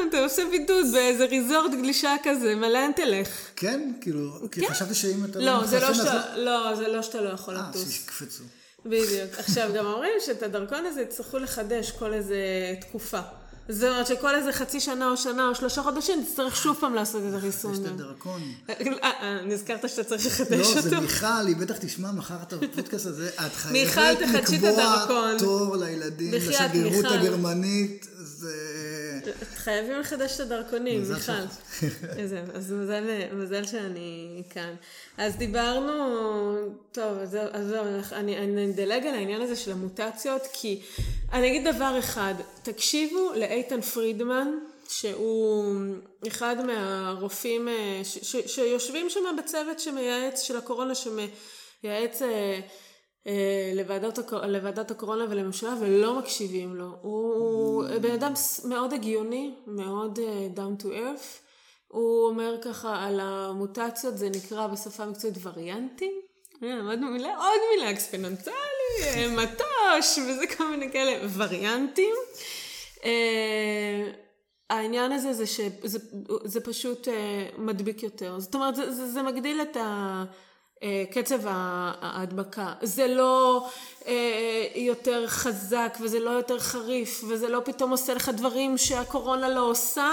אתה 0.08 0.18
עושה 0.24 0.42
בידוד 0.50 0.86
באיזה 0.92 1.24
ריזורט 1.24 1.70
גלישה 1.72 2.14
כזה, 2.24 2.54
מה 2.54 2.68
לאן 2.68 2.90
תלך? 2.96 3.28
כן, 3.56 3.92
כאילו, 4.00 4.48
כי 4.52 4.60
כן. 4.60 4.74
חשבתי 4.74 4.94
שאם 4.94 5.24
אתה 5.24 5.38
לא, 5.38 5.66
זה 5.66 5.80
לא 5.80 5.88
מתחסן, 5.90 6.00
אז 6.06 6.06
שאתה, 6.06 6.36
לא, 6.36 6.74
זה 6.76 6.88
לא 6.88 7.02
שאתה 7.02 7.20
לא 7.20 7.28
יכול 7.28 7.56
אה, 7.56 7.66
לטוס. 7.70 7.90
שיקפצו. 7.90 8.44
בדיוק. 8.86 9.30
עכשיו, 9.38 9.70
גם 9.74 9.86
אומרים 9.86 10.12
שאת 10.26 10.42
הדרכון 10.42 10.86
הזה 10.86 11.00
יצטרכו 11.02 11.38
לחדש 11.38 11.90
כל 11.90 12.12
איזה 12.12 12.36
תקופה. 12.80 13.20
זאת 13.68 13.90
אומרת 13.90 14.06
שכל 14.06 14.34
איזה 14.34 14.52
חצי 14.52 14.80
שנה 14.80 15.10
או 15.10 15.16
שנה 15.16 15.48
או 15.48 15.54
שלושה 15.54 15.82
חודשים 15.82 16.24
תצטרך 16.24 16.56
שוב 16.56 16.76
פעם 16.80 16.94
לעשות 16.94 17.22
את 17.28 17.34
החיסון. 17.34 17.72
יש 17.72 17.78
את 17.78 17.86
הדרכון. 17.86 18.42
אה, 18.70 18.74
אה, 19.02 19.38
נזכרת 19.46 19.88
שאתה 19.88 20.04
צריך 20.04 20.26
לחדש 20.26 20.66
לא, 20.66 20.68
אותו? 20.68 20.82
זה 20.82 21.00
מיכל, 21.00 21.46
היא 21.46 21.56
בטח 21.56 21.76
תשמע 21.76 22.12
מחר 22.12 22.36
את 22.42 22.52
הפודקאסט 22.52 23.06
הזה. 23.06 23.28
את 23.46 23.52
חייבת 23.52 24.50
לקבוע. 24.50 25.38
תור 25.38 25.76
לילדים 25.76 26.34
לשגרירות. 26.34 27.04
הגרמנית. 27.04 28.06
זה... 28.36 29.32
חייבים 29.54 30.00
לחדש 30.00 30.34
את 30.34 30.40
הדרכונים, 30.40 31.02
מיכל. 31.02 31.32
אז 32.54 32.74
מזל, 33.32 33.64
שאני 33.64 34.42
כאן. 34.50 34.74
אז 35.18 35.36
דיברנו, 35.36 35.92
טוב, 36.92 37.18
אז 37.18 37.36
אז 37.52 37.74
אני, 38.12 38.70
אדלג 38.70 39.06
על 39.06 39.14
העניין 39.14 39.42
הזה 39.42 39.56
של 39.56 39.72
המוטציות, 39.72 40.42
כי 40.52 40.82
אני 41.32 41.48
אגיד 41.48 41.74
דבר 41.74 41.98
אחד, 41.98 42.34
תקשיבו 42.62 43.32
לאיתן 43.36 43.80
פרידמן, 43.80 44.48
שהוא 44.88 45.74
אחד 46.26 46.56
מהרופאים 46.66 47.68
אה, 47.68 48.00
ש, 48.04 48.18
ש, 48.22 48.36
שיושבים 48.46 49.10
שם 49.10 49.36
בצוות 49.38 49.80
שמייעץ, 49.80 50.42
של 50.42 50.56
הקורונה, 50.56 50.92
שמייעץ 50.94 52.22
אה, 53.26 53.32
אה, 53.32 53.72
לוועדת, 53.74 54.18
הקור- 54.18 54.46
לוועדת 54.46 54.90
הקורונה 54.90 55.24
ולממשלה 55.30 55.74
ולא 55.80 56.18
מקשיבים 56.18 56.74
לו. 56.74 56.88
הוא 57.02 57.84
בן 58.02 58.10
אדם 58.10 58.32
מאוד 58.64 58.92
הגיוני, 58.92 59.54
מאוד 59.66 60.18
אה, 60.18 60.48
down 60.56 60.82
to 60.82 60.86
earth. 60.86 61.40
הוא 61.88 62.26
אומר 62.28 62.54
ככה 62.62 63.04
על 63.06 63.20
המוטציות, 63.22 64.18
זה 64.18 64.28
נקרא 64.30 64.66
בשפה 64.66 65.02
המקצועית 65.02 65.36
וריאנטים. 65.42 66.12
הנה, 66.62 66.76
למדנו 66.76 67.06
מילה, 67.10 67.36
עוד 67.36 67.60
מילה 67.76 67.90
אקספוננציאלי, 67.90 68.58
אה, 69.02 69.28
מטוש, 69.28 70.18
וזה 70.18 70.46
כל 70.56 70.70
מיני 70.70 70.92
כאלה 70.92 71.26
וריאנטים. 71.36 72.14
אה, 73.04 74.10
העניין 74.70 75.12
הזה 75.12 75.32
זה 75.32 75.46
שזה 75.46 75.98
זה 76.44 76.60
פשוט 76.60 77.08
אה, 77.08 77.48
מדביק 77.58 78.02
יותר. 78.02 78.40
זאת 78.40 78.54
אומרת, 78.54 78.76
זה, 78.76 78.92
זה, 78.92 79.06
זה 79.10 79.22
מגדיל 79.22 79.62
את 79.62 79.76
ה... 79.76 80.24
אה, 80.82 81.04
קצב 81.10 81.40
ההדבקה. 81.46 82.74
זה 82.82 83.06
לא 83.06 83.68
אה, 84.06 84.66
יותר 84.74 85.26
חזק 85.26 85.98
וזה 86.00 86.20
לא 86.20 86.30
יותר 86.30 86.58
חריף 86.58 87.24
וזה 87.28 87.48
לא 87.48 87.62
פתאום 87.64 87.90
עושה 87.90 88.14
לך 88.14 88.28
דברים 88.28 88.78
שהקורונה 88.78 89.48
לא 89.48 89.70
עושה. 89.70 90.10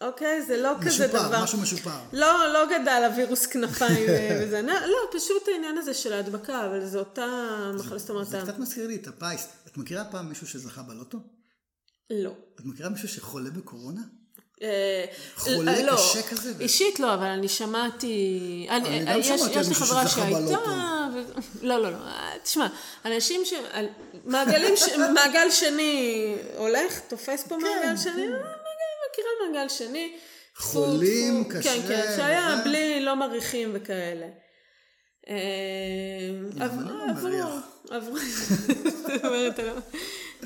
אוקיי? 0.00 0.42
זה 0.42 0.56
לא 0.56 0.72
כזה 0.86 1.06
דבר. 1.06 1.18
משופר, 1.18 1.42
משהו 1.42 1.58
משופר. 1.58 1.98
לא, 2.12 2.52
לא 2.52 2.66
גדל 2.66 3.08
הווירוס 3.10 3.46
כנפיים 3.46 4.08
אה, 4.08 4.38
וזה. 4.42 4.62
לא, 4.62 4.72
לא, 4.72 4.98
פשוט 5.12 5.48
העניין 5.52 5.78
הזה 5.78 5.94
של 5.94 6.12
ההדבקה, 6.12 6.66
אבל 6.66 6.86
זו 6.86 6.98
אותה 6.98 7.26
מחלה, 7.74 7.98
זאת 7.98 8.10
אומרת, 8.10 8.26
זה 8.26 8.40
קצת 8.42 8.58
מזכיר 8.58 8.86
לי 8.86 8.96
את 8.96 9.06
הפיס. 9.06 9.48
את 9.66 9.76
מכירה 9.76 10.04
פעם 10.04 10.28
מישהו 10.28 10.46
שזכה 10.46 10.82
בלוטו? 10.82 11.18
לא. 12.10 12.32
את 12.54 12.64
מכירה 12.64 12.88
מישהו 12.88 13.08
שחולה 13.08 13.50
בקורונה? 13.50 14.00
אה, 14.62 15.04
חולה 15.36 15.74
אה, 15.76 15.82
לא. 15.82 15.92
קשה 15.92 16.22
כזה? 16.22 16.52
אישית 16.60 17.00
לא, 17.00 17.14
אבל 17.14 17.26
אני 17.26 17.48
שמעתי... 17.48 18.66
אני 18.70 19.04
גם 19.04 19.18
יש, 19.20 19.26
שמעתי 19.26 19.58
יש 19.60 19.68
לי 19.68 19.74
חברה 19.74 20.08
שהייתה... 20.08 20.58
ו... 21.14 21.18
לא, 21.62 21.82
לא, 21.82 21.90
לא. 21.90 21.96
אה, 21.96 22.32
תשמע, 22.42 22.66
אנשים 23.04 23.44
ש... 23.44 23.52
מעגלים 24.24 24.76
ש... 24.76 24.82
מעגל 25.14 25.50
שני 25.50 26.34
הולך, 26.56 27.00
תופס 27.08 27.44
פה 27.48 27.56
מעגל 27.56 27.96
שני, 27.96 28.22
אה, 28.22 28.28
מעגל- 28.28 28.44
מכירה 29.10 29.28
מעגל 29.52 29.68
שני. 29.68 30.12
חולים. 30.56 31.44
קשה, 31.44 31.62
כן, 31.62 31.88
כן, 31.88 32.12
שהיה 32.16 32.54
וזה. 32.54 32.64
בלי, 32.64 33.00
לא 33.00 33.16
מריחים 33.16 33.70
וכאלה. 33.74 34.26
אה, 35.28 35.36
עברו, 36.60 36.80
לא 36.80 37.04
עברו. 37.10 37.28
עברו, 37.90 38.16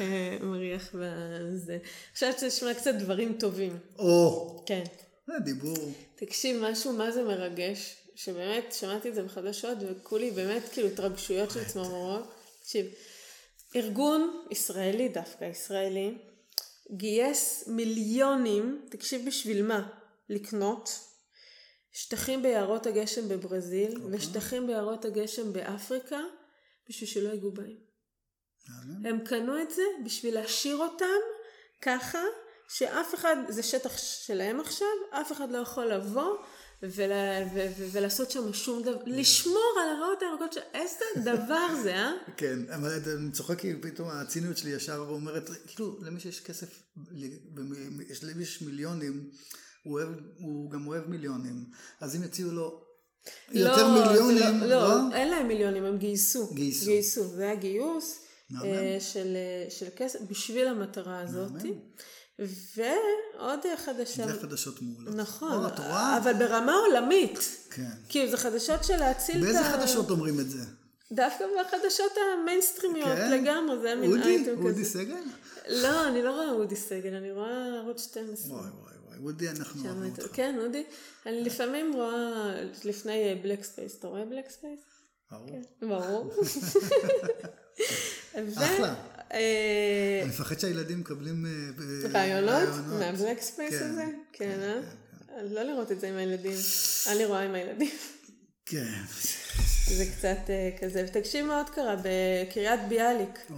אה, 0.00 0.36
מריח 0.40 0.94
בזה. 0.94 1.78
עכשיו 2.12 2.32
תשמע 2.40 2.74
קצת 2.74 2.94
דברים 2.94 3.36
טובים. 3.40 3.78
או, 3.98 4.62
כן. 4.66 4.84
זה 5.26 5.32
דיבור. 5.44 5.92
תקשיב, 6.16 6.62
משהו 6.62 6.92
מה 6.92 7.10
זה 7.10 7.22
מרגש, 7.22 7.96
שבאמת 8.14 8.72
שמעתי 8.72 9.08
את 9.08 9.14
זה 9.14 9.22
בחדשות 9.22 9.78
וכולי 9.80 10.30
באמת 10.30 10.62
כאילו 10.72 10.88
התרגשויות 10.88 11.50
של 11.50 11.64
צמרמורות. 11.64 12.34
תקשיב, 12.62 12.86
ארגון 13.76 14.44
ישראלי 14.50 15.08
דווקא, 15.08 15.44
ישראלי, 15.44 16.14
גייס 16.90 17.64
מיליונים, 17.68 18.86
תקשיב 18.90 19.26
בשביל 19.26 19.62
מה? 19.62 19.88
לקנות 20.28 20.98
שטחים 21.92 22.42
ביערות 22.42 22.86
הגשם 22.86 23.28
בברזיל 23.28 24.00
ושטחים 24.10 24.66
ביערות 24.66 25.04
הגשם 25.04 25.52
באפריקה 25.52 26.20
בשביל 26.88 27.10
שלא 27.10 27.28
ייגעו 27.28 27.50
בהם. 27.50 27.76
הם 29.04 29.18
קנו 29.24 29.62
את 29.62 29.70
זה 29.70 29.82
בשביל 30.04 30.34
להשאיר 30.34 30.76
אותם 30.76 31.20
ככה 31.82 32.22
שאף 32.68 33.14
אחד, 33.14 33.36
זה 33.48 33.62
שטח 33.62 33.96
שלהם 33.98 34.60
עכשיו, 34.60 34.86
אף 35.10 35.32
אחד 35.32 35.50
לא 35.50 35.58
יכול 35.58 35.86
לבוא 35.86 36.36
ולה, 36.82 37.46
ו, 37.54 37.66
ו, 37.78 37.86
ולעשות 37.92 38.30
שם 38.30 38.52
שום 38.52 38.82
דבר, 38.82 38.98
לשמור 39.06 39.72
על 39.82 39.88
הריאות 39.88 40.22
הירוקות 40.22 40.52
של 40.52 40.60
איזה 40.74 41.04
דבר 41.30 41.66
זה, 41.82 41.94
אה? 41.94 42.12
כן, 42.36 42.58
אבל 42.74 42.90
אני 43.18 43.32
צוחק 43.32 43.60
כי 43.60 43.72
פתאום 43.82 44.08
הציניות 44.08 44.56
שלי 44.56 44.70
ישר 44.70 45.06
אומרת, 45.10 45.50
כאילו, 45.66 45.98
למי 46.02 46.20
שיש 46.20 46.40
כסף, 46.40 46.82
יש- 48.08 48.24
למי 48.24 48.44
שיש 48.44 48.62
מיליונים, 48.62 49.30
הוא, 49.82 49.92
אוהב, 50.00 50.08
הוא 50.38 50.70
גם 50.70 50.86
אוהב 50.86 51.08
מיליונים. 51.08 51.64
אז 52.00 52.16
אם 52.16 52.22
יציעו 52.22 52.50
לו 52.50 52.80
יותר 53.52 53.88
לא, 53.88 53.94
מיליונים, 54.08 54.60
זה 54.60 54.66
לא, 54.66 54.88
לא, 54.88 55.14
אין 55.16 55.28
להם 55.30 55.48
מיליונים, 55.48 55.84
הם 55.84 55.98
גייסו. 55.98 56.54
גייסו. 56.54 56.84
גייסו, 56.86 57.24
זה 57.28 57.42
היה 57.42 57.54
גיוס 57.54 58.23
של, 59.00 59.36
אה, 59.36 59.70
של 59.70 59.86
כסף 59.96 60.18
בשביל 60.30 60.68
המטרה 60.68 61.20
הזאת. 61.20 61.52
ועוד 62.38 63.60
חדשה. 63.76 64.26
זה 64.26 64.40
חדשות 64.40 64.82
מעולות. 64.82 65.14
נכון? 65.14 65.64
אבל 66.16 66.32
ברמה 66.32 66.72
עולמית. 66.74 67.38
כן. 67.70 67.90
כאילו, 68.08 68.30
זה 68.30 68.36
חדשות 68.36 68.84
של 68.84 68.96
להציל 68.96 69.36
את 69.36 69.42
ה... 69.42 69.44
באיזה 69.44 69.64
חדשות 69.64 70.10
אומרים 70.10 70.40
את 70.40 70.50
זה? 70.50 70.64
דווקא 71.12 71.44
בחדשות 71.60 72.12
המיינסטרימיות 72.40 73.08
כן? 73.08 73.30
לגמרי, 73.30 73.78
זה 73.78 73.86
היה 73.86 73.96
מין 73.96 74.10
אודי? 74.10 74.36
אייטם 74.36 74.62
אודי 74.62 74.80
כזה. 74.80 74.84
סגל? 74.84 75.22
לא, 75.68 76.08
אני 76.08 76.22
לא 76.22 76.30
רואה 76.30 76.50
אודי 76.50 76.76
סגל, 76.76 77.14
אני 77.14 77.32
רואה 77.32 77.78
ערוץ 77.78 78.04
12. 78.10 78.56
וואי 78.56 78.70
וואי 78.70 78.94
וואי, 79.06 79.18
אודי 79.24 79.48
אנחנו 79.48 79.84
אוהבים 79.84 80.10
אותך. 80.10 80.26
כן, 80.32 80.58
אודי. 80.58 80.84
אני 81.26 81.44
לפעמים 81.44 81.92
רואה 81.92 82.54
לפני 82.84 83.40
בלק 83.42 83.64
ספייס. 83.64 83.98
אתה 83.98 84.08
רואה 84.08 84.24
בלק 84.24 84.50
ספייס? 84.50 84.80
ברור. 85.30 85.60
ברור. 85.82 86.32
אחלה. 88.56 88.94
אה, 89.32 90.20
אני 90.22 90.28
מפחד 90.28 90.58
שהילדים 90.58 91.00
מקבלים 91.00 91.46
אה, 91.46 92.08
רעיונות 92.12 92.68
מהבלק 92.98 93.40
ספייס 93.40 93.74
כן, 93.74 93.90
הזה? 93.90 94.04
כן, 94.32 94.58
אה? 94.62 94.80
לא 95.42 95.62
לראות 95.62 95.92
את 95.92 96.00
זה 96.00 96.08
עם 96.08 96.16
הילדים. 96.16 96.58
אני 97.12 97.24
רואה 97.24 97.40
עם 97.40 97.54
הילדים. 97.54 97.90
כן. 98.66 98.92
זה 99.88 100.04
קצת 100.16 100.50
אה, 100.50 100.70
כזה. 100.80 101.04
ותקשיב 101.08 101.46
מה 101.46 101.56
עוד 101.56 101.70
קרה, 101.70 101.96
בקריית 102.02 102.80
ביאליק. 102.88 103.50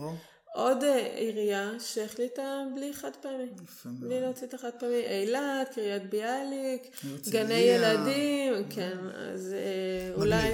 עוד 0.54 0.84
עירייה 1.14 1.70
שהחליטה 1.78 2.62
בלי 2.74 2.94
חד 2.94 3.10
פעמי. 3.22 3.50
בלי 3.84 4.20
להוציא 4.20 4.46
את 4.46 4.54
החד 4.54 4.70
פעמי. 4.80 5.02
אילת, 5.06 5.74
קריית 5.74 6.10
ביאליק. 6.10 6.82
גני 7.28 7.54
ילדים, 7.54 8.68
כן, 8.70 8.98
אז 9.32 9.54
אולי. 10.14 10.48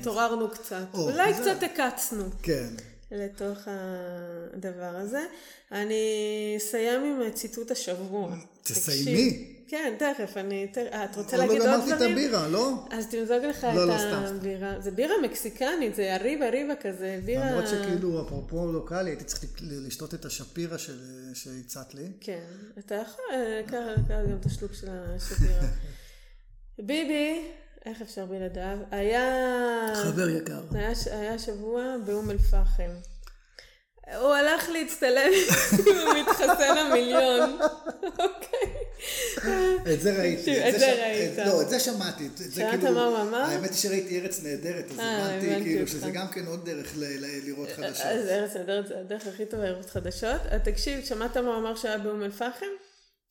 התעוררנו 0.00 0.50
קצת. 0.50 0.86
או, 0.94 1.10
אולי 1.10 1.32
קצת 1.34 1.62
הקצנו. 1.62 2.24
כן. 2.42 2.68
לתוך 3.14 3.58
הדבר 3.66 4.96
הזה. 4.96 5.24
אני 5.72 6.54
אסיים 6.56 7.04
עם 7.04 7.30
ציטוט 7.30 7.70
השבוע. 7.70 8.36
תסיימי. 8.62 9.54
כן, 9.68 9.94
תכף, 9.98 10.36
אני... 10.36 10.66
אה, 10.76 11.04
את 11.04 11.16
רוצה 11.16 11.36
עוד 11.36 11.46
להגיד 11.46 11.62
לא 11.62 11.64
עוד 11.64 11.74
גמרתי 11.74 11.92
את 11.92 11.96
דברים? 11.96 12.12
הבירה, 12.12 12.48
לא? 12.48 12.72
אז 12.90 13.06
תמזוג 13.06 13.44
לך 13.44 13.64
לא, 13.64 13.84
את 13.84 13.88
לא, 13.88 13.98
סתם. 13.98 14.36
הבירה. 14.36 14.80
זה 14.80 14.90
בירה 14.90 15.14
מקסיקנית, 15.22 15.94
זה 15.94 16.14
הריבה 16.14 16.48
ריבה 16.50 16.74
כזה, 16.76 17.20
בירה... 17.24 17.50
למרות 17.50 17.68
שכאילו, 17.68 18.22
אפרופו 18.26 18.66
לוקאלי, 18.72 19.10
הייתי 19.10 19.24
צריך 19.24 19.44
לשתות 19.62 20.14
את 20.14 20.24
השפירה 20.24 20.76
שהצעת 21.34 21.94
לי. 21.94 22.06
כן, 22.20 22.44
אתה 22.78 22.94
יכול, 22.94 23.24
אה, 23.32 23.60
קח 23.66 24.02
קח 24.08 24.30
גם 24.30 24.36
את 24.40 24.46
השלוק 24.46 24.74
של 24.74 24.88
השפירה. 24.90 25.60
ביבי, 26.86 27.42
איך 27.86 28.02
אפשר 28.02 28.24
בלעדיו? 28.26 28.78
היה... 28.90 29.30
חבר 29.94 30.28
יקר. 30.28 30.60
היה, 30.74 30.94
ש- 30.94 31.06
היה 31.08 31.38
שבוע 31.38 31.96
באום 32.06 32.30
אל-פחם. 32.30 32.90
הוא 34.20 34.34
הלך 34.34 34.68
להצטלם 34.68 35.30
עם 35.86 36.20
מתחסן 36.22 36.76
המיליון. 36.78 37.58
אוקיי. 38.02 38.74
את 39.94 40.00
זה 40.00 40.18
ראיתי. 40.20 40.68
את 40.68 40.78
זה 40.78 40.92
ראית. 41.02 41.38
לא, 41.38 41.62
את 41.62 41.68
זה 41.70 41.80
שמעתי. 41.80 42.28
שמעת 42.54 42.70
כאילו- 42.80 42.92
מה 42.94 43.04
הוא 43.06 43.20
אמר? 43.20 43.38
האמת 43.38 43.70
היא 43.70 43.76
שראיתי 43.78 44.20
ארץ 44.20 44.42
נהדרת, 44.42 44.84
אז 44.90 44.98
אה, 44.98 45.24
הבנתי 45.36 45.62
כאילו. 45.64 45.86
שזה 45.88 46.10
גם 46.10 46.28
כן 46.28 46.46
עוד 46.46 46.64
דרך 46.70 46.92
לראות 47.46 47.68
חדשות. 47.76 48.06
אז 48.06 48.28
ארץ 48.28 48.56
נהדרת 48.56 48.86
זה 48.88 48.98
הדרך 49.00 49.26
הכי 49.26 49.46
טובה 49.46 49.64
לראות 49.64 49.90
חדשות. 49.90 50.40
אה, 50.52 50.58
תקשיב, 50.58 51.04
שמעת 51.04 51.36
מה 51.36 51.48
הוא 51.50 51.56
אמר 51.58 51.76
שהיה 51.76 51.98
באום 51.98 52.22
אל-פחם? 52.22 52.66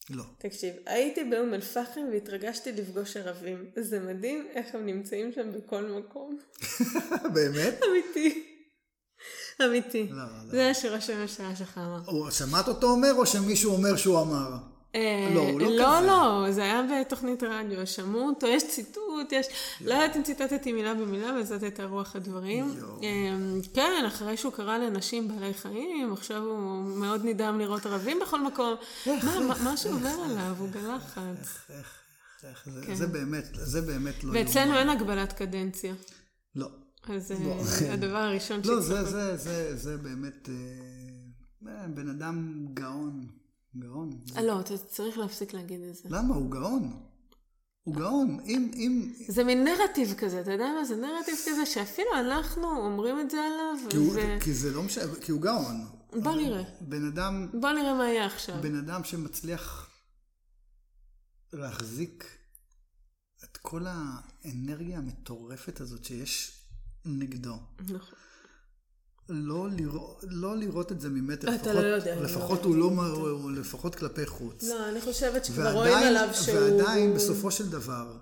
לא. 0.09 0.23
תקשיב, 0.37 0.73
הייתי 0.85 1.23
באום 1.23 1.53
אל-פחם 1.53 2.01
והתרגשתי 2.11 2.71
לפגוש 2.71 3.17
ערבים. 3.17 3.65
זה 3.75 3.99
מדהים 3.99 4.47
איך 4.53 4.75
הם 4.75 4.85
נמצאים 4.85 5.31
שם 5.31 5.51
בכל 5.51 5.81
מקום. 5.85 6.37
באמת? 7.33 7.79
אמיתי. 7.91 8.43
אמיתי. 9.65 10.07
לא, 10.11 10.23
לא. 10.23 10.51
זה 10.51 10.67
מה 10.67 10.73
שראש 10.73 11.09
הממשלה 11.09 11.55
שלך 11.55 11.77
אמר. 11.77 11.99
הוא- 12.05 12.29
שמעת 12.31 12.67
אותו 12.67 12.91
אומר, 12.91 13.13
או 13.17 13.25
שמישהו 13.25 13.71
אומר 13.73 13.95
שהוא 13.97 14.21
אמר? 14.21 14.49
אה, 14.95 15.31
לא, 15.35 15.39
הוא 15.39 15.61
לא 15.61 15.67
לא, 15.71 15.97
כזה. 15.97 16.07
לא, 16.07 16.51
זה 16.51 16.63
היה 16.63 16.81
בתוכנית 17.01 17.43
רדיו, 17.43 17.87
שמעו 17.87 18.29
אותו, 18.29 18.47
יש 18.47 18.63
ציטוט, 18.69 19.31
יש... 19.31 19.47
לא 19.81 19.93
יודעת 19.93 20.15
אם 20.17 20.23
ציטטתי 20.23 20.71
מילה 20.73 20.93
במילה, 20.93 21.29
אבל 21.29 21.43
זאת 21.43 21.63
הייתה 21.63 21.85
רוח 21.85 22.15
הדברים. 22.15 22.71
אה, 23.03 23.09
כן, 23.73 24.03
אחרי 24.07 24.37
שהוא 24.37 24.53
קרא 24.53 24.77
לנשים 24.77 25.27
בעלי 25.27 25.53
חיים, 25.53 26.13
עכשיו 26.13 26.43
הוא 26.43 26.83
מאוד 26.83 27.25
נדהם 27.25 27.59
לראות 27.59 27.85
ערבים 27.85 28.19
בכל 28.21 28.41
מקום. 28.41 28.75
מה, 29.63 29.77
שעובר 29.77 30.15
עליו, 30.25 30.55
הוא 30.59 30.69
בלחץ. 30.69 31.57
איך, 32.43 32.67
זה- 32.93 33.07
באמת, 33.07 33.45
זה 33.53 33.81
באמת 33.81 34.23
לא... 34.23 34.31
ואצלנו 34.33 34.77
אין 34.77 34.89
הגבלת 34.89 35.33
קדנציה. 35.33 35.93
לא. 36.55 36.69
אז 37.09 37.31
אה, 37.31 37.37
לא. 37.45 37.55
הדבר 37.93 38.17
הראשון 38.17 38.57
לא, 38.65 38.81
שצריך... 38.81 39.01
זה, 39.03 39.05
זה, 39.05 39.37
זה, 39.37 39.77
זה 39.77 39.97
באמת 39.97 40.49
בן 41.87 42.09
אדם 42.09 42.65
גאון. 42.73 43.27
גאון. 43.75 44.19
אה, 44.37 44.43
לא, 44.43 44.59
אתה 44.59 44.77
צריך 44.77 45.17
להפסיק 45.17 45.53
להגיד 45.53 45.81
את 45.81 45.95
זה. 45.95 46.09
למה? 46.09 46.35
הוא 46.35 46.51
גאון. 46.51 47.03
הוא 47.83 47.95
גאון. 47.95 48.39
אם, 48.45 48.71
אם... 48.73 49.13
זה 49.27 49.43
מין 49.43 49.63
נרטיב 49.63 50.13
כזה, 50.17 50.41
אתה 50.41 50.51
יודע 50.51 50.65
מה? 50.79 50.85
זה 50.85 50.95
נרטיב 50.95 51.35
כזה 51.51 51.65
שאפילו 51.65 52.09
אנחנו 52.19 52.85
אומרים 52.85 53.19
את 53.19 53.29
זה 53.29 53.37
עליו, 53.41 53.89
כי, 53.89 53.97
הוא, 53.97 54.13
ו... 54.15 54.39
כי 54.39 54.53
זה 54.53 54.71
לא 54.71 54.83
משנה, 54.83 55.15
כי 55.21 55.31
הוא 55.31 55.41
גאון. 55.41 55.85
בוא 56.23 56.35
נראה. 56.35 56.63
בן 56.81 57.07
אדם, 57.07 57.47
בוא 57.61 57.71
נראה 57.71 57.93
מה 57.93 58.09
יהיה 58.09 58.25
עכשיו. 58.25 58.55
בן 58.61 58.75
אדם 58.75 59.03
שמצליח 59.03 59.89
להחזיק 61.53 62.25
את 63.43 63.57
כל 63.57 63.85
האנרגיה 63.87 64.97
המטורפת 64.97 65.81
הזאת 65.81 66.05
שיש 66.05 66.61
נגדו. 67.05 67.55
נכון. 67.79 68.19
לא, 69.29 69.67
לראות, 69.71 70.23
לא 70.27 70.57
לראות 70.57 70.91
את 70.91 71.01
זה 71.01 71.09
ממטר, 71.09 71.47
אתה 71.47 71.55
לפחות, 71.55 71.75
לא 71.75 71.87
יודע, 71.87 72.21
לפחות 72.21 72.59
לא 72.61 72.65
הוא 72.65 72.75
לא, 72.75 72.85
ראיתי 72.85 73.19
הוא, 73.19 73.51
לפחות 73.51 73.95
כלפי 73.95 74.25
חוץ. 74.25 74.63
לא, 74.63 74.89
אני 74.89 75.01
חושבת 75.01 75.45
שכבר 75.45 75.71
רואים 75.71 75.97
עליו 75.97 76.29
שהוא... 76.33 76.55
ועדיין, 76.59 77.13
בסופו 77.13 77.51
של 77.51 77.69
דבר, 77.69 78.17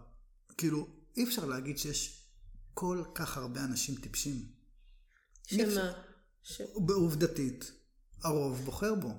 כאילו, 0.58 0.88
אי 1.18 1.24
אפשר 1.24 1.46
להגיד 1.46 1.78
שיש 1.78 2.28
כל 2.74 3.04
כך 3.16 3.38
הרבה 3.38 3.64
אנשים 3.64 3.96
טיפשים. 3.96 4.46
שמה? 5.48 5.92
ש... 6.44 6.62
בעובדתית, 6.76 7.72
הרוב 8.24 8.62
בוחר 8.66 8.96
בו. 8.96 9.14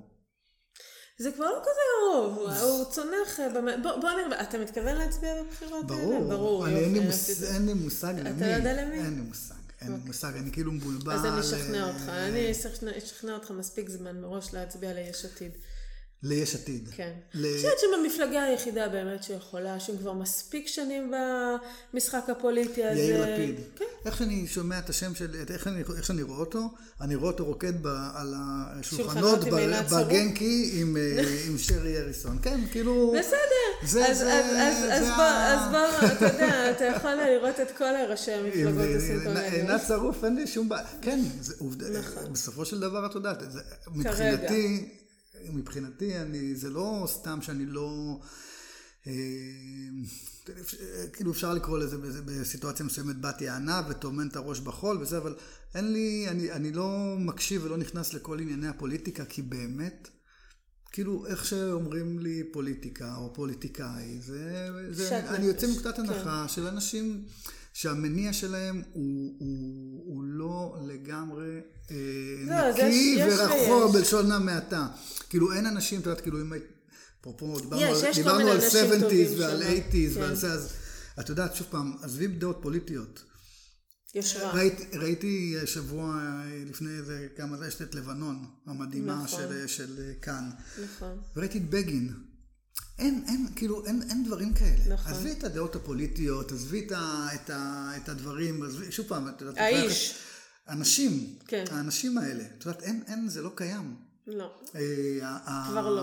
זה 1.19 1.33
כבר 1.33 1.45
לא 1.45 1.61
כזה 1.63 2.13
רוב, 2.13 2.39
הוא 2.63 2.85
צונח... 2.91 3.41
אה, 3.41 3.49
בוא 3.83 4.01
בוא 4.01 4.11
נראה, 4.11 4.43
אתה 4.43 4.59
מתכוון 4.59 4.97
להצביע 4.97 5.43
בבחירות 5.43 5.91
האלה? 5.91 6.21
ברור. 6.21 6.69
אין, 6.69 6.95
לי 7.67 7.75
מושג 7.75 8.15
למי. 8.19 8.41
לא 8.41 8.47
יודע 8.47 8.85
למי? 8.85 8.99
אין 8.99 9.15
לי 9.15 9.21
מושג. 9.21 9.62
אין 9.83 9.93
לי 9.93 9.99
מושג, 10.07 10.33
אני 10.37 10.53
כאילו 10.53 10.73
מבולבל. 10.73 11.13
אז 11.13 11.25
אני 11.25 11.41
אשכנע 11.41 11.79
אה, 11.79 11.89
אותך, 11.89 12.09
אני 12.09 12.51
אשכנע 12.99 13.35
אותך 13.35 13.51
מספיק 13.51 13.89
זמן 13.89 14.21
מראש 14.21 14.55
להצביע 14.55 14.93
ליש 14.93 15.25
עתיד. 15.25 15.53
ליש 16.23 16.55
עתיד. 16.55 16.89
כן. 16.97 17.13
ל- 17.35 17.47
אני 17.47 17.57
חושבת 17.57 17.73
שבמפלגה 17.81 18.43
היחידה 18.43 18.89
באמת 18.89 19.23
שיכולה, 19.23 19.81
שהם 19.81 19.97
כבר 19.99 20.13
מספיק 20.13 20.67
שנים 20.69 21.13
במשחק 21.93 22.23
הפוליטי 22.29 22.85
הזה. 22.85 23.01
יאיר 23.01 23.23
לפיד. 23.35 23.55
כן. 23.77 23.85
איך 24.07 24.17
שאני 24.19 24.47
שומע 24.47 24.79
את 24.79 24.91
השם 24.91 25.15
של, 25.15 25.29
איך, 25.51 25.67
אני, 25.67 25.83
איך 25.97 26.05
שאני 26.07 26.23
רואה 26.23 26.39
אותו, 26.39 26.61
אני 27.01 27.15
רואה 27.15 27.31
אותו 27.31 27.45
רוקד 27.45 27.83
ב, 27.83 27.87
על 28.15 28.35
השולחנות 28.37 29.39
ב- 29.41 29.43
שרוף? 29.89 29.93
בגנקי 30.03 30.71
עם, 30.75 30.97
אה, 30.97 31.23
עם 31.49 31.59
שרי 31.59 31.99
אריסון. 31.99 32.39
כן, 32.43 32.61
כאילו... 32.71 33.15
בסדר. 33.19 33.37
זה- 33.87 34.07
אז, 34.09 34.19
זה- 34.19 34.33
אז, 34.33 34.45
אז, 34.75 34.83
זה 34.83 34.95
אז, 34.95 35.03
ה- 35.09 35.17
בוא, 35.17 35.25
אז 35.25 35.71
בוא, 35.71 36.09
אתה 36.13 36.27
יודע, 36.35 36.71
אתה 36.71 36.85
יכול 36.85 37.11
לראות 37.15 37.61
את 37.61 37.77
כל 37.79 37.85
ראשי 38.09 38.33
עם 38.33 38.45
המפלגות 38.45 38.81
אה, 38.91 38.97
הסינטוניות. 38.97 39.53
עינת 39.53 39.81
שרוף 39.89 40.25
אין 40.25 40.37
לי 40.37 40.47
שום 40.47 40.69
בעיה. 40.69 40.87
כן, 41.03 41.21
זה 41.41 41.55
עובדה, 41.59 41.87
בסופו 42.33 42.65
של 42.65 42.81
דבר 42.81 43.07
את 43.07 43.15
יודעת, 43.15 43.43
זה- 43.53 43.61
מבחינתי, 43.95 44.89
מבחינתי, 45.53 46.19
אני, 46.19 46.55
זה 46.55 46.71
לא 46.71 47.05
סתם 47.07 47.43
שאני 47.43 47.67
לא... 47.67 48.21
אה, 49.07 49.13
כאילו 51.13 51.33
אפשר 51.33 51.55
לקרוא 51.55 51.79
לזה 51.79 51.97
בסיטואציה 52.25 52.87
מסוימת 52.87 53.21
בת 53.21 53.41
יענה 53.41 53.83
וטומן 53.89 54.29
את 54.29 54.37
הראש 54.37 54.61
בחול 54.61 54.99
וזה, 54.99 55.19
אבל 55.19 55.35
אין 55.75 55.93
לי, 55.93 56.29
אני, 56.29 56.53
אני 56.53 56.73
לא 56.73 57.17
מקשיב 57.19 57.65
ולא 57.65 57.77
נכנס 57.77 58.15
לכל 58.15 58.41
ענייני 58.41 58.69
הפוליטיקה, 58.69 59.25
כי 59.25 59.43
באמת, 59.43 60.09
כאילו 60.93 61.27
איך 61.27 61.45
שאומרים 61.45 62.19
לי 62.19 62.43
פוליטיקה 62.53 63.17
או 63.17 63.35
פוליטיקאי, 63.35 64.21
זה, 64.21 64.69
זה 64.91 65.31
אני 65.31 65.47
יוצא 65.47 65.67
מנקודת 65.67 65.97
כן. 65.97 66.03
הנחה 66.03 66.49
של 66.49 66.67
אנשים 66.67 67.25
שהמניע 67.73 68.33
שלהם 68.33 68.83
הוא, 68.93 69.37
הוא, 69.39 70.03
הוא 70.15 70.25
לא 70.25 70.77
לגמרי 70.87 71.61
אה, 71.91 71.97
לא, 72.47 72.71
נקי 72.73 72.83
יש- 72.87 73.33
יש 73.33 73.39
ורחוב 73.39 73.83
ויש. 73.95 74.03
בלשון 74.05 74.33
המעטה. 74.33 74.89
כאילו 75.31 75.53
אין 75.53 75.67
אנשים, 75.67 76.01
את 76.01 76.07
יודעת, 76.07 76.21
כאילו 76.21 76.41
אם 76.41 76.53
היית, 76.53 76.65
אפרופו, 77.21 77.61
דיברנו 77.61 77.83
יש, 77.83 78.03
על, 78.03 78.11
יש 78.11 78.17
כל 78.17 78.23
דיברנו 78.23 78.39
מיני 78.39 78.51
על 78.51 78.57
אנשים 78.61 78.91
70's 78.93 79.01
טובים 79.01 79.29
ועל 79.39 79.63
שם. 79.63 79.69
80's 79.69 79.93
כן. 80.15 80.21
ועל 80.21 80.35
זה, 80.35 80.53
אז 80.53 80.73
את 81.21 81.29
יודעת, 81.29 81.55
שוב 81.55 81.67
פעם, 81.71 81.93
עזבי 82.03 82.27
דעות 82.27 82.59
פוליטיות. 82.63 83.23
יושרה. 84.15 84.53
ראיתי, 84.53 84.99
ראיתי 84.99 85.55
שבוע 85.65 86.19
אה, 86.21 86.65
לפני 86.71 86.91
איזה 86.91 87.29
כמה 87.37 87.57
זה, 87.57 87.67
יש 87.69 87.83
את 87.83 87.95
לבנון 87.95 88.45
המדהימה 88.67 89.23
נכון. 89.25 89.41
של, 89.41 89.67
של 89.67 89.99
אה, 90.01 90.13
כאן. 90.23 90.51
נכון. 90.85 91.19
וראיתי 91.37 91.59
את 91.59 91.71
בגין. 91.71 92.13
אין, 92.99 93.25
אין, 93.29 93.47
כאילו, 93.57 93.87
אין, 93.87 94.03
אין 94.11 94.25
דברים 94.25 94.55
כאלה. 94.55 94.95
נכון. 94.95 95.13
עזבי 95.13 95.33
את 95.33 95.45
הדעות 95.45 95.77
הפוליטיות, 95.77 96.53
עזבי 96.53 96.87
את, 96.87 96.93
ה, 96.93 97.29
את, 97.35 97.51
ה, 97.51 97.93
את 97.97 98.09
הדברים, 98.09 98.63
עזבי, 98.63 98.93
שוב 98.93 99.07
פעם, 99.07 99.29
את 99.29 99.41
יודעת, 99.41 99.57
האיש. 99.59 100.15
אנשים, 100.69 101.39
כן. 101.47 101.65
האנשים 101.71 102.19
האלה, 102.19 102.45
את 102.59 102.67
יודעת, 102.67 102.83
אין, 102.83 103.03
אין, 103.07 103.29
זה 103.29 103.43
לא 103.43 103.53
קיים. 103.55 103.97
לא. 104.27 104.61
אה, 104.75 105.39
כבר 105.71 105.87
ה- 105.87 105.91
לא. 105.91 106.03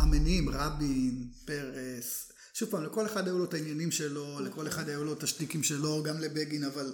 המניעים, 0.00 0.48
רבין, 0.48 1.28
פרס, 1.44 2.32
שוב 2.54 2.70
פעם, 2.70 2.84
לכל 2.84 3.06
אחד 3.06 3.26
היו 3.26 3.38
לו 3.38 3.44
את 3.44 3.54
העניינים 3.54 3.90
שלו, 3.90 4.40
לכל 4.40 4.68
אחד 4.68 4.88
היו 4.88 5.04
לו 5.04 5.12
את 5.12 5.22
השטיקים 5.22 5.62
שלו, 5.62 6.02
גם 6.02 6.20
לבגין, 6.20 6.64
אבל 6.64 6.92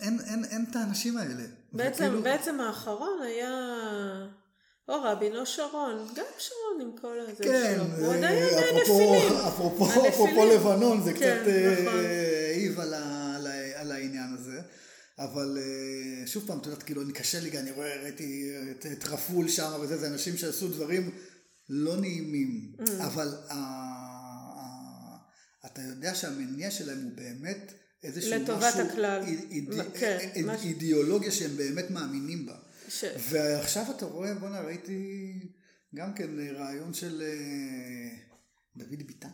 אין, 0.00 0.20
אין, 0.20 0.44
אין 0.44 0.64
את 0.70 0.76
האנשים 0.76 1.16
האלה. 1.16 1.44
בעצם, 1.72 2.04
וכאילו- 2.04 2.22
בעצם 2.22 2.60
האחרון 2.60 3.22
היה 3.22 3.50
או 4.88 5.02
רבין 5.02 5.36
או 5.36 5.46
שרון. 5.46 6.06
גם 6.14 6.24
שרון 6.38 6.80
עם 6.80 6.96
כל 7.00 7.16
הזה 7.20 7.44
כן, 7.44 7.74
שלו. 7.76 8.04
הוא 8.06 8.12
אה, 8.12 8.18
עדיין 8.18 8.44
אפרופו- 8.44 9.14
נפילים. 9.14 9.36
אפרופו. 9.48 10.08
אפרופו 10.08 10.44
לבנון, 10.54 11.02
זה 11.04 11.12
כן, 11.12 11.18
קצת 11.42 11.48
אה, 11.48 11.76
נכון. 11.82 12.00
העיב 12.50 12.80
על 12.80 12.94
ה- 12.94 13.36
על 13.36 13.46
על 13.74 13.92
העניין 13.92 14.34
הזה. 14.38 14.60
אבל 15.18 15.58
אה, 15.60 16.26
שוב 16.26 16.44
פעם, 16.46 16.58
את 16.58 16.66
יודעת, 16.66 16.82
כאילו, 16.82 17.02
אני 17.02 17.12
קשה 17.12 17.40
לי, 17.40 17.58
אני 17.58 17.70
רואה, 17.70 18.02
ראיתי 18.02 18.50
את- 18.70 18.86
את 18.92 19.04
רפול 19.08 19.48
שם 19.48 19.70
וזה, 19.80 19.96
זה 19.96 20.06
אנשים 20.06 20.36
שעשו 20.36 20.68
דברים 20.68 21.10
לא 21.68 21.96
נעימים. 21.96 22.72
Mm. 22.78 22.82
אבל 23.06 23.34
ה- 23.48 23.54
ה- 23.54 25.16
אתה 25.66 25.82
יודע 25.82 26.14
שהמניע 26.14 26.70
שלהם 26.70 26.98
הוא 27.04 27.12
באמת 27.14 27.72
איזשהו 28.04 28.30
לטובת 28.34 28.64
משהו, 28.74 28.80
הכלל. 28.80 29.22
איד- 29.50 29.72
כן, 29.94 30.18
איד- 30.34 30.46
משהו- 30.46 30.68
אידיאולוגיה 30.68 31.30
שהם 31.32 31.56
באמת 31.56 31.90
מאמינים 31.90 32.46
בה. 32.46 32.54
ש... 32.88 33.04
ועכשיו 33.30 33.84
אתה 33.96 34.06
רואה, 34.06 34.34
בואנה, 34.34 34.60
ראיתי 34.60 35.32
גם 35.94 36.14
כן 36.14 36.30
רעיון 36.56 36.94
של 36.94 37.22
אה, 37.22 38.18
דוד 38.76 39.02
ביטן. 39.06 39.28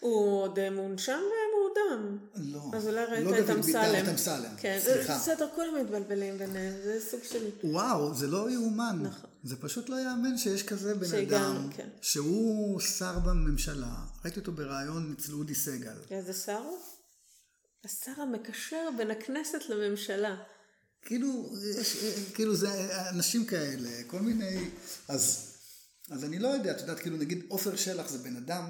הוא 0.00 0.42
עוד 0.42 0.58
אה, 0.58 0.70
מונשם 0.70 1.18
ומורדם. 1.18 2.18
לא, 2.34 2.70
אז 2.74 2.88
אולי 2.88 3.04
ראית 3.04 3.24
לא 3.24 3.38
את 3.38 3.50
אמסלם. 3.56 4.04
את 4.04 4.08
אמסלם, 4.08 4.54
כן, 4.56 4.78
סליחה. 4.82 5.16
בסדר, 5.16 5.48
כולם 5.54 5.74
מתבלבלים 5.80 6.38
ביניהם, 6.38 6.74
זה 6.84 7.00
סוג 7.10 7.20
של... 7.22 7.50
וואו, 7.64 8.14
זה 8.14 8.26
לא 8.26 8.50
יאומן. 8.50 8.98
נכון. 9.02 9.30
זה 9.44 9.56
פשוט 9.56 9.88
לא 9.88 9.96
יאמן 10.00 10.38
שיש 10.38 10.62
כזה 10.62 10.94
בן 10.94 11.06
שהגענו, 11.06 11.58
אדם, 11.58 11.72
כן. 11.72 11.88
שהוא 12.00 12.80
שר 12.80 13.18
בממשלה. 13.18 13.94
ראיתי 14.24 14.40
אותו 14.40 14.52
בריאיון 14.52 15.14
אצל 15.18 15.32
אודי 15.32 15.54
סגל. 15.54 15.96
איזה 16.10 16.32
שר 16.32 16.58
הוא? 16.58 16.78
השר 17.84 18.22
המקשר 18.22 18.88
בין 18.96 19.10
הכנסת 19.10 19.68
לממשלה. 19.68 20.36
כאילו, 21.04 21.54
יש, 21.80 21.96
כאילו 22.34 22.56
זה 22.56 22.68
אנשים 23.08 23.44
כאלה, 23.44 23.90
כל 24.06 24.20
מיני, 24.20 24.58
אז, 25.08 25.52
אז 26.10 26.24
אני 26.24 26.38
לא 26.38 26.48
יודע, 26.48 26.70
את 26.70 26.80
יודעת, 26.80 26.98
כאילו 26.98 27.16
נגיד 27.16 27.44
עופר 27.48 27.76
שלח 27.76 28.08
זה 28.08 28.18
בן 28.18 28.36
אדם, 28.36 28.64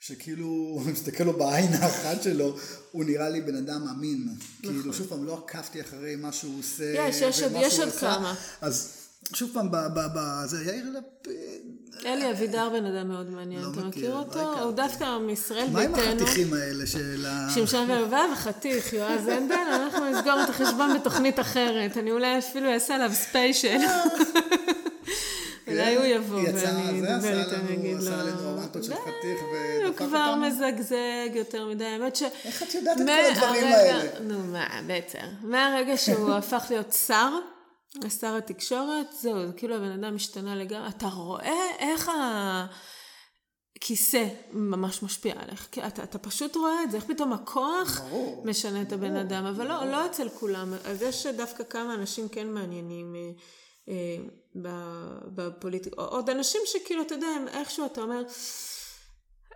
שכאילו, 0.00 0.80
אני 0.84 0.92
מסתכל 0.92 1.24
לו 1.24 1.38
בעין 1.38 1.72
האחת 1.72 2.22
שלו, 2.22 2.58
הוא 2.90 3.04
נראה 3.04 3.28
לי 3.28 3.40
בן 3.40 3.56
אדם 3.56 3.88
אמין. 3.88 4.28
כאילו, 4.60 4.94
שוב 4.94 5.06
פעם, 5.06 5.24
לא 5.24 5.44
עקבתי 5.46 5.80
אחרי 5.80 6.16
מה 6.16 6.32
שהוא 6.32 6.58
עושה. 6.58 6.94
נכון. 6.94 7.08
יש, 7.08 7.42
יש 7.52 7.78
עוד-. 7.80 7.90
כמה. 8.00 8.34
אז 8.60 8.97
שוב 9.32 9.50
פעם, 9.54 9.68
זה 10.46 10.64
יאיר 10.64 10.84
לפיד. 10.90 11.78
אלי 12.06 12.30
אבידר 12.30 12.68
בן 12.68 12.84
אדם 12.84 13.08
מאוד 13.08 13.30
מעניין, 13.30 13.62
לא 13.62 13.68
אתה 13.72 13.80
מכיר, 13.80 14.16
אותו? 14.16 14.62
הוא 14.62 14.72
דווקא 14.72 15.18
מישראל 15.18 15.66
מה 15.72 15.80
עם 15.80 15.92
ביתנו. 15.92 16.22
החתיכים 16.22 16.54
האלה 16.54 16.86
של 16.86 17.26
ה... 17.26 17.48
שמשון 17.54 17.90
וערבב 17.90 18.28
וחתיך, 18.32 18.92
יועז 18.92 19.28
הנדל, 19.28 19.54
אנחנו 19.54 20.10
נסגור 20.10 20.42
את 20.44 20.48
החשבון 20.48 20.98
בתוכנית 20.98 21.40
אחרת. 21.40 21.96
אני 21.96 22.10
אולי 22.10 22.38
אפילו 22.38 22.72
אעשה 22.72 22.94
עליו 22.94 23.10
ספיישל. 23.12 23.78
אולי 25.68 25.96
הוא 25.96 26.04
יבוא 26.04 26.42
כן, 26.42 26.52
ואני 26.54 27.14
אדבר 27.14 27.40
איתו, 27.40 27.54
אני 27.54 27.74
אגיד 27.74 27.96
לו... 27.96 27.98
עשה 27.98 28.22
לנו 28.22 28.48
ארמטות 28.48 28.84
של 28.84 28.92
חתיך 28.92 29.40
הוא 29.40 29.86
ודפק 29.88 29.98
כבר 29.98 30.28
אותנו? 30.28 30.46
מזגזג 30.46 31.34
יותר 31.34 31.66
מדי, 31.66 31.84
האמת 31.84 32.16
ש... 32.16 32.22
איך 32.44 32.62
את 32.62 32.74
יודעת 32.74 33.00
את 33.00 33.06
כל 33.06 33.44
הדברים 33.44 33.64
האלה? 33.64 34.20
נו 34.20 34.38
מה, 34.38 34.66
בטח. 34.86 35.24
מהרגע 35.42 35.96
שהוא 35.96 36.32
הפך 36.32 36.66
להיות 36.70 36.92
שר, 37.06 37.30
שר 38.20 38.36
התקשורת, 38.36 39.06
זהו, 39.12 39.46
זה 39.46 39.52
כאילו 39.52 39.74
הבן 39.74 40.04
אדם 40.04 40.14
השתנה 40.14 40.56
לגמרי. 40.56 40.88
אתה 40.88 41.06
רואה 41.06 41.70
איך 41.78 42.10
הכיסא 43.76 44.28
ממש 44.52 45.02
משפיע 45.02 45.34
עליך. 45.38 45.68
כי 45.72 45.86
אתה, 45.86 46.02
אתה 46.02 46.18
פשוט 46.18 46.56
רואה 46.56 46.82
את 46.82 46.90
זה, 46.90 46.96
איך 46.96 47.04
פתאום 47.04 47.32
הכוח 47.32 48.00
ברור, 48.00 48.42
משנה 48.46 48.82
את 48.82 48.92
הבן 48.92 49.16
אדם, 49.16 49.46
אבל 49.46 49.66
לא, 49.68 49.84
לא 49.84 50.06
אצל 50.06 50.28
כולם. 50.28 50.74
אז 50.84 51.02
יש 51.02 51.26
דווקא 51.26 51.64
כמה 51.64 51.94
אנשים 51.94 52.28
כן 52.28 52.48
מעניינים. 52.48 53.14
אה, 53.14 53.30
אה, 53.88 54.16
בפוליטיקה, 55.26 56.02
עוד 56.02 56.30
אנשים 56.30 56.60
שכאילו, 56.64 57.02
אתה 57.02 57.14
יודע, 57.14 57.26
הם 57.26 57.48
איכשהו 57.48 57.86
אתה 57.86 58.00
אומר, 58.00 58.22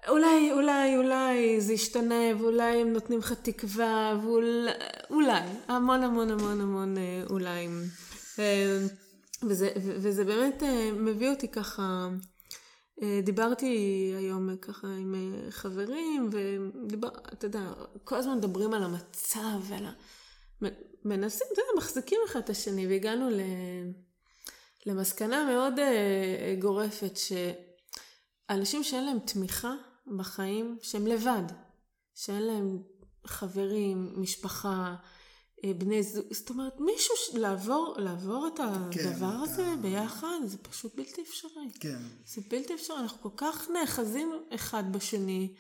אולי, 0.09 0.53
אולי, 0.53 0.97
אולי 0.97 1.61
זה 1.61 1.73
ישתנה, 1.73 2.25
ואולי 2.39 2.81
הם 2.81 2.93
נותנים 2.93 3.19
לך 3.19 3.33
תקווה, 3.33 4.19
ואולי, 4.23 4.73
אולי, 5.11 5.41
המון 5.69 6.03
המון 6.03 6.31
המון 6.31 6.61
המון 6.61 6.99
אה, 6.99 7.23
אולי. 7.31 7.69
אה, 8.39 8.87
וזה, 9.43 9.73
וזה 9.77 10.25
באמת 10.25 10.63
אה, 10.63 10.93
מביא 10.93 11.31
אותי 11.31 11.49
ככה, 11.49 12.09
אה, 13.03 13.21
דיברתי 13.23 13.67
היום 14.19 14.51
אה, 14.51 14.57
ככה 14.57 14.87
עם 14.87 15.15
חברים, 15.51 16.31
ודיבר, 16.33 17.09
אתה 17.33 17.47
יודע, 17.47 17.73
כל 18.05 18.17
הזמן 18.17 18.37
מדברים 18.37 18.75
על 18.75 18.83
המצב, 18.83 19.61
ועל 19.63 19.87
ה... 19.87 19.93
מנסים, 21.05 21.47
אתה 21.53 21.61
יודע, 21.61 21.71
מחזיקים 21.77 22.19
אחד 22.27 22.41
את 22.41 22.51
השני, 22.51 22.87
והגענו 22.87 23.31
ל... 23.31 23.41
למסקנה 24.87 25.45
מאוד 25.47 25.75
גורפת, 26.59 27.19
שאנשים 28.49 28.85
שאין 28.85 29.05
להם 29.05 29.19
תמיכה 29.19 29.75
בחיים, 30.17 30.79
שהם 30.83 31.07
לבד, 31.07 31.43
שאין 32.15 32.43
להם 32.43 32.83
חברים, 33.27 34.13
משפחה, 34.17 34.95
בני 35.67 36.03
זוג, 36.03 36.25
זאת 36.31 36.51
אומרת, 36.51 36.81
מישהו, 36.81 37.15
ש- 37.17 37.35
לעבור, 37.35 37.95
לעבור 37.99 38.47
את 38.55 38.61
הדבר 38.61 38.91
כן, 38.91 39.25
הזה 39.43 39.75
ביחד, 39.81 40.39
זה 40.45 40.59
פשוט 40.59 40.95
בלתי 40.95 41.23
אפשרי. 41.23 41.51
כן. 41.81 41.99
זה 42.27 42.43
בלתי 42.51 42.75
אפשרי, 42.75 42.97
אנחנו 42.99 43.21
כל 43.23 43.37
כך 43.37 43.69
נאחזים 43.71 44.33
אחד 44.55 44.93
בשני. 44.93 45.55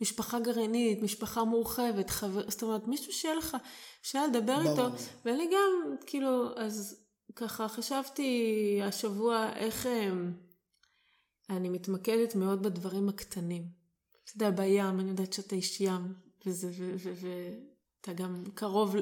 משפחה 0.00 0.40
גרעינית, 0.40 1.02
משפחה 1.02 1.44
מורחבת, 1.44 2.10
חבר, 2.10 2.50
זאת 2.50 2.62
אומרת, 2.62 2.88
מישהו 2.88 3.12
שיהיה 3.12 3.34
לך, 3.34 3.56
אפשר 4.02 4.26
לדבר 4.26 4.56
ברור. 4.62 4.70
איתו. 4.86 4.96
ואני 5.24 5.46
גם, 5.52 5.96
כאילו, 6.06 6.58
אז 6.58 6.96
ככה 7.36 7.68
חשבתי 7.68 8.30
השבוע 8.84 9.52
איך 9.56 9.86
אה, 9.86 10.10
אני 11.50 11.68
מתמקדת 11.68 12.34
מאוד 12.34 12.62
בדברים 12.62 13.08
הקטנים. 13.08 13.62
אתה 14.24 14.32
יודע, 14.34 14.50
בים, 14.50 15.00
אני 15.00 15.08
יודעת 15.10 15.32
שאתה 15.32 15.56
איש 15.56 15.80
ים, 15.80 16.14
וזה, 16.46 16.68
ו- 16.78 16.94
ו- 17.20 17.69
ואתה 18.00 18.12
גם 18.22 18.44
קרוב, 18.54 18.94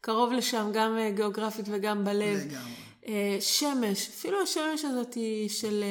קרוב 0.00 0.32
לשם, 0.32 0.70
גם 0.72 0.98
אה, 0.98 1.10
גיאוגרפית 1.10 1.66
וגם 1.68 2.04
בלב. 2.04 2.38
לגמרי. 2.38 2.72
אה, 3.06 3.36
שמש, 3.40 4.08
אפילו 4.08 4.42
השמש 4.42 4.84
הזאת 4.84 5.14
היא 5.14 5.48
של 5.48 5.84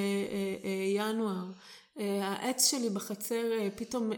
אה, 0.63 0.69
ינואר. 0.95 1.45
העץ 2.21 2.71
שלי 2.71 2.89
בחצר 2.89 3.43
פתאום 3.75 4.11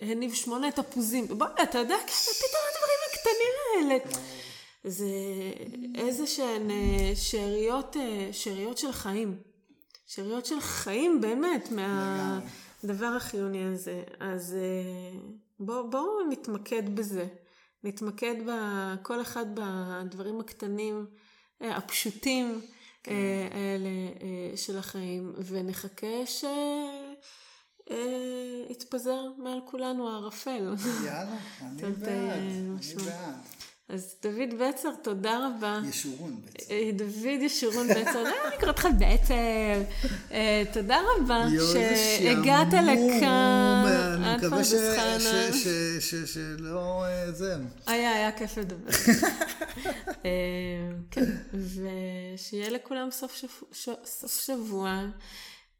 הניב 0.00 0.34
שמונה 0.34 0.72
תפוזים. 0.72 1.26
בוא, 1.26 1.46
אתה 1.62 1.78
יודע, 1.78 1.96
פתאום 2.38 2.62
הדברים 2.70 2.98
הקטנים 3.10 3.54
האלה. 3.74 3.98
זה 4.84 5.06
איזה 5.94 6.26
שהן 6.26 6.70
שאריות, 7.14 7.96
שאריות 8.32 8.78
של 8.78 8.92
חיים. 8.92 9.36
שאריות 10.06 10.46
של 10.46 10.60
חיים 10.60 11.20
באמת 11.20 11.68
מהדבר 11.72 13.06
החיוני 13.06 13.64
הזה. 13.64 14.02
אז 14.20 14.56
בואו 15.60 15.90
בוא 15.90 16.08
נתמקד 16.30 16.96
בזה. 16.96 17.26
נתמקד 17.86 18.34
בכל 18.46 19.22
אחד 19.22 19.46
בדברים 19.54 20.40
הקטנים, 20.40 21.06
אה, 21.62 21.76
הפשוטים 21.76 22.60
אה, 23.08 23.48
האלה 23.52 23.88
אה, 24.22 24.56
של 24.56 24.78
החיים, 24.78 25.32
ונחכה 25.44 26.16
שיתפזר 27.86 29.22
מעל 29.38 29.60
כולנו 29.64 30.08
הערפל. 30.10 30.74
יאללה, 31.04 31.36
אני 31.62 31.82
בעד, 32.00 32.10
אני. 32.10 32.76
בעד. 33.04 33.34
אז 33.88 34.14
דוד 34.22 34.54
בצר, 34.60 34.88
תודה 35.02 35.46
רבה. 35.46 35.80
ישורון 35.88 36.40
בעצם. 36.44 36.74
אה, 36.74 36.90
דוד 36.92 37.42
ישורון 37.42 37.88
בצר, 37.88 38.22
לא, 38.22 38.30
אני 38.48 38.60
קוראת 38.60 38.78
לך 38.78 38.88
בצר. 38.98 39.82
אה, 40.32 40.62
תודה 40.72 40.98
רבה 41.16 41.44
שהגעת. 41.72 42.72
לכאן. 42.72 43.84
אני 44.14 44.28
עד 44.28 44.44
מקווה 44.44 44.64
שלא 46.26 47.04
אה, 47.04 47.32
זה. 47.32 47.56
היה, 47.86 48.12
היה 48.12 48.32
כיף 48.32 48.58
לדבר. 48.58 48.90
אה, 50.24 50.30
כן, 51.10 51.36
ושיהיה 51.54 52.70
לכולם 52.70 53.08
סוף 54.04 54.40
שבוע. 54.46 55.06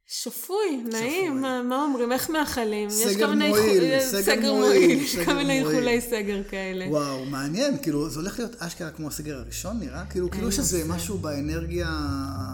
שפוי, 0.08 0.84
נעים, 0.92 1.40
מה, 1.40 1.62
מה 1.62 1.82
אומרים, 1.82 2.12
איך 2.12 2.30
מאכלים? 2.30 2.88
אה, 2.88 2.94
סגר 2.94 3.34
מועיל, 3.34 4.00
סגר 4.00 4.52
מועיל, 4.52 4.98
יש 5.02 5.16
כל 5.16 5.32
מיני 5.32 5.58
איחולי 5.58 6.00
סגר 6.00 6.42
כאלה. 6.50 6.86
וואו, 6.88 7.24
מעניין, 7.24 7.78
כאילו, 7.82 8.10
זה 8.10 8.20
הולך 8.20 8.38
להיות 8.38 8.56
אשכרה 8.58 8.90
כמו 8.90 9.08
הסגר 9.08 9.38
הראשון, 9.38 9.80
נראה? 9.80 10.04
כאילו, 10.10 10.30
כאילו 10.30 10.52
שזה 10.52 10.84
משהו 10.88 11.18
באנרגיה 11.18 11.88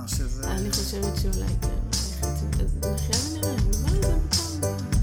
שזה... 0.06 0.44
אני 0.44 0.70
חושבת 0.70 1.12
שאולי 1.22 1.52
כן. 1.62 1.68
נחיה 2.82 3.16
ונראה, 3.30 3.52
לא 3.52 3.78
מה 3.82 3.90
זה 3.90 4.14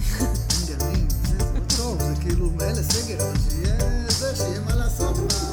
בכלל? 0.07 0.89
זה 1.27 1.77
טוב, 1.77 1.99
זה 1.99 2.13
כאילו, 2.21 2.51
אלה 2.61 2.83
סגר, 2.83 3.21
אבל 3.21 3.37
שיהיה 3.49 4.09
זה, 4.09 4.35
שיהיה 4.35 4.59
מה 4.59 4.75
לעשות. 4.75 5.48